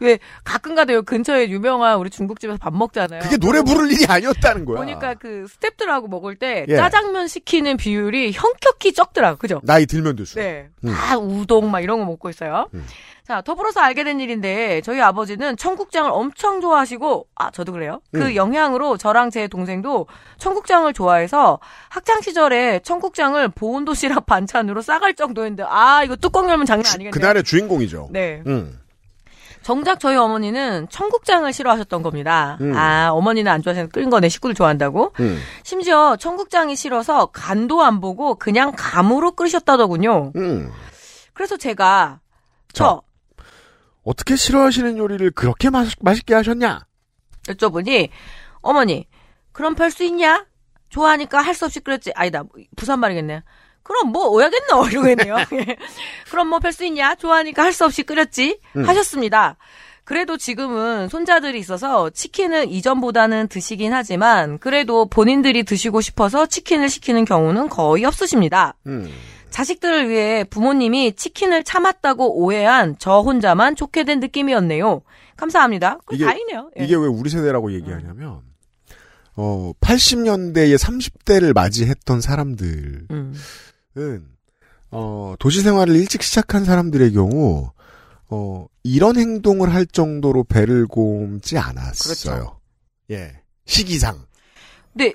왜 0.00 0.18
가끔 0.44 0.74
가다 0.74 0.92
요 0.92 1.02
근처에 1.02 1.48
유명한 1.50 1.98
우리 1.98 2.10
중국집에서 2.10 2.58
밥 2.58 2.74
먹잖아요. 2.74 3.20
그게 3.20 3.36
노래 3.36 3.62
부를 3.62 3.90
일이 3.90 4.06
아니었다는 4.06 4.64
거야. 4.64 4.78
보니까 4.78 5.14
그 5.14 5.46
스탭들하고 5.48 6.08
먹을 6.08 6.36
때 6.36 6.66
예. 6.68 6.76
짜장면 6.76 7.28
시키는 7.28 7.76
비율이 7.76 8.32
현격히 8.32 8.92
적더라. 8.92 9.36
그죠? 9.36 9.60
나이 9.64 9.86
들면 9.86 10.16
들수록. 10.16 10.44
네. 10.44 10.68
음. 10.84 10.92
다 10.92 11.18
우동 11.18 11.70
막 11.70 11.80
이런 11.80 11.98
거 11.98 12.04
먹고 12.04 12.30
있어요. 12.30 12.68
음. 12.74 12.84
자, 13.24 13.40
더불어서 13.40 13.80
알게 13.80 14.02
된 14.02 14.18
일인데 14.20 14.80
저희 14.82 15.00
아버지는 15.00 15.56
청국장을 15.56 16.10
엄청 16.10 16.60
좋아하시고 16.60 17.28
아, 17.36 17.50
저도 17.52 17.72
그래요. 17.72 18.00
그 18.12 18.26
음. 18.26 18.34
영향으로 18.34 18.96
저랑 18.96 19.30
제 19.30 19.46
동생도 19.46 20.08
청국장을 20.38 20.92
좋아해서 20.92 21.60
학창 21.88 22.20
시절에 22.20 22.80
청국장을 22.80 23.48
보온 23.50 23.84
도시락 23.84 24.26
반찬으로 24.26 24.82
싸갈 24.82 25.14
정도였는데 25.14 25.64
아, 25.66 26.02
이거 26.04 26.16
뚜껑 26.16 26.50
열면 26.50 26.66
장난 26.66 26.86
아니겠네요. 26.86 27.12
그날의 27.12 27.44
주인공이죠. 27.44 28.08
네. 28.10 28.42
음. 28.46 28.78
정작 29.62 30.00
저희 30.00 30.16
어머니는 30.16 30.88
청국장을 30.90 31.50
싫어하셨던 31.52 32.02
겁니다. 32.02 32.58
음. 32.60 32.74
아, 32.76 33.10
어머니는 33.12 33.50
안 33.50 33.62
좋아하시는 33.62 33.88
끓인 33.90 34.10
거내 34.10 34.28
식구들 34.28 34.54
좋아한다고? 34.54 35.12
음. 35.20 35.38
심지어 35.62 36.16
청국장이 36.16 36.74
싫어서 36.76 37.26
간도 37.26 37.82
안 37.82 38.00
보고 38.00 38.34
그냥 38.34 38.72
감으로 38.76 39.32
끓이셨다더군요. 39.32 40.32
음. 40.36 40.70
그래서 41.32 41.56
제가 41.56 42.20
저 42.72 43.02
어떻게 44.04 44.34
싫어하시는 44.36 44.98
요리를 44.98 45.30
그렇게 45.32 45.70
맛, 45.70 45.88
맛있게 46.00 46.34
하셨냐? 46.34 46.86
여쭤보니 47.48 48.08
어머니 48.60 49.06
그럼 49.52 49.74
별 49.74 49.90
수 49.90 50.02
있냐? 50.04 50.46
좋아하니까 50.88 51.40
할 51.40 51.54
수 51.54 51.64
없이 51.64 51.80
끓였지. 51.80 52.12
아니다 52.14 52.42
부산 52.76 53.00
말이겠네. 53.00 53.42
그럼 53.82 54.12
뭐 54.12 54.28
오야겠노 54.28 54.86
이러겠네요. 54.90 55.36
예. 55.54 55.76
그럼 56.30 56.48
뭐 56.48 56.58
별 56.60 56.72
수 56.72 56.84
있냐? 56.84 57.14
좋아하니까 57.14 57.62
할 57.62 57.72
수 57.72 57.84
없이 57.84 58.02
끓였지 58.02 58.58
음. 58.76 58.88
하셨습니다. 58.88 59.56
그래도 60.04 60.36
지금은 60.36 61.08
손자들이 61.08 61.58
있어서 61.60 62.10
치킨을 62.10 62.68
이전보다는 62.70 63.48
드시긴 63.48 63.92
하지만 63.92 64.58
그래도 64.58 65.06
본인들이 65.06 65.62
드시고 65.62 66.00
싶어서 66.00 66.46
치킨을 66.46 66.88
시키는 66.88 67.24
경우는 67.24 67.68
거의 67.68 68.04
없으십니다. 68.04 68.74
음. 68.86 69.08
자식들을 69.50 70.08
위해 70.08 70.44
부모님이 70.44 71.14
치킨을 71.14 71.62
참았다고 71.62 72.42
오해한 72.42 72.96
저 72.98 73.20
혼자만 73.20 73.76
좋게 73.76 74.04
된 74.04 74.18
느낌이었네요. 74.20 75.02
감사합니다. 75.36 75.98
그 76.06 76.14
이게- 76.16 76.24
다행이네요. 76.24 76.70
예. 76.80 76.84
이게 76.84 76.94
왜 76.96 77.06
우리 77.06 77.28
세대라고 77.30 77.72
얘기하냐면, 77.74 78.40
어, 79.36 79.72
80년대에 79.80 80.76
30대를 80.78 81.54
맞이했던 81.54 82.20
사람들은, 82.20 83.06
음. 83.10 83.34
어, 84.90 85.34
도시 85.38 85.60
생활을 85.62 85.96
일찍 85.96 86.22
시작한 86.22 86.64
사람들의 86.64 87.12
경우, 87.12 87.70
어, 88.28 88.66
이런 88.84 89.16
행동을 89.16 89.72
할 89.72 89.86
정도로 89.86 90.44
배를 90.44 90.86
곰지 90.86 91.58
않았어요. 91.58 92.34
그렇죠. 92.34 92.60
예. 93.10 93.32
시기상. 93.64 94.26
근데 94.92 95.14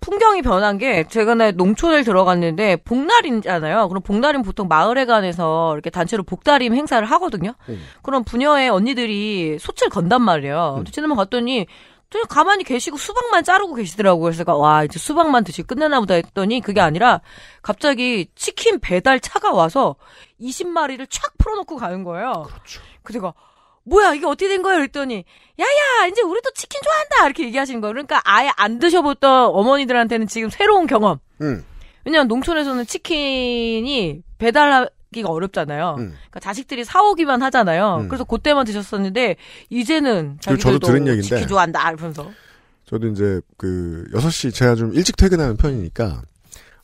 풍경이 0.00 0.42
변한 0.42 0.78
게 0.78 1.04
제가 1.08 1.34
날 1.34 1.54
농촌을 1.56 2.04
들어갔는데 2.04 2.76
복날이잖아요. 2.84 3.88
그럼 3.88 4.02
복날은 4.02 4.42
보통 4.42 4.68
마을회관에서 4.68 5.72
이렇게 5.74 5.90
단체로 5.90 6.22
복다림 6.22 6.74
행사를 6.74 7.04
하거든요. 7.10 7.54
음. 7.68 7.80
그럼 8.02 8.22
부녀의 8.22 8.68
언니들이 8.68 9.58
솥을 9.58 9.88
건단 9.90 10.22
말이에요. 10.22 10.76
음. 10.78 10.84
지난번 10.92 11.16
갔더니 11.16 11.66
그냥 12.10 12.26
가만히 12.28 12.64
계시고 12.64 12.96
수박만 12.96 13.44
자르고 13.44 13.74
계시더라고요. 13.74 14.22
그래서 14.22 14.38
제가 14.38 14.54
와 14.56 14.84
이제 14.84 14.98
수박만 14.98 15.44
드시고 15.44 15.66
끝내나 15.66 16.00
보다 16.00 16.14
했더니 16.14 16.60
그게 16.60 16.80
아니라 16.80 17.20
갑자기 17.62 18.28
치킨 18.34 18.78
배달 18.78 19.20
차가 19.20 19.52
와서 19.52 19.96
20마리를 20.40 21.04
촥 21.06 21.32
풀어놓고 21.38 21.76
가는 21.76 22.04
거예요. 22.04 22.44
그렇죠. 22.46 22.80
그 23.02 23.12
제가 23.12 23.34
뭐야 23.84 24.14
이게 24.14 24.26
어떻게 24.26 24.48
된 24.48 24.62
거예요? 24.62 24.78
그랬더니 24.78 25.24
야야 25.58 26.06
이제 26.06 26.22
우리도 26.22 26.50
치킨 26.52 26.80
좋아한다 26.82 27.26
이렇게 27.26 27.44
얘기하시는 27.44 27.80
거예요. 27.80 27.92
그러니까 27.92 28.20
아예 28.24 28.50
안 28.56 28.78
드셔봤던 28.78 29.50
어머니들한테는 29.50 30.26
지금 30.26 30.50
새로운 30.50 30.86
경험. 30.86 31.18
음. 31.40 31.64
왜냐면 32.04 32.28
농촌에서는 32.28 32.86
치킨이 32.86 34.22
배달 34.38 34.90
하기가 35.16 35.30
어렵잖아요. 35.30 35.96
음. 35.98 36.14
그러니까 36.14 36.40
자식들이 36.40 36.84
사오기만 36.84 37.42
하잖아요. 37.42 38.00
음. 38.02 38.08
그래서 38.08 38.24
그때만 38.24 38.66
드셨었는데 38.66 39.36
이제는 39.70 40.38
저도 40.40 40.78
들은 40.78 41.06
얘기인데. 41.08 41.22
치킨 41.22 41.48
좋아한다 41.48 41.90
이러면서 41.90 42.30
저도 42.84 43.08
이제 43.08 43.40
그 43.56 44.06
6시 44.12 44.54
제가 44.54 44.74
좀 44.74 44.94
일찍 44.94 45.16
퇴근하는 45.16 45.56
편이니까 45.56 46.22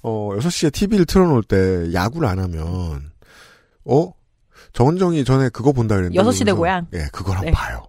어 0.03 0.30
6시에 0.37 0.72
TV를 0.72 1.05
틀어 1.05 1.26
놓을 1.26 1.43
때 1.43 1.93
야구를 1.93 2.28
안 2.28 2.39
하면 2.39 3.12
어 3.85 4.12
정은정이 4.72 5.24
전에 5.24 5.49
그거 5.51 5.72
본다 5.72 5.97
그랬는데 5.97 6.20
6시 6.22 6.45
내 6.45 6.53
고향. 6.53 6.87
예 6.95 7.09
한번 7.12 7.45
네. 7.45 7.51
봐요. 7.53 7.85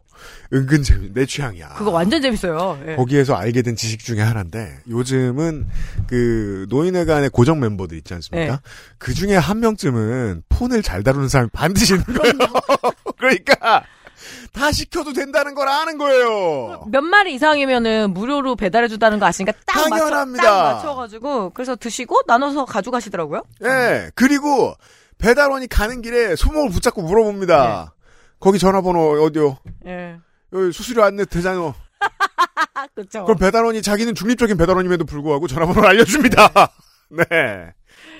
은근 0.53 0.83
재미, 0.83 1.11
내 1.11 1.25
취향이야. 1.25 1.69
그거 1.69 1.89
완전 1.91 2.21
재밌어요. 2.21 2.79
예. 2.87 2.95
거기에서 2.95 3.33
알게 3.33 3.63
된 3.63 3.75
지식 3.75 3.99
중에 4.03 4.21
하나인데 4.21 4.81
요즘은 4.87 5.67
그 6.07 6.67
노인회 6.69 7.05
관의 7.05 7.29
고정 7.31 7.59
멤버들 7.59 7.97
있지 7.97 8.13
않습니까? 8.13 8.53
네. 8.55 8.59
그 8.99 9.13
중에 9.13 9.35
한 9.35 9.59
명쯤은 9.59 10.43
폰을 10.49 10.83
잘 10.83 11.03
다루는 11.03 11.27
사람이 11.27 11.49
반드시 11.53 11.93
있는 11.95 12.05
거예요. 12.05 12.33
그러니까 13.17 13.83
다 14.51 14.71
시켜도 14.71 15.13
된다는 15.13 15.55
걸 15.55 15.67
아는 15.67 15.97
거예요. 15.97 16.85
몇 16.87 17.01
마리 17.01 17.33
이상이면은 17.33 18.13
무료로 18.13 18.55
배달해준다는 18.55 19.17
거 19.17 19.25
아시니까 19.25 19.57
딱 19.65 19.89
맞춰, 19.89 20.05
당연합니다. 20.05 20.43
딱 20.43 20.73
맞춰가지고 20.75 21.49
그래서 21.51 21.75
드시고 21.75 22.21
나눠서 22.27 22.65
가져가시더라고요. 22.65 23.41
예. 23.63 24.11
그리고 24.13 24.75
배달원이 25.17 25.67
가는 25.67 26.01
길에 26.01 26.35
손목을 26.35 26.69
붙잡고 26.69 27.01
물어봅니다. 27.01 27.95
거기 28.39 28.59
전화번호 28.59 29.23
어디요? 29.23 29.57
예. 29.87 30.11
여기 30.11 30.22
수수료 30.71 31.03
안 31.03 31.15
내도 31.15 31.29
되잖아. 31.29 31.73
아, 32.73 32.87
그쵸. 32.95 33.23
그럼 33.25 33.37
배달원이 33.37 33.81
자기는 33.81 34.15
중립적인 34.15 34.57
배달원임에도 34.57 35.05
불구하고 35.05 35.47
전화번호를 35.47 35.89
알려줍니다. 35.89 36.49
네. 37.09 37.73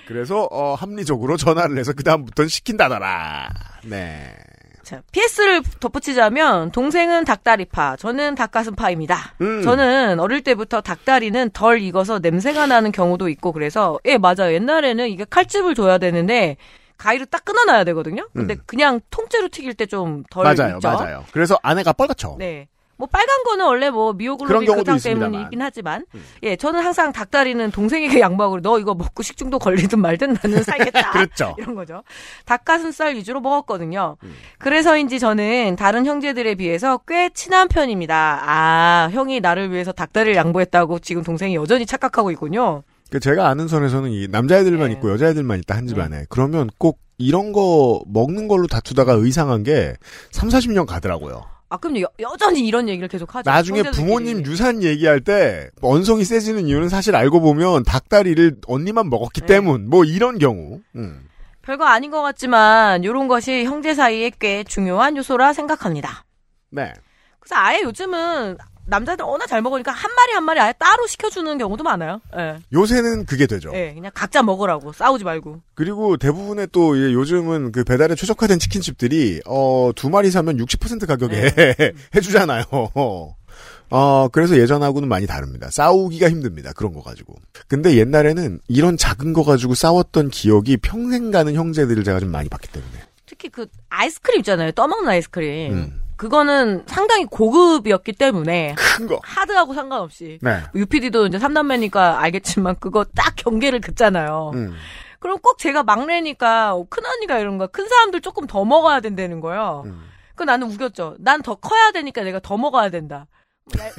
그래서 0.07 0.47
어, 0.51 0.75
합리적으로 0.75 1.37
전화를 1.37 1.77
해서 1.77 1.93
그 1.93 2.03
다음부터는 2.03 2.49
시킨다더라. 2.49 3.49
네. 3.85 4.35
자, 4.83 5.01
PS를 5.13 5.63
덧붙이자면 5.79 6.71
동생은 6.71 7.23
닭다리파, 7.23 7.95
저는 7.95 8.35
닭가슴파입니다. 8.35 9.35
음. 9.39 9.61
저는 9.63 10.19
어릴 10.19 10.43
때부터 10.43 10.81
닭다리는 10.81 11.51
덜 11.53 11.81
익어서 11.81 12.19
냄새가 12.19 12.67
나는 12.67 12.91
경우도 12.91 13.29
있고 13.29 13.53
그래서 13.53 13.97
예 14.05 14.17
맞아요. 14.17 14.53
옛날에는 14.53 15.07
이게 15.07 15.25
칼집을 15.29 15.73
줘야 15.73 15.97
되는데 15.99 16.57
가위로 16.97 17.25
딱 17.25 17.43
끊어놔야 17.45 17.83
되거든요. 17.85 18.27
근데 18.33 18.53
음. 18.55 18.59
그냥 18.65 18.99
통째로 19.09 19.49
튀길 19.49 19.73
때 19.75 19.85
좀 19.85 20.23
덜 20.29 20.43
맞아요, 20.45 20.75
익죠. 20.77 20.87
맞아요. 20.89 21.25
그래서 21.31 21.57
아내가 21.61 21.91
뻘겋죠. 21.93 22.37
네. 22.39 22.67
뭐 22.95 23.07
빨간 23.11 23.43
거는 23.43 23.65
원래 23.65 23.89
뭐 23.89 24.13
미오글로빈 24.13 24.67
경우도 24.67 24.83
그상 24.83 24.95
있습니다만. 24.97 25.31
때문이긴 25.31 25.61
하지만 25.63 26.05
음. 26.13 26.23
예 26.43 26.55
저는 26.55 26.79
항상 26.81 27.11
닭다리는 27.11 27.71
동생에게 27.71 28.19
양보하고 28.21 28.61
너 28.61 28.77
이거 28.79 28.93
먹고 28.93 29.23
식중독 29.23 29.59
걸리든 29.63 29.99
말든 29.99 30.37
나는 30.41 30.61
살겠다 30.63 31.09
그렇죠. 31.11 31.55
이런 31.59 31.73
거죠 31.73 32.03
닭가슴살 32.45 33.15
위주로 33.15 33.41
먹었거든요 33.41 34.17
음. 34.23 34.35
그래서인지 34.59 35.19
저는 35.19 35.75
다른 35.75 36.05
형제들에 36.05 36.53
비해서 36.55 36.99
꽤 37.07 37.29
친한 37.29 37.67
편입니다 37.67 38.41
아 38.45 39.09
형이 39.11 39.39
나를 39.41 39.71
위해서 39.71 39.91
닭다리를 39.91 40.35
양보했다고 40.35 40.99
지금 40.99 41.23
동생이 41.23 41.55
여전히 41.55 41.87
착각하고 41.87 42.29
있군요 42.31 42.83
그 42.85 42.92
제가 43.19 43.47
아는 43.47 43.67
선에서는 43.67 44.11
이 44.11 44.27
남자애들만 44.27 44.87
네. 44.89 44.93
있고 44.95 45.11
여자애들만 45.11 45.59
있다 45.59 45.75
한 45.75 45.87
집안에 45.87 46.25
그러면 46.29 46.69
꼭 46.77 46.99
이런 47.17 47.51
거 47.51 48.01
먹는 48.07 48.47
걸로 48.47 48.67
다투다가 48.67 49.13
의상한 49.13 49.63
게 49.63 49.95
3, 50.31 50.49
40년 50.49 50.85
가더라고요. 50.85 51.43
아 51.69 51.77
그럼 51.77 51.99
여, 52.01 52.07
여전히 52.19 52.67
이런 52.67 52.87
얘기를 52.87 53.07
계속 53.07 53.33
하죠 53.33 53.49
나중에 53.49 53.79
형제들끼리. 53.79 54.05
부모님 54.05 54.45
유산 54.45 54.83
얘기할 54.83 55.21
때 55.21 55.69
언성이 55.81 56.23
세지는 56.23 56.67
이유는 56.67 56.89
사실 56.89 57.15
알고 57.15 57.41
보면 57.41 57.83
닭다리를 57.83 58.57
언니만 58.67 59.09
먹었기 59.09 59.41
네. 59.41 59.47
때문 59.47 59.89
뭐 59.89 60.03
이런 60.05 60.37
경우. 60.37 60.81
음. 60.95 61.27
별거 61.63 61.85
아닌 61.85 62.11
것 62.11 62.21
같지만 62.21 63.03
이런 63.03 63.27
것이 63.27 63.63
형제 63.63 63.93
사이에 63.95 64.31
꽤 64.37 64.63
중요한 64.65 65.15
요소라 65.15 65.53
생각합니다 65.53 66.25
네. 66.71 66.91
그래서 67.39 67.55
아예 67.55 67.81
요즘은 67.83 68.57
남자들 68.85 69.23
워낙 69.25 69.47
잘 69.47 69.61
먹으니까 69.61 69.91
한 69.91 70.11
마리 70.13 70.33
한 70.33 70.43
마리 70.43 70.59
아예 70.59 70.73
따로 70.77 71.07
시켜주는 71.07 71.57
경우도 71.57 71.83
많아요. 71.83 72.19
예. 72.37 72.57
요새는 72.73 73.25
그게 73.25 73.47
되죠. 73.47 73.71
예, 73.73 73.93
그냥 73.93 74.11
각자 74.13 74.43
먹으라고 74.43 74.91
싸우지 74.93 75.23
말고. 75.23 75.61
그리고 75.75 76.17
대부분의 76.17 76.67
또 76.71 76.97
예, 76.97 77.13
요즘은 77.13 77.71
그 77.71 77.83
배달에 77.83 78.15
최적화된 78.15 78.59
치킨집들이 78.59 79.41
어 79.45 79.91
두 79.95 80.09
마리 80.09 80.31
사면 80.31 80.57
60% 80.57 81.05
가격에 81.07 81.51
네. 81.51 81.75
해주잖아요. 82.15 82.63
어 83.89 84.27
그래서 84.31 84.57
예전하고는 84.57 85.07
많이 85.07 85.27
다릅니다. 85.27 85.69
싸우기가 85.69 86.29
힘듭니다. 86.29 86.71
그런 86.73 86.93
거 86.93 87.01
가지고. 87.01 87.35
근데 87.67 87.95
옛날에는 87.95 88.59
이런 88.67 88.97
작은 88.97 89.33
거 89.33 89.43
가지고 89.43 89.75
싸웠던 89.75 90.29
기억이 90.29 90.77
평생 90.77 91.31
가는 91.31 91.53
형제들을 91.53 92.03
제가 92.03 92.19
좀 92.19 92.31
많이 92.31 92.49
봤기 92.49 92.69
때문에. 92.69 92.91
특히 93.25 93.49
그 93.49 93.67
아이스크림 93.89 94.39
있잖아요. 94.39 94.71
떠먹는 94.71 95.09
아이스크림. 95.09 95.73
음. 95.73 95.99
그거는 96.23 96.83
상당히 96.87 97.25
고급이었기 97.25 98.13
때문에 98.13 98.75
큰 98.77 99.07
거. 99.07 99.19
하드하고 99.23 99.73
상관없이 99.73 100.39
네. 100.41 100.61
UPD도 100.73 101.27
이제 101.27 101.37
삼남매니까 101.37 102.21
알겠지만 102.21 102.77
그거 102.79 103.03
딱 103.13 103.35
경계를 103.35 103.81
긋잖아요. 103.81 104.51
음. 104.53 104.73
그럼 105.19 105.37
꼭 105.41 105.57
제가 105.57 105.83
막내니까 105.83 106.75
큰 106.89 107.05
언니가 107.05 107.39
이런 107.39 107.57
거 107.57 107.67
큰 107.67 107.87
사람들 107.89 108.21
조금 108.21 108.47
더 108.47 108.63
먹어야 108.63 109.01
된다는 109.01 109.41
거예요. 109.41 109.83
음. 109.85 110.03
그 110.35 110.43
나는 110.43 110.67
우겼죠. 110.71 111.15
난 111.19 111.41
더 111.41 111.55
커야 111.55 111.91
되니까 111.91 112.23
내가 112.23 112.39
더 112.39 112.55
먹어야 112.57 112.89
된다. 112.89 113.27
뭐 113.65 113.83
날- 113.83 113.91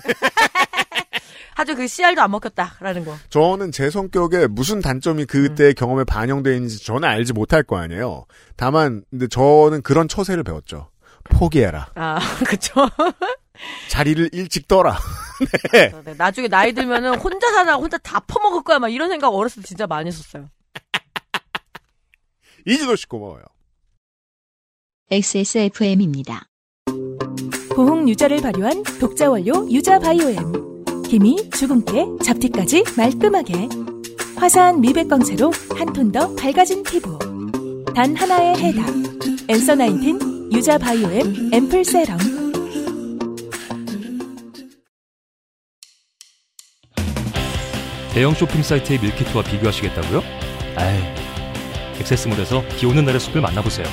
아주 1.57 1.77
그 1.77 1.87
씨알도 1.87 2.21
안 2.23 2.31
먹혔다라는 2.31 3.05
거. 3.05 3.15
저는 3.29 3.71
제 3.71 3.89
성격에 3.91 4.47
무슨 4.49 4.81
단점이 4.81 5.27
그때 5.27 5.67
의 5.67 5.75
경험에 5.75 6.05
반영되어 6.05 6.55
있는지 6.55 6.83
저는 6.85 7.07
알지 7.07 7.33
못할 7.35 7.63
거 7.63 7.77
아니에요. 7.77 8.25
다만 8.57 9.05
근데 9.11 9.29
저는 9.29 9.83
그런 9.83 10.09
처세를 10.09 10.43
배웠죠. 10.43 10.89
포기해라. 11.39 11.91
아, 11.95 12.19
그쵸. 12.47 12.89
자리를 13.89 14.31
일찍 14.33 14.67
떠라. 14.69 14.99
네. 15.73 15.91
네, 16.05 16.15
나중에 16.15 16.49
나이 16.49 16.73
들면은 16.73 17.19
혼자 17.19 17.51
살다가 17.53 17.77
혼자 17.79 17.99
다 17.99 18.21
퍼먹을 18.21 18.63
거야. 18.63 18.79
막 18.79 18.89
이런 18.89 19.09
생각 19.11 19.29
어렸을 19.29 19.63
때 19.63 19.69
진짜 19.69 19.87
많이 19.87 20.09
했었어요. 20.09 20.49
이진호 22.67 22.97
씨 22.97 23.07
고마워요. 23.07 23.43
XSFM입니다. 25.11 26.47
보홍 27.75 28.09
유자를 28.09 28.41
발효한 28.41 28.83
독자 29.01 29.29
원료 29.31 29.69
유자 29.71 29.99
바이오엠. 29.99 30.85
힘이 31.07 31.51
주근깨, 31.51 32.07
잡티까지 32.25 32.85
말끔하게. 32.97 33.69
화사한 34.37 34.81
미백 34.81 35.09
광채로 35.09 35.53
한 35.77 35.93
톤 35.93 36.11
더 36.11 36.35
밝아진 36.37 36.83
피부. 36.83 37.19
단 37.95 38.17
하나의 38.17 38.57
해답. 38.57 38.87
엔서 39.49 39.75
나인틴 39.75 40.34
유자 40.55 40.79
바이오엠 40.79 41.53
앰플 41.53 41.85
세럼. 41.85 42.17
대형 48.13 48.33
쇼핑 48.35 48.63
사이트의 48.63 49.01
밀키트와 49.01 49.43
비교하시겠다고요? 49.43 50.23
아이, 50.77 51.01
액세스몰에서 51.99 52.63
비 52.79 52.87
오는 52.87 53.05
날의 53.05 53.19
숲을 53.19 53.41
만나보세요. 53.41 53.87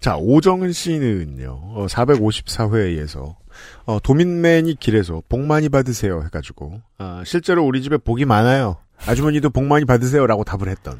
자, 0.00 0.16
오정은 0.16 0.72
씨는요, 0.72 1.86
454회에서, 1.86 3.36
어, 3.84 3.98
도민맨이 4.02 4.74
길에서 4.80 5.22
복 5.28 5.42
많이 5.42 5.68
받으세요 5.68 6.24
해가지고, 6.24 6.80
아, 6.98 7.22
실제로 7.24 7.64
우리 7.64 7.80
집에 7.80 7.96
복이 7.96 8.24
많아요. 8.24 8.78
아주머니도 9.06 9.50
복 9.50 9.64
많이 9.64 9.84
받으세요라고 9.84 10.42
답을 10.42 10.68
했던. 10.68 10.98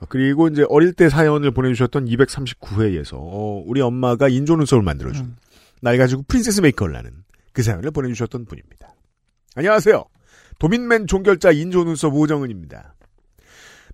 어, 0.00 0.06
그리고 0.08 0.48
이제 0.48 0.64
어릴 0.68 0.92
때 0.92 1.08
사연을 1.08 1.50
보내주셨던 1.50 2.06
239회에서, 2.06 3.14
어, 3.14 3.62
우리 3.66 3.80
엄마가 3.80 4.28
인조 4.28 4.56
눈썹을 4.56 4.82
만들어준, 4.82 5.36
날 5.80 5.98
가지고 5.98 6.24
프린세스 6.28 6.60
메이커를 6.60 6.96
하는 6.96 7.10
그 7.52 7.62
사연을 7.62 7.90
보내주셨던 7.90 8.46
분입니다. 8.46 8.94
안녕하세요. 9.56 10.04
도민맨 10.58 11.06
종결자 11.06 11.52
인조 11.52 11.84
눈썹 11.84 12.14
오정은입니다. 12.14 12.94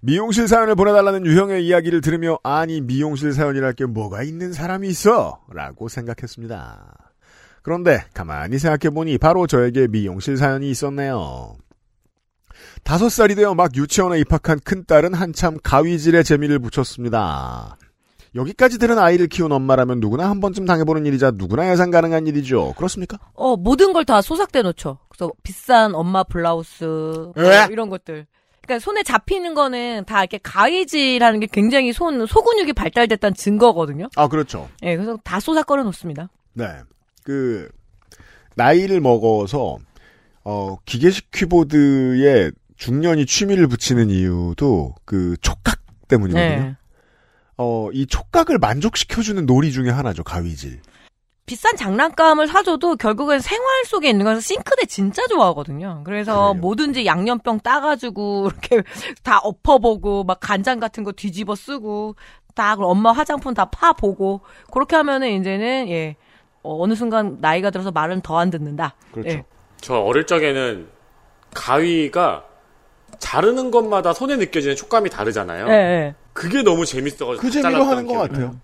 미용실 0.00 0.48
사연을 0.48 0.74
보내달라는 0.74 1.24
유형의 1.24 1.66
이야기를 1.66 2.02
들으며 2.02 2.38
아니 2.42 2.82
미용실 2.82 3.32
사연이랄 3.32 3.72
게 3.72 3.86
뭐가 3.86 4.22
있는 4.22 4.52
사람이 4.52 4.86
있어 4.88 5.40
라고 5.50 5.88
생각했습니다. 5.88 6.94
그런데 7.62 8.04
가만히 8.12 8.58
생각해보니 8.58 9.16
바로 9.16 9.46
저에게 9.46 9.88
미용실 9.88 10.36
사연이 10.36 10.68
있었네요. 10.70 11.56
다섯 12.82 13.08
살이 13.08 13.34
되어 13.34 13.54
막 13.54 13.74
유치원에 13.76 14.18
입학한 14.20 14.60
큰딸은 14.64 15.14
한참 15.14 15.56
가위질에 15.62 16.22
재미를 16.22 16.58
붙였습니다. 16.58 17.76
여기까지 18.34 18.78
들은 18.78 18.98
아이를 18.98 19.28
키운 19.28 19.52
엄마라면 19.52 20.00
누구나 20.00 20.28
한 20.28 20.40
번쯤 20.40 20.66
당해보는 20.66 21.06
일이자 21.06 21.30
누구나 21.32 21.70
예상 21.70 21.90
가능한 21.90 22.26
일이죠. 22.26 22.74
그렇습니까? 22.76 23.18
어, 23.34 23.56
모든 23.56 23.92
걸 23.92 24.04
다 24.04 24.20
소삭대 24.20 24.62
놓죠. 24.62 24.98
그래서 25.08 25.32
비싼 25.44 25.94
엄마 25.94 26.24
블라우스, 26.24 26.84
뭐 26.84 27.32
왜? 27.36 27.66
이런 27.70 27.88
것들. 27.90 28.26
그러니까 28.60 28.82
손에 28.82 29.02
잡히는 29.02 29.54
거는 29.54 30.04
다 30.06 30.20
이렇게 30.20 30.38
가위질하는 30.42 31.38
게 31.38 31.46
굉장히 31.52 31.92
손, 31.92 32.26
소근육이 32.26 32.72
발달됐다는 32.72 33.34
증거거든요. 33.34 34.08
아, 34.16 34.26
그렇죠. 34.26 34.68
예, 34.82 34.96
그래서 34.96 35.16
다 35.22 35.38
쏘삭거려 35.38 35.84
놓습니다. 35.84 36.28
네. 36.54 36.66
그, 37.22 37.68
나이를 38.56 39.00
먹어서, 39.00 39.78
어, 40.44 40.76
기계식 40.84 41.30
키보드에 41.30 42.50
중년이 42.76 43.26
취미를 43.26 43.66
붙이는 43.66 44.10
이유도 44.10 44.94
그 45.04 45.36
촉각 45.40 45.78
때문이거든요. 46.08 46.48
네. 46.62 46.76
어, 47.56 47.88
이 47.92 48.06
촉각을 48.06 48.58
만족시켜주는 48.58 49.46
놀이 49.46 49.72
중에 49.72 49.88
하나죠, 49.90 50.24
가위질. 50.24 50.80
비싼 51.46 51.76
장난감을 51.76 52.46
사줘도 52.48 52.96
결국엔 52.96 53.40
생활 53.40 53.84
속에 53.84 54.08
있는 54.08 54.24
거라서 54.24 54.40
싱크대 54.40 54.86
진짜 54.86 55.26
좋아하거든요. 55.28 56.02
그래서 56.04 56.48
그래요. 56.52 56.54
뭐든지 56.54 57.04
양념병 57.04 57.60
따가지고 57.60 58.48
이렇게 58.72 58.82
다 59.22 59.38
엎어보고 59.40 60.24
막 60.24 60.40
간장 60.40 60.80
같은 60.80 61.04
거 61.04 61.12
뒤집어 61.12 61.54
쓰고 61.54 62.16
딱 62.54 62.80
엄마 62.80 63.12
화장품 63.12 63.52
다 63.52 63.66
파 63.66 63.92
보고 63.92 64.40
그렇게 64.72 64.96
하면은 64.96 65.28
이제는 65.38 65.88
예 65.90 66.16
어, 66.62 66.82
어느 66.82 66.94
순간 66.94 67.36
나이가 67.40 67.70
들어서 67.70 67.90
말은 67.90 68.22
더 68.22 68.38
안 68.38 68.48
듣는다. 68.50 68.96
그렇죠. 69.12 69.28
예. 69.30 69.44
저 69.84 69.96
어릴 69.96 70.24
적에는 70.24 70.86
가위가 71.52 72.42
자르는 73.18 73.70
것마다 73.70 74.14
손에 74.14 74.36
느껴지는 74.36 74.76
촉감이 74.76 75.10
다르잖아요. 75.10 75.66
예, 75.68 75.72
예. 75.72 76.14
그게 76.32 76.62
너무 76.62 76.86
재밌어가지고 76.86 77.46
그다 77.46 77.62
재미로 77.62 77.84
하는 77.84 78.06
것 78.06 78.14
같아요. 78.14 78.58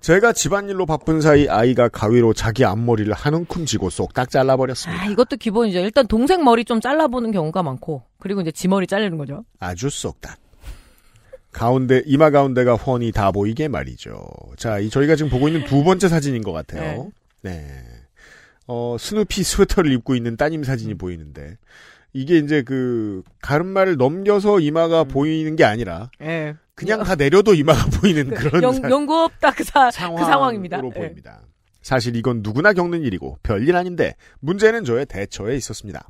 제가 0.00 0.34
집안일로 0.34 0.84
바쁜 0.84 1.22
사이 1.22 1.48
아이가 1.48 1.88
가위로 1.88 2.34
자기 2.34 2.66
앞머리를 2.66 3.10
한 3.14 3.34
움큼 3.34 3.64
쥐고 3.64 3.88
쏙 3.88 4.12
딱 4.12 4.28
잘라버렸습니다. 4.30 5.02
아, 5.02 5.06
이것도 5.06 5.38
기본이죠. 5.38 5.78
일단 5.78 6.06
동생 6.06 6.44
머리 6.44 6.66
좀 6.66 6.82
잘라보는 6.82 7.32
경우가 7.32 7.62
많고, 7.62 8.02
그리고 8.20 8.42
이제 8.42 8.52
지 8.52 8.68
머리 8.68 8.86
자르는 8.86 9.16
거죠. 9.16 9.44
아주 9.58 9.88
쏙딱. 9.88 10.36
가운데 11.52 12.02
이마 12.04 12.28
가운데가 12.30 12.74
훤히 12.74 13.12
다 13.12 13.32
보이게 13.32 13.66
말이죠. 13.66 14.26
자, 14.58 14.78
이 14.78 14.90
저희가 14.90 15.16
지금 15.16 15.30
보고 15.30 15.48
있는 15.48 15.64
두 15.64 15.82
번째 15.82 16.08
사진인 16.08 16.42
것 16.42 16.52
같아요. 16.52 17.10
네. 17.40 17.82
어, 18.68 18.96
스누피 18.98 19.42
스웨터를 19.42 19.90
입고 19.92 20.14
있는 20.14 20.36
따님 20.36 20.62
사진이 20.62 20.94
보이는데 20.94 21.56
이게 22.12 22.38
이제 22.38 22.62
그 22.62 23.22
가름말을 23.42 23.96
넘겨서 23.96 24.60
이마가 24.60 25.04
보이는 25.04 25.56
게 25.56 25.64
아니라 25.64 26.10
예. 26.22 26.54
그냥 26.74 27.02
다 27.02 27.14
내려도 27.16 27.54
이마가 27.54 27.86
보이는 28.00 28.28
그 28.30 28.48
런 28.48 28.62
영, 28.62 28.72
사- 28.74 28.88
연구 28.90 29.14
없다 29.16 29.50
그, 29.52 29.64
사, 29.64 29.86
그 29.86 29.92
상황으로 29.96 30.24
상황입니다. 30.26 30.78
예. 30.84 30.90
보입니다. 30.90 31.40
사실 31.82 32.14
이건 32.16 32.40
누구나 32.42 32.72
겪는 32.72 33.02
일이고 33.02 33.38
별일 33.42 33.74
아닌데 33.76 34.14
문제는 34.40 34.84
저의 34.84 35.06
대처에 35.06 35.56
있었습니다. 35.56 36.06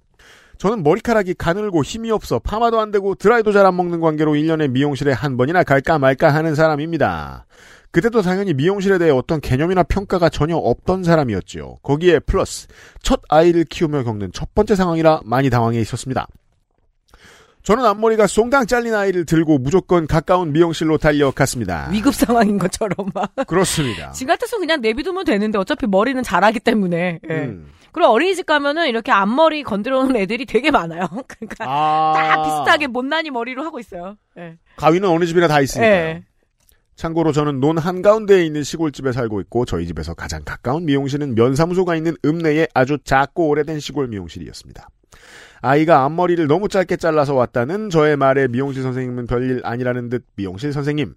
저는 0.59 0.83
머리카락이 0.83 1.35
가늘고 1.35 1.85
힘이 1.85 2.11
없어 2.11 2.41
파마도 2.41 2.81
안 2.81 2.91
되고 2.91 3.15
드라이도 3.15 3.53
잘 3.53 3.65
안 3.65 3.77
먹는 3.77 4.01
관계로 4.01 4.33
1년에 4.33 4.69
미용실에 4.71 5.13
한 5.13 5.37
번이나 5.37 5.63
갈까 5.63 5.99
말까 6.01 6.35
하는 6.35 6.57
사람입니다. 6.57 7.47
그때도 7.99 8.23
당연히 8.23 8.55
미용실에 8.55 8.99
대해 8.99 9.11
어떤 9.11 9.41
개념이나 9.41 9.83
평가가 9.83 10.29
전혀 10.29 10.55
없던 10.57 11.03
사람이었지요. 11.03 11.79
거기에 11.83 12.21
플러스 12.21 12.69
첫 13.03 13.23
아이를 13.29 13.65
키우며 13.65 14.05
겪는 14.05 14.31
첫 14.33 14.55
번째 14.55 14.77
상황이라 14.77 15.23
많이 15.25 15.51
당황해 15.51 15.81
있었습니다. 15.81 16.29
저는 17.65 17.85
앞머리가 17.85 18.27
쏭당 18.27 18.69
잘린 18.69 18.95
아이를 18.95 19.27
들고 19.27 19.59
무조건 19.59 20.07
가까운 20.07 20.53
미용실로 20.53 20.99
달려갔습니다. 20.99 21.89
위급 21.91 22.15
상황인 22.15 22.57
것처럼 22.57 23.11
막. 23.13 23.35
그렇습니다. 23.49 24.13
지 24.15 24.25
같아서 24.25 24.59
그냥 24.59 24.81
내비두면 24.81 25.25
되는데 25.25 25.59
어차피 25.59 25.89
머리는 25.89 26.23
자라기 26.23 26.61
때문에. 26.61 27.19
예. 27.29 27.35
음. 27.35 27.67
그리고 27.91 28.13
어린이집 28.13 28.47
가면은 28.47 28.87
이렇게 28.87 29.11
앞머리 29.11 29.65
건드려 29.65 30.05
놓은 30.05 30.15
애들이 30.15 30.47
되게 30.47 30.71
많아요. 30.71 31.09
그러니까 31.27 31.65
아. 31.67 32.13
딱 32.15 32.43
비슷하게 32.45 32.87
못난이 32.87 33.31
머리로 33.31 33.65
하고 33.65 33.81
있어요. 33.81 34.17
예. 34.39 34.57
가위는 34.77 35.09
어느 35.09 35.25
집이나 35.25 35.49
다 35.49 35.61
있으니까요. 35.61 35.93
예. 35.93 36.23
참고로 36.99 37.31
저는 37.31 37.61
논 37.61 37.79
한가운데에 37.79 38.45
있는 38.45 38.65
시골집에 38.65 39.13
살고 39.13 39.41
있고 39.43 39.65
저희 39.65 39.87
집에서 39.87 40.15
가장 40.15 40.43
가까운 40.45 40.85
미용실은 40.85 41.37
면사무소가 41.37 41.95
있는 41.95 42.17
읍내의 42.25 42.71
아주 42.75 42.99
작고 43.05 43.47
오래된 43.47 43.79
시골 43.79 44.09
미용실이었습니다. 44.09 44.89
아이가 45.61 46.03
앞머리를 46.03 46.45
너무 46.49 46.69
짧게 46.69 46.97
잘라서 46.97 47.35
왔다는 47.35 47.91
저의 47.91 48.17
말에 48.17 48.49
미용실 48.49 48.83
선생님은 48.83 49.29
별일 49.29 49.61
아니라는 49.63 50.09
듯 50.09 50.25
미용실 50.35 50.73
선생님 50.73 51.15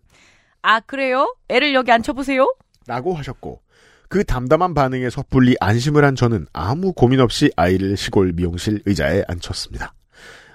아, 0.62 0.82
그래요? 0.82 1.36
애를 1.50 1.74
여기 1.74 1.92
앉혀보세요? 1.92 2.54
라고 2.86 3.16
하셨고 3.16 3.62
그 4.08 4.24
담담한 4.24 4.76
반응에 4.76 5.10
섣불리 5.10 5.56
안심을 5.60 6.06
한 6.06 6.16
저는 6.16 6.46
아무 6.54 6.94
고민 6.94 7.20
없이 7.20 7.50
아이를 7.56 7.98
시골 7.98 8.34
미용실 8.34 8.84
의자에 8.86 9.24
앉혔습니다. 9.28 9.96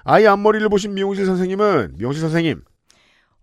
아이 0.04 0.24
앞머리를 0.24 0.68
보신 0.68 0.94
미용실 0.94 1.26
선생님은 1.26 1.94
미용실 1.98 2.20
선생님 2.20 2.62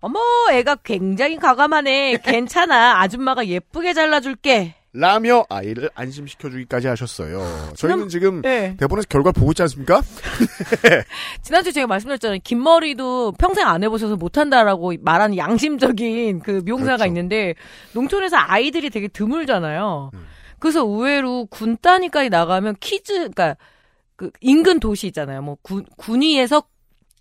어머, 0.04 0.20
애가 0.52 0.76
굉장히 0.84 1.38
과감하네. 1.38 2.18
괜찮아. 2.26 3.00
아줌마가 3.00 3.48
예쁘게 3.48 3.94
잘라줄게. 3.94 4.76
라며 4.92 5.46
아이를 5.48 5.90
안심시켜주기까지 5.96 6.88
하셨어요. 6.88 7.72
저희는 7.78 8.10
지금 8.10 8.42
예. 8.44 8.76
대본에서 8.78 9.08
결과 9.08 9.32
보고 9.32 9.52
있지 9.54 9.62
않습니까? 9.62 10.02
지난주에 11.42 11.72
제가 11.72 11.88
말씀드렸잖아요. 11.88 12.40
긴 12.44 12.62
머리도 12.62 13.32
평생 13.40 13.66
안 13.66 13.82
해보셔서 13.82 14.18
못한다라고 14.18 14.92
말하는 15.00 15.38
양심적인 15.38 16.42
그 16.42 16.62
미용사가 16.66 16.98
그렇죠. 16.98 17.08
있는데, 17.08 17.56
농촌에서 17.94 18.36
아이들이 18.36 18.90
되게 18.90 19.08
드물잖아요. 19.08 20.12
음. 20.14 20.26
그래서 20.60 20.86
의외로 20.86 21.46
군 21.46 21.78
단위까지 21.82 22.30
나가면 22.30 22.76
kids, 22.82 23.14
그니까, 23.14 23.56
그, 24.18 24.32
인근 24.42 24.82
도시 24.82 25.08
있잖아요. 25.08 25.42
뭐, 25.44 25.58
군, 25.62 25.86
군위에서 25.96 26.62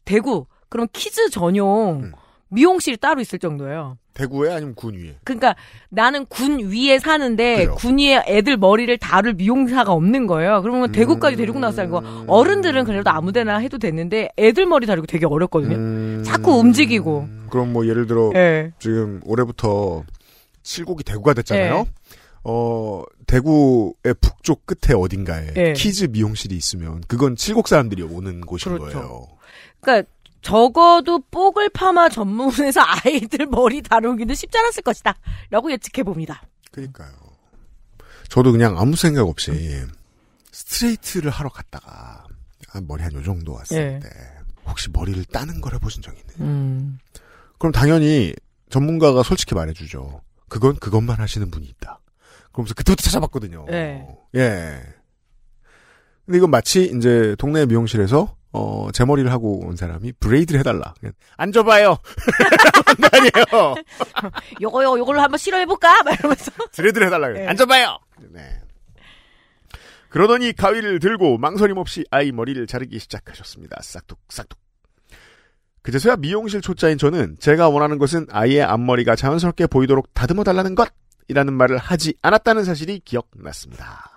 대구, 0.05 0.47
그럼 0.69 0.89
kids 0.93 1.31
전용 1.31 2.01
음. 2.03 2.13
미용실이 2.53 2.99
따로 2.99 3.21
있을 3.21 3.39
정도예요. 3.39 3.97
대구에 4.15 4.53
아니면 4.53 4.75
군위에. 4.75 5.17
그러니까 5.25 5.57
나는 5.89 6.27
군위에 6.27 6.99
사는데 6.99 7.55
그래요. 7.55 7.75
군위에 7.77 8.23
애들 8.27 8.59
머리를 8.59 8.97
다룰 8.99 9.33
미용사가 9.33 9.93
없는 9.93 10.27
거예요. 10.27 10.61
그러면 10.61 10.93
대구까지 10.93 11.37
데리고 11.37 11.59
나서 11.59 11.83
이거 11.83 12.03
어른들은 12.27 12.85
그래도 12.85 13.11
아무데나 13.11 13.57
해도 13.57 13.79
됐는데 13.79 14.29
애들 14.37 14.67
머리 14.67 14.87
다루기 14.87 15.07
되게 15.07 15.25
어렵거든요. 15.25 15.77
음, 15.77 16.23
자꾸 16.25 16.53
움직이고. 16.59 17.27
그럼 17.49 17.73
뭐 17.73 17.87
예를 17.87 18.07
들어 18.07 18.31
예. 18.35 18.73
지금 18.79 19.21
올해부터 19.25 20.05
칠곡이 20.63 21.05
대구가 21.05 21.33
됐잖아요. 21.33 21.75
네. 21.75 21.85
어 22.45 23.03
대구의 23.27 24.15
북쪽 24.21 24.67
끝에 24.67 24.95
어딘가에 24.95 25.55
네. 25.55 25.73
kids 25.73 26.07
미용실이 26.11 26.55
있으면 26.55 27.01
그건 27.07 27.37
칠곡 27.37 27.67
사람들이 27.69 28.03
오는 28.03 28.41
곳인 28.43 28.77
그렇죠. 28.77 28.99
거예요. 28.99 29.27
그러니까 29.81 30.11
적어도 30.43 31.21
뽀글 31.31 31.71
파마 31.71 32.09
전문에서 32.09 32.81
아이들 33.05 33.47
머리 33.47 33.81
다루기는 33.81 34.35
쉽지 34.35 34.59
않았을 34.59 34.83
것이다. 34.83 35.15
라고 35.51 35.71
예측해 35.73 36.03
봅니다. 36.03 36.43
그러니까요. 36.73 37.11
저도 38.29 38.53
그냥 38.53 38.79
아무 38.79 38.97
생각 38.97 39.29
없이 39.29 39.53
스트레이트를 40.51 41.31
하러 41.31 41.49
갔다가 41.51 42.25
아, 42.73 42.81
머리 42.83 43.03
한 43.03 43.13
요 43.15 43.23
정도 43.23 43.53
왔을 43.53 43.77
예. 43.77 43.99
때 44.01 44.09
혹시 44.67 44.89
머리를 44.91 45.23
따는 45.27 45.61
걸 45.61 45.75
해보신 45.75 46.03
적 46.03 46.15
있느냐? 46.17 46.51
음. 46.51 46.99
그럼 47.59 47.73
당연히 47.73 48.35
전문가가 48.71 49.23
솔직히 49.23 49.55
말해주죠. 49.55 50.23
그건 50.49 50.77
그것만 50.77 51.19
하시는 51.19 51.51
분이 51.51 51.67
있다. 51.67 52.01
그러면서 52.53 52.75
그때부터 52.75 53.03
찾아봤거든요. 53.03 53.67
네. 53.69 54.07
예. 54.35 54.81
근데 56.25 56.39
이건 56.39 56.51
마치 56.51 56.85
이제 56.97 57.35
동네 57.39 57.67
미용실에서 57.67 58.35
어, 58.53 58.89
제 58.93 59.05
머리를 59.05 59.31
하고 59.33 59.67
온 59.67 59.77
사람이 59.77 60.13
브레이드를 60.21 60.61
해달라. 60.61 60.95
앉아봐요. 61.37 61.97
그런 62.85 63.11
거 63.11 63.17
아니에요. 63.17 63.75
요거 64.61 64.85
요, 64.85 64.99
요걸로 64.99 65.21
한번 65.21 65.39
실험해볼까? 65.39 66.03
막 66.03 66.19
이러면서. 66.19 66.51
드레드를 66.73 67.07
해달라. 67.07 67.29
네. 67.29 67.47
앉아봐요. 67.47 67.99
네. 68.31 68.61
그러더니 70.11 70.53
가위를 70.53 70.99
들고 70.99 71.39
망설임 71.39 71.79
없이 71.79 72.05
아이 72.11 72.33
머리를 72.33 72.67
자르기 72.67 72.99
시작하셨습니다. 72.99 73.79
싹둑 73.81 74.19
싹둑. 74.29 74.59
그제서야 75.81 76.17
미용실 76.17 76.61
초짜인 76.61 76.99
저는 76.99 77.39
제가 77.41 77.71
원하는 77.71 77.99
것은 77.99 78.27
아이의 78.31 78.63
앞머리가 78.63 79.17
자연스럽게 79.17 79.67
보이도록 79.67 80.13
다듬어 80.13 80.45
달라는 80.45 80.75
것 80.75 80.93
이라는 81.29 81.55
말을 81.55 81.79
하지 81.79 82.15
않았다는 82.21 82.65
사실이 82.65 83.01
기억났습니다. 83.05 84.12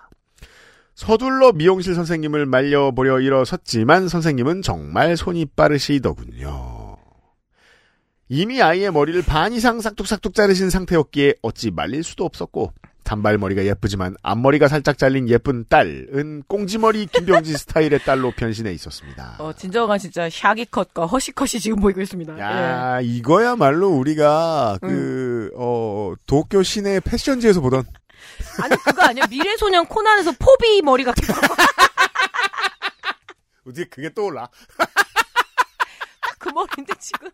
서둘러 0.96 1.52
미용실 1.52 1.94
선생님을 1.94 2.46
말려보려 2.46 3.20
일어섰지만 3.20 4.08
선생님은 4.08 4.62
정말 4.62 5.14
손이 5.18 5.44
빠르시더군요. 5.54 6.96
이미 8.30 8.62
아이의 8.62 8.90
머리를 8.90 9.22
반 9.22 9.52
이상 9.52 9.80
싹둑싹둑 9.82 10.34
자르신 10.34 10.70
상태였기에 10.70 11.34
어찌 11.42 11.70
말릴 11.70 12.02
수도 12.02 12.24
없었고 12.24 12.72
단발머리가 13.04 13.66
예쁘지만 13.66 14.16
앞머리가 14.22 14.68
살짝 14.68 14.96
잘린 14.96 15.28
예쁜 15.28 15.66
딸은 15.68 16.44
꽁지머리 16.48 17.06
김병지 17.06 17.52
스타일의 17.58 18.00
딸로 18.00 18.32
변신해 18.32 18.72
있었습니다. 18.72 19.36
어, 19.38 19.52
진정한 19.52 19.98
진짜 19.98 20.30
샤기컷과 20.30 21.04
허시컷이 21.06 21.60
지금 21.60 21.78
보이고 21.78 22.00
있습니다. 22.00 22.36
예. 22.36 22.40
야, 22.40 23.00
이거야말로 23.02 23.90
우리가 23.90 24.78
그, 24.80 25.50
어, 25.56 26.14
도쿄 26.26 26.62
시내 26.62 27.00
패션지에서 27.00 27.60
보던 27.60 27.84
아니, 28.62 28.76
그거 28.76 29.02
아니야. 29.02 29.26
미래소년 29.26 29.86
코난에서 29.86 30.32
포비 30.32 30.82
머리 30.82 31.04
같은 31.04 31.22
거. 31.26 31.34
어떻게 33.66 33.84
그게 33.84 34.12
떠올라? 34.12 34.48
그 36.38 36.48
머리인데 36.50 36.92
지금. 37.00 37.30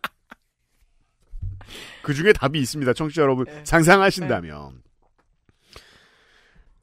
그 2.01 2.13
중에 2.13 2.33
답이 2.33 2.59
있습니다. 2.59 2.93
청취자 2.93 3.21
여러분. 3.21 3.45
네. 3.45 3.63
상상하신다면. 3.65 4.81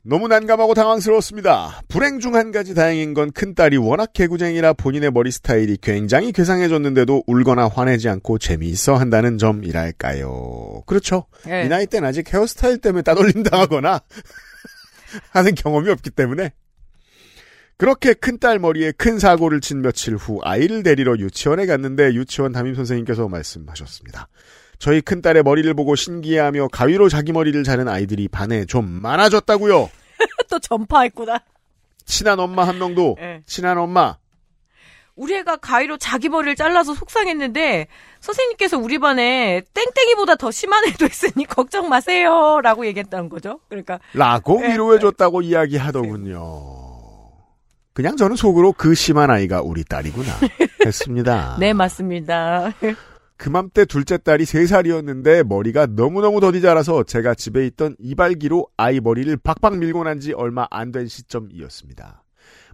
너무 0.03 0.29
난감하고 0.29 0.73
당황스러웠습니다. 0.75 1.83
불행 1.89 2.21
중 2.21 2.35
한 2.35 2.53
가지 2.53 2.75
다행인 2.75 3.13
건 3.13 3.31
큰딸이 3.33 3.77
워낙 3.77 4.13
개구쟁이라 4.15 4.73
본인의 4.75 5.11
머리 5.11 5.31
스타일이 5.31 5.77
굉장히 5.81 6.33
괴상해졌는데도 6.33 7.25
울거나 7.27 7.69
화내지 7.69 8.09
않고 8.09 8.39
재미있어 8.39 8.95
한다는 8.95 9.37
점이랄까요. 9.37 10.85
그렇죠. 10.87 11.27
예. 11.49 11.65
이 11.65 11.69
나이 11.69 11.87
때는 11.87 12.09
아직 12.09 12.33
헤어스타일 12.33 12.79
때문에 12.79 13.03
따돌림 13.03 13.43
당하거나 13.43 14.01
하는 15.33 15.55
경험이 15.55 15.91
없기 15.91 16.11
때문에 16.11 16.53
그렇게 17.77 18.15
큰딸 18.15 18.59
머리에 18.59 18.93
큰 18.93 19.19
사고를 19.19 19.61
친 19.61 19.83
며칠 19.83 20.15
후 20.17 20.39
아이를 20.43 20.83
데리러 20.83 21.17
유치원에 21.19 21.67
갔는데 21.67 22.15
유치원 22.15 22.53
담임 22.53 22.75
선생님께서 22.75 23.29
말씀하셨습니다. 23.29 24.29
저희 24.81 25.03
큰딸의 25.03 25.43
머리를 25.45 25.73
보고 25.75 25.95
신기해하며 25.95 26.69
가위로 26.69 27.11
자기 27.11 27.33
머리를 27.33 27.63
자른 27.65 27.87
아이들이 27.87 28.29
반에 28.29 28.65
좀 28.65 28.87
많아졌다고요. 29.03 29.91
또 30.51 30.59
전파했구나. 30.59 31.39
친한 32.07 32.41
엄마 32.41 32.67
한 32.67 32.79
명도 32.79 33.17
예. 33.21 33.43
친한 33.47 33.79
엄마 33.79 34.17
우리 35.15 35.35
애가 35.37 35.59
가위로 35.59 35.99
자기 35.99 36.31
머리를 36.31 36.57
잘라서 36.57 36.95
속상했는데 36.95 37.89
선생님께서 38.21 38.79
우리 38.79 38.99
반에 38.99 39.63
땡땡이보다 39.75 40.37
더 40.37 40.51
심한 40.51 40.83
애도 40.87 41.05
있으니 41.05 41.45
걱정 41.47 41.91
마세요라고 41.91 42.87
얘기했다는 42.87 43.29
거죠. 43.29 43.61
그러니까 43.69 44.01
라고 44.15 44.61
네, 44.61 44.73
위로해 44.73 44.99
줬다고 44.99 45.43
이야기하더군요. 45.43 46.41
그냥 47.93 48.17
저는 48.17 48.35
속으로 48.35 48.73
그 48.73 48.95
심한 48.95 49.31
아이가 49.31 49.61
우리 49.61 49.85
딸이구나 49.85 50.33
했습니다. 50.87 51.59
네 51.61 51.75
맞습니다. 51.75 52.73
그맘때 53.45 53.87
둘째 53.87 54.19
딸이 54.19 54.45
3살이었는데 54.45 55.45
머리가 55.45 55.87
너무너무 55.87 56.41
더디 56.41 56.61
자라서 56.61 57.05
제가 57.05 57.35
집에 57.35 57.67
있던 57.69 57.97
이발기로 57.99 58.67
아이 58.77 59.01
머리를 59.01 59.35
박박 59.39 59.79
밀고 59.79 60.05
난 60.05 60.21
지 60.21 60.35
얼마 60.35 60.67
안 60.71 60.93
된 60.93 61.07
시점이었습니다. 61.09 62.23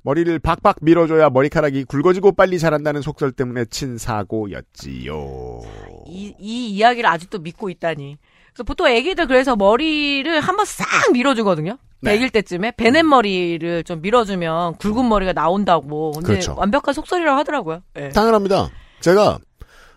머리를 0.03 0.37
박박 0.41 0.79
밀어줘야 0.83 1.31
머리카락이 1.31 1.85
굵어지고 1.85 2.33
빨리 2.33 2.59
자란다는 2.59 3.01
속설 3.01 3.31
때문에 3.31 3.67
친 3.67 3.97
사고였지요. 3.97 5.61
이, 6.09 6.35
이 6.41 6.69
이야기를 6.71 7.09
아직도 7.09 7.39
믿고 7.39 7.71
있다니. 7.71 8.17
그래서 8.53 8.65
보통 8.65 8.89
애기들 8.89 9.29
그래서 9.29 9.55
머리를 9.55 10.41
한번 10.41 10.67
싹 10.67 10.87
밀어주거든요. 11.13 11.79
네. 12.01 12.19
100일 12.19 12.33
때쯤에 12.33 12.73
베넷 12.77 13.05
머리를 13.07 13.85
좀 13.85 14.03
밀어주면 14.03 14.79
굵은 14.79 15.09
머리가 15.09 15.33
나온다고. 15.33 16.11
근데 16.13 16.27
그렇죠. 16.27 16.57
완벽한 16.57 16.93
속설이라고 16.93 17.39
하더라고요. 17.39 17.83
예. 18.01 18.09
당연합니다. 18.09 18.71
제가 19.01 19.39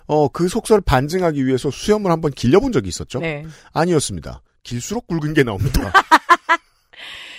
어, 0.09 0.27
그 0.27 0.47
속설 0.47 0.81
반증하기 0.81 1.45
위해서 1.45 1.69
수염을 1.69 2.09
한번 2.09 2.31
길려본 2.31 2.71
적이 2.71 2.89
있었죠. 2.89 3.19
네. 3.19 3.45
아니었습니다. 3.73 4.41
길수록 4.63 5.05
굵은 5.05 5.35
게 5.35 5.43
나옵니다. 5.43 5.93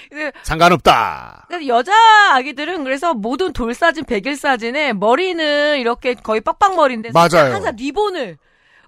근데 0.08 0.30
상관없다. 0.44 1.48
여자 1.66 1.92
아기들은 2.36 2.84
그래서 2.84 3.12
모든 3.12 3.52
돌 3.52 3.74
사진, 3.74 4.04
백일 4.04 4.36
사진에 4.36 4.92
머리는 4.92 5.80
이렇게 5.80 6.14
거의 6.14 6.40
빡빡머리인데 6.40 7.10
맞아요. 7.12 7.52
항상 7.54 7.74
리본을 7.74 8.38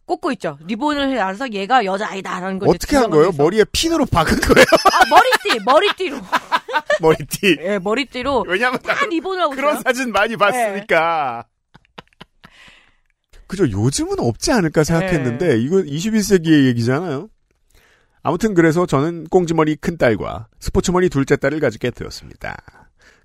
꽂고 0.06 0.30
있죠. 0.32 0.58
리본을 0.64 1.18
알아서 1.18 1.52
얘가 1.52 1.84
여자 1.84 2.08
아이다라는 2.08 2.60
걸 2.60 2.68
어떻게 2.68 2.96
한 2.96 3.10
거예요? 3.10 3.32
머리에 3.36 3.64
핀으로 3.72 4.06
박은 4.06 4.38
거예요? 4.42 4.64
아, 4.92 5.08
머리띠, 5.10 5.64
머리띠로. 5.64 6.16
머리띠. 7.02 7.56
예, 7.60 7.78
머리띠로 7.80 8.44
왜냐면 8.46 8.78
다 8.80 9.04
리본을 9.06 9.42
하고 9.42 9.54
그런 9.56 9.72
있어요. 9.72 9.82
사진 9.84 10.12
많이 10.12 10.36
봤으니까. 10.36 11.46
그죠. 13.52 13.70
요즘은 13.70 14.18
없지 14.18 14.50
않을까 14.50 14.82
생각했는데, 14.82 15.58
이거 15.60 15.76
21세기의 15.76 16.68
얘기잖아요. 16.68 17.28
아무튼 18.22 18.54
그래서 18.54 18.86
저는 18.86 19.24
꽁지머리 19.24 19.76
큰 19.76 19.98
딸과 19.98 20.46
스포츠머리 20.58 21.10
둘째 21.10 21.36
딸을 21.36 21.60
가지게 21.60 21.90
되었습니다. 21.90 22.56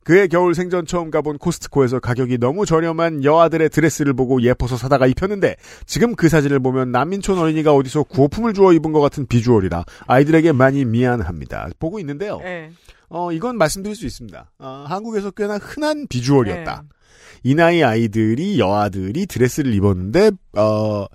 그해 0.04 0.28
겨울 0.28 0.54
생전 0.54 0.86
처음 0.86 1.12
가본 1.12 1.38
코스트코에서 1.38 2.02
가격이 2.02 2.40
너무 2.40 2.66
저렴한 2.66 3.24
여아들의 3.24 3.70
드레스를 3.70 4.14
보고 4.14 4.42
예뻐서 4.42 4.76
사다가 4.76 5.08
입혔는데 5.08 5.56
지금 5.86 6.14
그 6.14 6.28
사진을 6.28 6.60
보면 6.60 6.92
난민촌 6.92 7.38
어린이가 7.38 7.74
어디서 7.74 8.04
구호품을 8.04 8.54
주워 8.54 8.74
입은 8.74 8.92
것 8.92 9.00
같은 9.00 9.28
비주얼이라 9.28 9.86
아이들에게 10.08 10.52
많이 10.52 10.84
미안합니다. 10.84 11.70
보고 11.80 12.00
있는데요. 12.00 12.42
예. 12.44 12.72
어, 13.08 13.32
이건 13.32 13.58
말씀드릴 13.58 13.96
수 13.96 14.06
있습니다. 14.06 14.52
어, 14.60 14.86
한국에서 14.90 15.32
꽤나 15.32 15.58
흔한 15.58 16.06
비주얼이었다. 16.08 16.84
네. 16.84 16.98
이 17.44 17.56
나이 17.56 17.84
아이들이, 17.84 18.60
여아들이 18.60 19.26
드레스를 19.26 19.74
입었는데, 19.74 20.32
어, 20.58 21.06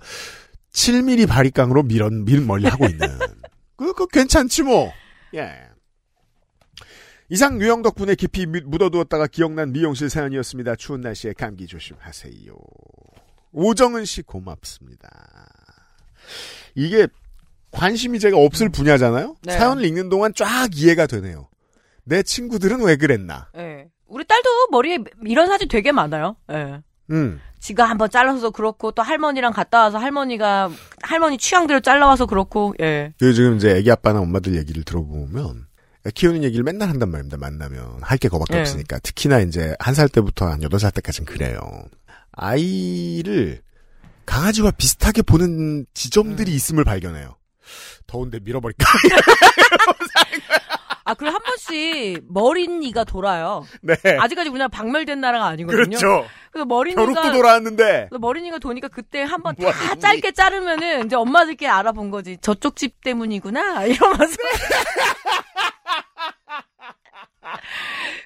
7mm 0.71 1.27
바리깡으로 1.27 1.83
밀은, 1.83 2.25
밀 2.25 2.41
멀리 2.41 2.67
하고 2.67 2.85
있는. 2.85 3.07
그, 3.77 3.93
그, 3.93 4.07
괜찮지 4.07 4.63
뭐. 4.63 4.91
예. 5.35 5.51
이상 7.29 7.59
유형 7.61 7.81
덕분에 7.81 8.15
깊이 8.15 8.45
묻- 8.45 8.63
묻어두었다가 8.65 9.27
기억난 9.27 9.71
미용실 9.71 10.09
사연이었습니다. 10.09 10.75
추운 10.75 11.01
날씨에 11.01 11.33
감기 11.33 11.65
조심하세요. 11.67 12.53
오정은 13.51 14.05
씨 14.05 14.21
고맙습니다. 14.21 15.09
이게 16.75 17.07
관심이 17.71 18.19
제가 18.19 18.37
없을 18.37 18.69
분야잖아요? 18.69 19.35
네. 19.43 19.57
사연을 19.57 19.83
읽는 19.85 20.09
동안 20.09 20.33
쫙 20.35 20.69
이해가 20.75 21.07
되네요. 21.07 21.49
내 22.03 22.21
친구들은 22.23 22.81
왜 22.83 22.95
그랬나? 22.97 23.49
예. 23.57 23.89
우리 24.07 24.25
딸도 24.25 24.67
머리에 24.71 24.99
이런 25.25 25.47
사진 25.47 25.67
되게 25.67 25.91
많아요. 25.91 26.35
예. 26.51 26.81
음. 27.11 27.41
지가 27.59 27.85
한번 27.85 28.09
잘라서 28.09 28.49
그렇고 28.51 28.91
또 28.91 29.01
할머니랑 29.01 29.53
갔다 29.53 29.81
와서 29.83 29.97
할머니가 29.97 30.69
할머니 31.01 31.37
취향대로 31.37 31.79
잘라와서 31.79 32.25
그렇고 32.25 32.73
예. 32.81 33.13
그 33.19 33.33
지금 33.33 33.55
이제 33.55 33.71
애기 33.77 33.89
아빠나 33.91 34.19
엄마들 34.19 34.55
얘기를 34.57 34.83
들어보면 34.83 35.65
애 36.05 36.09
키우는 36.13 36.43
얘기를 36.43 36.63
맨날 36.63 36.89
한단 36.89 37.09
말입니다. 37.09 37.37
만나면 37.37 37.99
할 38.01 38.17
게 38.17 38.27
그거밖에 38.27 38.55
네. 38.55 38.59
없으니까 38.61 38.99
특히나 38.99 39.39
이제 39.39 39.75
한 39.79 39.95
살 39.95 40.09
때부터 40.09 40.47
한 40.47 40.61
여덟 40.61 40.79
살 40.79 40.91
때까지는 40.91 41.25
그래요. 41.25 41.59
아이를 42.33 43.61
강아지와 44.25 44.71
비슷하게 44.71 45.21
보는 45.21 45.85
지점들이 45.93 46.51
음. 46.51 46.55
있음을 46.55 46.83
발견해요. 46.83 47.37
더운데 48.07 48.39
밀어버릴까? 48.41 48.85
아 51.05 51.13
그리고 51.15 51.33
한 51.35 51.41
번씩 51.43 52.23
머리니가 52.29 53.03
돌아요. 53.03 53.65
네. 53.81 53.95
아직까지 54.19 54.49
우리나라 54.49 54.69
박멸된 54.69 55.19
나라가 55.19 55.47
아니거든요. 55.47 55.97
그렇죠. 55.97 56.25
그래서 56.51 56.65
머리니가 56.65 57.01
벼룩도 57.01 57.33
돌아왔는데 57.33 58.07
그래서 58.09 58.19
머리니가 58.19 58.59
도니까 58.59 58.87
그때 58.87 59.21
한번 59.23 59.55
다 59.55 59.63
머리니. 59.65 59.99
짧게 59.99 60.31
자르면은 60.31 61.05
이제 61.05 61.15
엄마들끼리 61.15 61.67
알아본 61.69 62.09
거지. 62.09 62.37
저쪽 62.41 62.75
집 62.77 63.01
때문이구나 63.03 63.83
이러면서. 63.85 64.35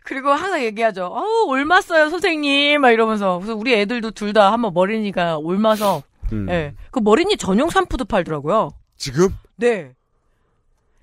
그리고 0.03 0.29
항상 0.31 0.63
얘기하죠. 0.63 1.05
어우 1.05 1.47
올맞어요 1.49 2.09
선생님 2.09 2.79
막 2.81 2.91
이러면서 2.91 3.37
그래서 3.39 3.55
우리 3.55 3.73
애들도 3.73 4.11
둘 4.11 4.33
다 4.33 4.51
한번 4.51 4.73
머리니가 4.73 5.37
올마서 5.37 6.03
음. 6.33 6.47
예. 6.49 6.75
그 6.91 6.99
머리니 6.99 7.37
전용 7.37 7.69
샴푸도 7.69 8.05
팔더라고요. 8.05 8.69
지금 8.97 9.29
네. 9.55 9.93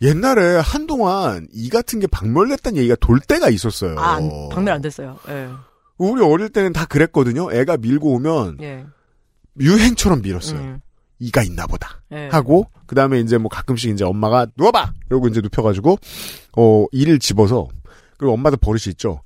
옛날에 0.02 0.58
한동안 0.58 1.48
이 1.52 1.68
같은 1.70 2.00
게 2.00 2.06
박멸됐다는 2.06 2.78
얘기가 2.78 2.96
돌 3.00 3.20
때가 3.20 3.48
있었어요. 3.48 3.98
아, 3.98 4.14
안, 4.16 4.48
박멸 4.50 4.74
안 4.74 4.82
됐어요. 4.82 5.18
예. 5.28 5.48
우리 5.98 6.22
어릴 6.22 6.48
때는 6.48 6.72
다 6.72 6.84
그랬거든요. 6.86 7.52
애가 7.52 7.76
밀고 7.78 8.12
오면 8.14 8.58
예. 8.60 8.84
유행처럼 9.60 10.22
밀었어요. 10.22 10.58
음. 10.58 10.80
이가 11.20 11.42
있나 11.42 11.66
보다. 11.66 12.02
예. 12.12 12.28
하고 12.28 12.68
그 12.86 12.94
다음에 12.94 13.20
이제 13.20 13.38
뭐 13.38 13.48
가끔씩 13.48 13.92
이제 13.92 14.04
엄마가 14.04 14.48
누워봐 14.56 14.92
이러고 15.08 15.28
이제 15.28 15.40
눕혀가지고 15.40 15.98
어 16.58 16.86
이를 16.92 17.18
집어서 17.18 17.68
그리고 18.18 18.34
엄마도 18.34 18.56
버릇이 18.56 18.90
있죠. 18.90 19.22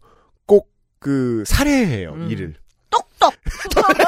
꼭 0.47 0.79
그 0.99 1.45
살해해요 1.47 2.13
음. 2.13 2.31
이를. 2.31 2.55
똑똑. 2.91 3.33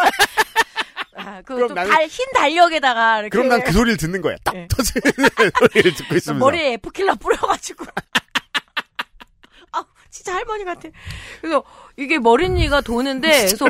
아, 1.40 1.42
그럼 1.44 1.60
그좀 1.62 1.74
나는- 1.76 1.90
달, 1.90 2.06
흰 2.06 2.26
달력에다가 2.34 3.20
이렇게 3.20 3.30
그럼 3.30 3.48
난 3.48 3.62
그 3.64 3.72
소리를 3.72 3.96
듣는 3.96 4.20
거야. 4.20 4.36
딱 4.44 4.54
예. 4.54 4.66
터지는 4.68 5.00
소리를 5.58 5.94
듣고 5.94 6.14
있으면서. 6.16 6.34
머리에 6.44 6.72
에프킬라 6.74 7.14
뿌려가지고. 7.16 7.84
아, 9.72 9.84
진짜 10.10 10.34
할머니 10.34 10.64
같아. 10.64 10.88
그래서 11.40 11.62
이게 11.96 12.18
머리니가 12.18 12.80
도는데, 12.82 13.28
그래서 13.28 13.66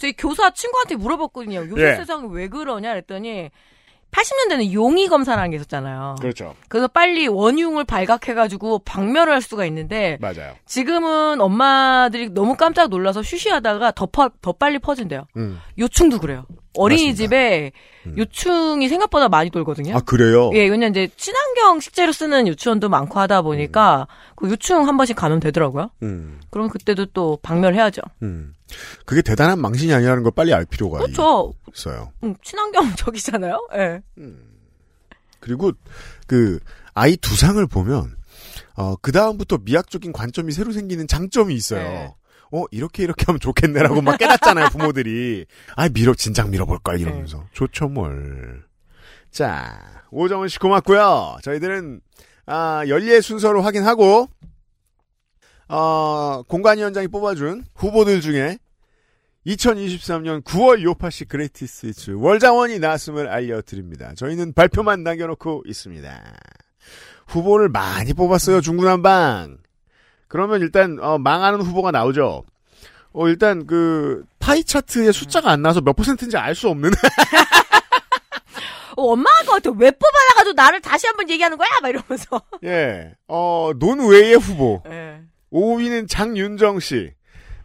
저희 0.00 0.12
교사 0.14 0.50
친구한테 0.50 0.96
물어봤거든요. 0.96 1.66
요새 1.68 1.92
예. 1.92 1.96
세상에 1.96 2.26
왜 2.30 2.48
그러냐 2.48 2.90
그랬더니, 2.90 3.50
80년대는 4.14 4.72
용의 4.72 5.08
검사라는 5.08 5.50
게 5.50 5.56
있었잖아요. 5.56 6.14
그렇죠. 6.20 6.54
그래서 6.68 6.86
빨리 6.88 7.26
원흉을 7.26 7.84
발각해가지고 7.84 8.80
박멸을 8.80 9.32
할 9.32 9.42
수가 9.42 9.66
있는데, 9.66 10.18
맞아요. 10.20 10.54
지금은 10.66 11.40
엄마들이 11.40 12.28
너무 12.30 12.54
깜짝 12.56 12.88
놀라서 12.90 13.22
쉬쉬하다가 13.22 13.90
더, 13.92 14.06
퍼- 14.06 14.30
더 14.40 14.52
빨리 14.52 14.78
퍼진대요. 14.78 15.26
음. 15.36 15.58
요충도 15.78 16.20
그래요. 16.20 16.44
어린이집에 16.76 17.70
요충이 18.18 18.88
생각보다 18.88 19.28
많이 19.28 19.48
돌거든요. 19.50 19.96
아 19.96 20.00
그래요. 20.00 20.50
예, 20.54 20.62
왜냐면 20.64 20.90
이제 20.90 21.08
친환경 21.16 21.78
식재료 21.80 22.10
쓰는 22.12 22.48
유치원도 22.48 22.88
많고 22.88 23.20
하다 23.20 23.42
보니까 23.42 24.08
그 24.34 24.50
유충 24.50 24.86
한 24.88 24.96
번씩 24.96 25.14
가면 25.16 25.38
되더라고요. 25.40 25.90
음. 26.02 26.40
그럼 26.50 26.68
그때도 26.68 27.06
또 27.06 27.38
박멸해야죠. 27.42 28.02
음. 28.22 28.54
그게 29.04 29.22
대단한 29.22 29.60
망신이 29.60 29.92
아니라는 29.92 30.22
걸 30.22 30.32
빨리 30.32 30.52
알 30.52 30.64
필요가 30.64 30.98
그렇죠. 30.98 31.54
있어요. 31.72 32.12
음, 32.22 32.34
친환경적이잖아요. 32.42 33.68
예. 33.74 34.02
그리고 35.40 35.72
그 36.26 36.58
아이 36.94 37.16
두상을 37.16 37.64
보면 37.66 38.16
어, 38.76 38.96
그 38.96 39.12
다음부터 39.12 39.58
미학적인 39.62 40.12
관점이 40.12 40.52
새로 40.52 40.72
생기는 40.72 41.06
장점이 41.06 41.54
있어요. 41.54 41.82
네. 41.82 42.14
어, 42.52 42.64
이렇게 42.70 43.02
이렇게 43.02 43.24
하면 43.26 43.40
좋겠네라고 43.40 44.00
막 44.00 44.16
깨닫잖아요, 44.18 44.68
부모들이. 44.68 45.46
아, 45.76 45.88
밀어, 45.88 46.14
진작 46.14 46.50
밀어볼 46.50 46.78
걸, 46.80 47.00
이러면서. 47.00 47.38
네. 47.38 47.44
좋죠, 47.52 47.88
뭘. 47.88 48.62
자, 49.30 49.80
오정은 50.10 50.48
씨 50.48 50.58
고맙고요. 50.60 51.38
저희들은, 51.42 52.00
아, 52.46 52.84
연리의 52.86 53.22
순서로 53.22 53.62
확인하고, 53.62 54.28
어, 55.68 56.42
공관위원장이 56.46 57.08
뽑아준 57.08 57.64
후보들 57.74 58.20
중에 58.20 58.58
2023년 59.46 60.42
9월 60.42 60.82
요팟시 60.82 61.26
Greatest 61.26 61.86
Hits 61.88 62.10
월장원이 62.16 62.78
나왔음을 62.78 63.28
알려드립니다. 63.28 64.14
저희는 64.14 64.54
발표만 64.54 65.02
남겨놓고 65.02 65.64
있습니다. 65.66 66.22
후보를 67.26 67.68
많이 67.68 68.14
뽑았어요, 68.14 68.60
중구난방. 68.60 69.58
그러면 70.28 70.60
일단, 70.62 70.98
어, 71.00 71.18
망하는 71.18 71.60
후보가 71.60 71.90
나오죠. 71.90 72.44
어, 73.12 73.28
일단 73.28 73.66
그, 73.66 74.24
파이 74.38 74.64
차트에 74.64 75.12
숫자가 75.12 75.50
안 75.50 75.62
나와서 75.62 75.80
몇 75.80 75.94
퍼센트인지 75.94 76.36
알 76.36 76.54
수 76.54 76.68
없는. 76.68 76.90
어, 78.96 79.12
엄마가 79.12 79.58
왜 79.76 79.90
뽑아놔가지고 79.90 80.52
나를 80.54 80.80
다시 80.80 81.06
한번 81.06 81.28
얘기하는 81.28 81.56
거야? 81.58 81.68
막 81.82 81.88
이러면서. 81.88 82.40
예, 82.64 83.12
어, 83.28 83.72
논외의 83.78 84.36
후보. 84.36 84.82
예. 84.86 85.20
5위는 85.52 86.08
장윤정 86.08 86.80
씨. 86.80 87.12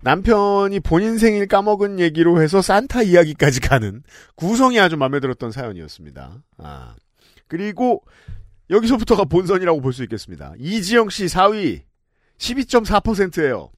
남편이 0.01 0.79
본인 0.79 1.17
생일 1.17 1.47
까먹은 1.47 1.99
얘기로 1.99 2.41
해서 2.41 2.61
산타 2.61 3.03
이야기까지 3.03 3.59
가는 3.59 4.01
구성이 4.35 4.79
아주 4.79 4.97
마음에 4.97 5.19
들었던 5.19 5.51
사연이었습니다. 5.51 6.41
아. 6.57 6.95
그리고 7.47 8.03
여기서부터가 8.69 9.25
본선이라고 9.25 9.81
볼 9.81 9.93
수 9.93 10.03
있겠습니다. 10.03 10.53
이지영 10.57 11.09
씨 11.09 11.25
4위 11.25 11.81
12.4%예요. 12.37 13.69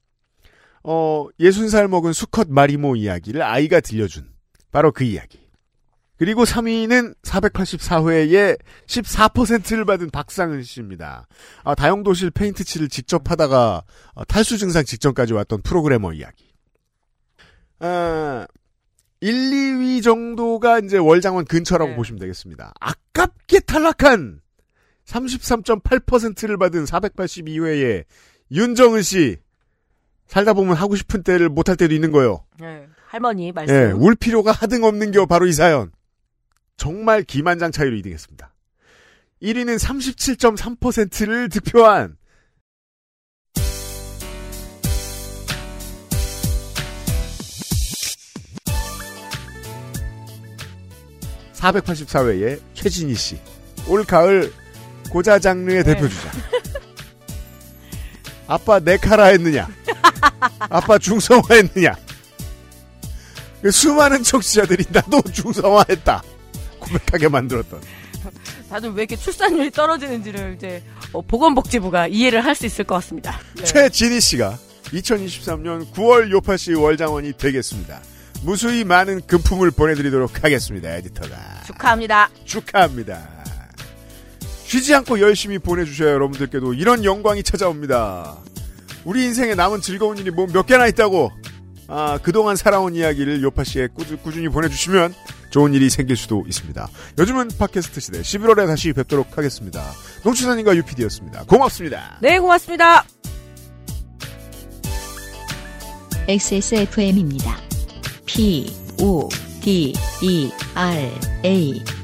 어, 0.84 1.28
60살 1.40 1.88
먹은 1.88 2.14
수컷 2.14 2.48
마리모 2.50 2.96
이야기를 2.96 3.42
아이가 3.42 3.80
들려준 3.80 4.30
바로 4.72 4.92
그 4.92 5.04
이야기. 5.04 5.41
그리고 6.22 6.44
3위는 6.44 7.16
484회에 7.24 8.56
14%를 8.86 9.86
받은 9.86 10.12
박상은 10.12 10.62
씨입니다. 10.62 11.28
아, 11.64 11.74
다용도실 11.74 12.30
페인트 12.30 12.64
칠을 12.64 12.90
직접 12.90 13.32
하다가 13.32 13.82
어, 14.14 14.26
탈수 14.26 14.60
증상 14.60 14.86
직전까지 14.86 15.34
왔던 15.34 15.64
프로그래머 15.64 16.14
이야기. 16.14 16.46
아, 17.80 18.46
1, 19.22 19.34
2위 19.34 20.04
정도가 20.04 20.82
이제 20.82 21.00
월장원 21.00 21.46
근처라고 21.46 21.90
네. 21.90 21.98
보시면 21.98 22.20
되겠습니다. 22.20 22.72
아깝게 22.80 23.62
탈락한 23.62 24.42
33.8%를 25.06 26.60
받은 26.60 26.86
482회에 26.86 28.04
윤정은 28.52 29.02
씨 29.02 29.38
살다 30.28 30.54
보면 30.54 30.76
하고 30.76 30.96
싶은 30.96 31.24
때를 31.24 31.50
못할 31.50 31.76
때도 31.76 31.96
있는 31.96 32.12
거예요. 32.12 32.46
예. 32.62 32.86
할머니 33.08 33.52
말씀. 33.52 33.76
예, 33.76 33.92
울 33.92 34.16
필요가 34.16 34.52
하등 34.52 34.84
없는 34.84 35.10
게 35.10 35.26
바로 35.26 35.48
이 35.48 35.52
사연. 35.52 35.92
정말 36.82 37.22
기만장 37.22 37.72
차이로 37.72 37.96
2등했습니다. 37.98 38.50
1위는 39.44 39.78
37.3%를 39.78 41.48
득표한 41.50 42.18
484회의 51.54 52.60
최진희 52.74 53.14
씨. 53.14 53.40
올 53.88 54.04
가을 54.04 54.52
고자 55.12 55.38
장르의 55.38 55.84
네. 55.84 55.94
대표주자. 55.94 56.32
아빠 58.48 58.80
네카라 58.80 59.26
했느냐? 59.26 59.70
아빠 60.58 60.98
중성화 60.98 61.44
했느냐? 61.54 61.96
그 63.62 63.70
수많은 63.70 64.24
청취자들이 64.24 64.86
나도 64.90 65.22
중성화했다. 65.32 66.24
고백하게 66.92 67.28
만들었던. 67.30 67.82
다들 68.70 68.92
왜 68.92 69.04
이렇게 69.04 69.16
출산율이 69.16 69.72
떨어지는지를 69.72 70.54
이제 70.56 70.84
어, 71.14 71.22
보건복지부가 71.22 72.08
이해를 72.08 72.46
할 72.46 72.56
수 72.56 72.66
있을 72.66 72.86
것 72.86 72.96
같습니다. 72.96 73.40
네. 73.56 73.64
최진희 73.64 74.20
씨가 74.22 74.58
2023년 74.94 75.92
9월 75.94 76.30
요파시 76.32 76.74
월장원이 76.74 77.34
되겠습니다. 77.38 78.02
무수히 78.44 78.84
많은 78.84 79.22
금품을 79.28 79.72
보내드리도록 79.72 80.44
하겠습니다. 80.44 80.90
에디터가. 80.98 81.64
축하합니다. 81.66 82.30
축하합니다. 82.46 83.28
쉬지 84.66 84.94
않고 84.96 85.20
열심히 85.20 85.60
보내주셔야 85.60 86.12
여러분들께도 86.12 86.74
이런 86.76 87.04
영광이 87.04 87.44
찾아옵니다. 87.44 88.38
우리 89.04 89.26
인생에 89.26 89.56
남은 89.56 89.82
즐거운 89.82 90.18
일이 90.18 90.32
뭐 90.32 90.48
몇 90.48 90.66
개나 90.66 90.88
있다고. 90.88 91.32
아, 91.88 92.20
그동안 92.24 92.56
살아온 92.56 92.96
이야기를 92.96 93.42
요파 93.44 93.64
씨에 93.66 93.88
꾸준, 93.94 94.18
꾸준히 94.24 94.48
보내주시면 94.48 95.14
좋은 95.52 95.74
일이 95.74 95.90
생길 95.90 96.18
수도 96.18 96.44
있습니다. 96.48 96.90
요즘은 97.20 97.50
팟캐스트 97.60 98.00
시대 98.00 98.22
11월에 98.22 98.66
다시 98.66 98.92
뵙도록 98.94 99.38
하겠습니다. 99.38 99.84
농추사님과 100.24 100.76
유피디였습니다. 100.78 101.44
고맙습니다. 101.46 102.18
네, 102.22 102.40
고맙습니다. 102.40 103.06
XSFM입니다. 106.28 107.58
P, 108.26 108.74
O, 109.00 109.28
D, 109.62 109.94
E, 110.24 110.50
R, 110.76 111.12
A. 111.46 112.01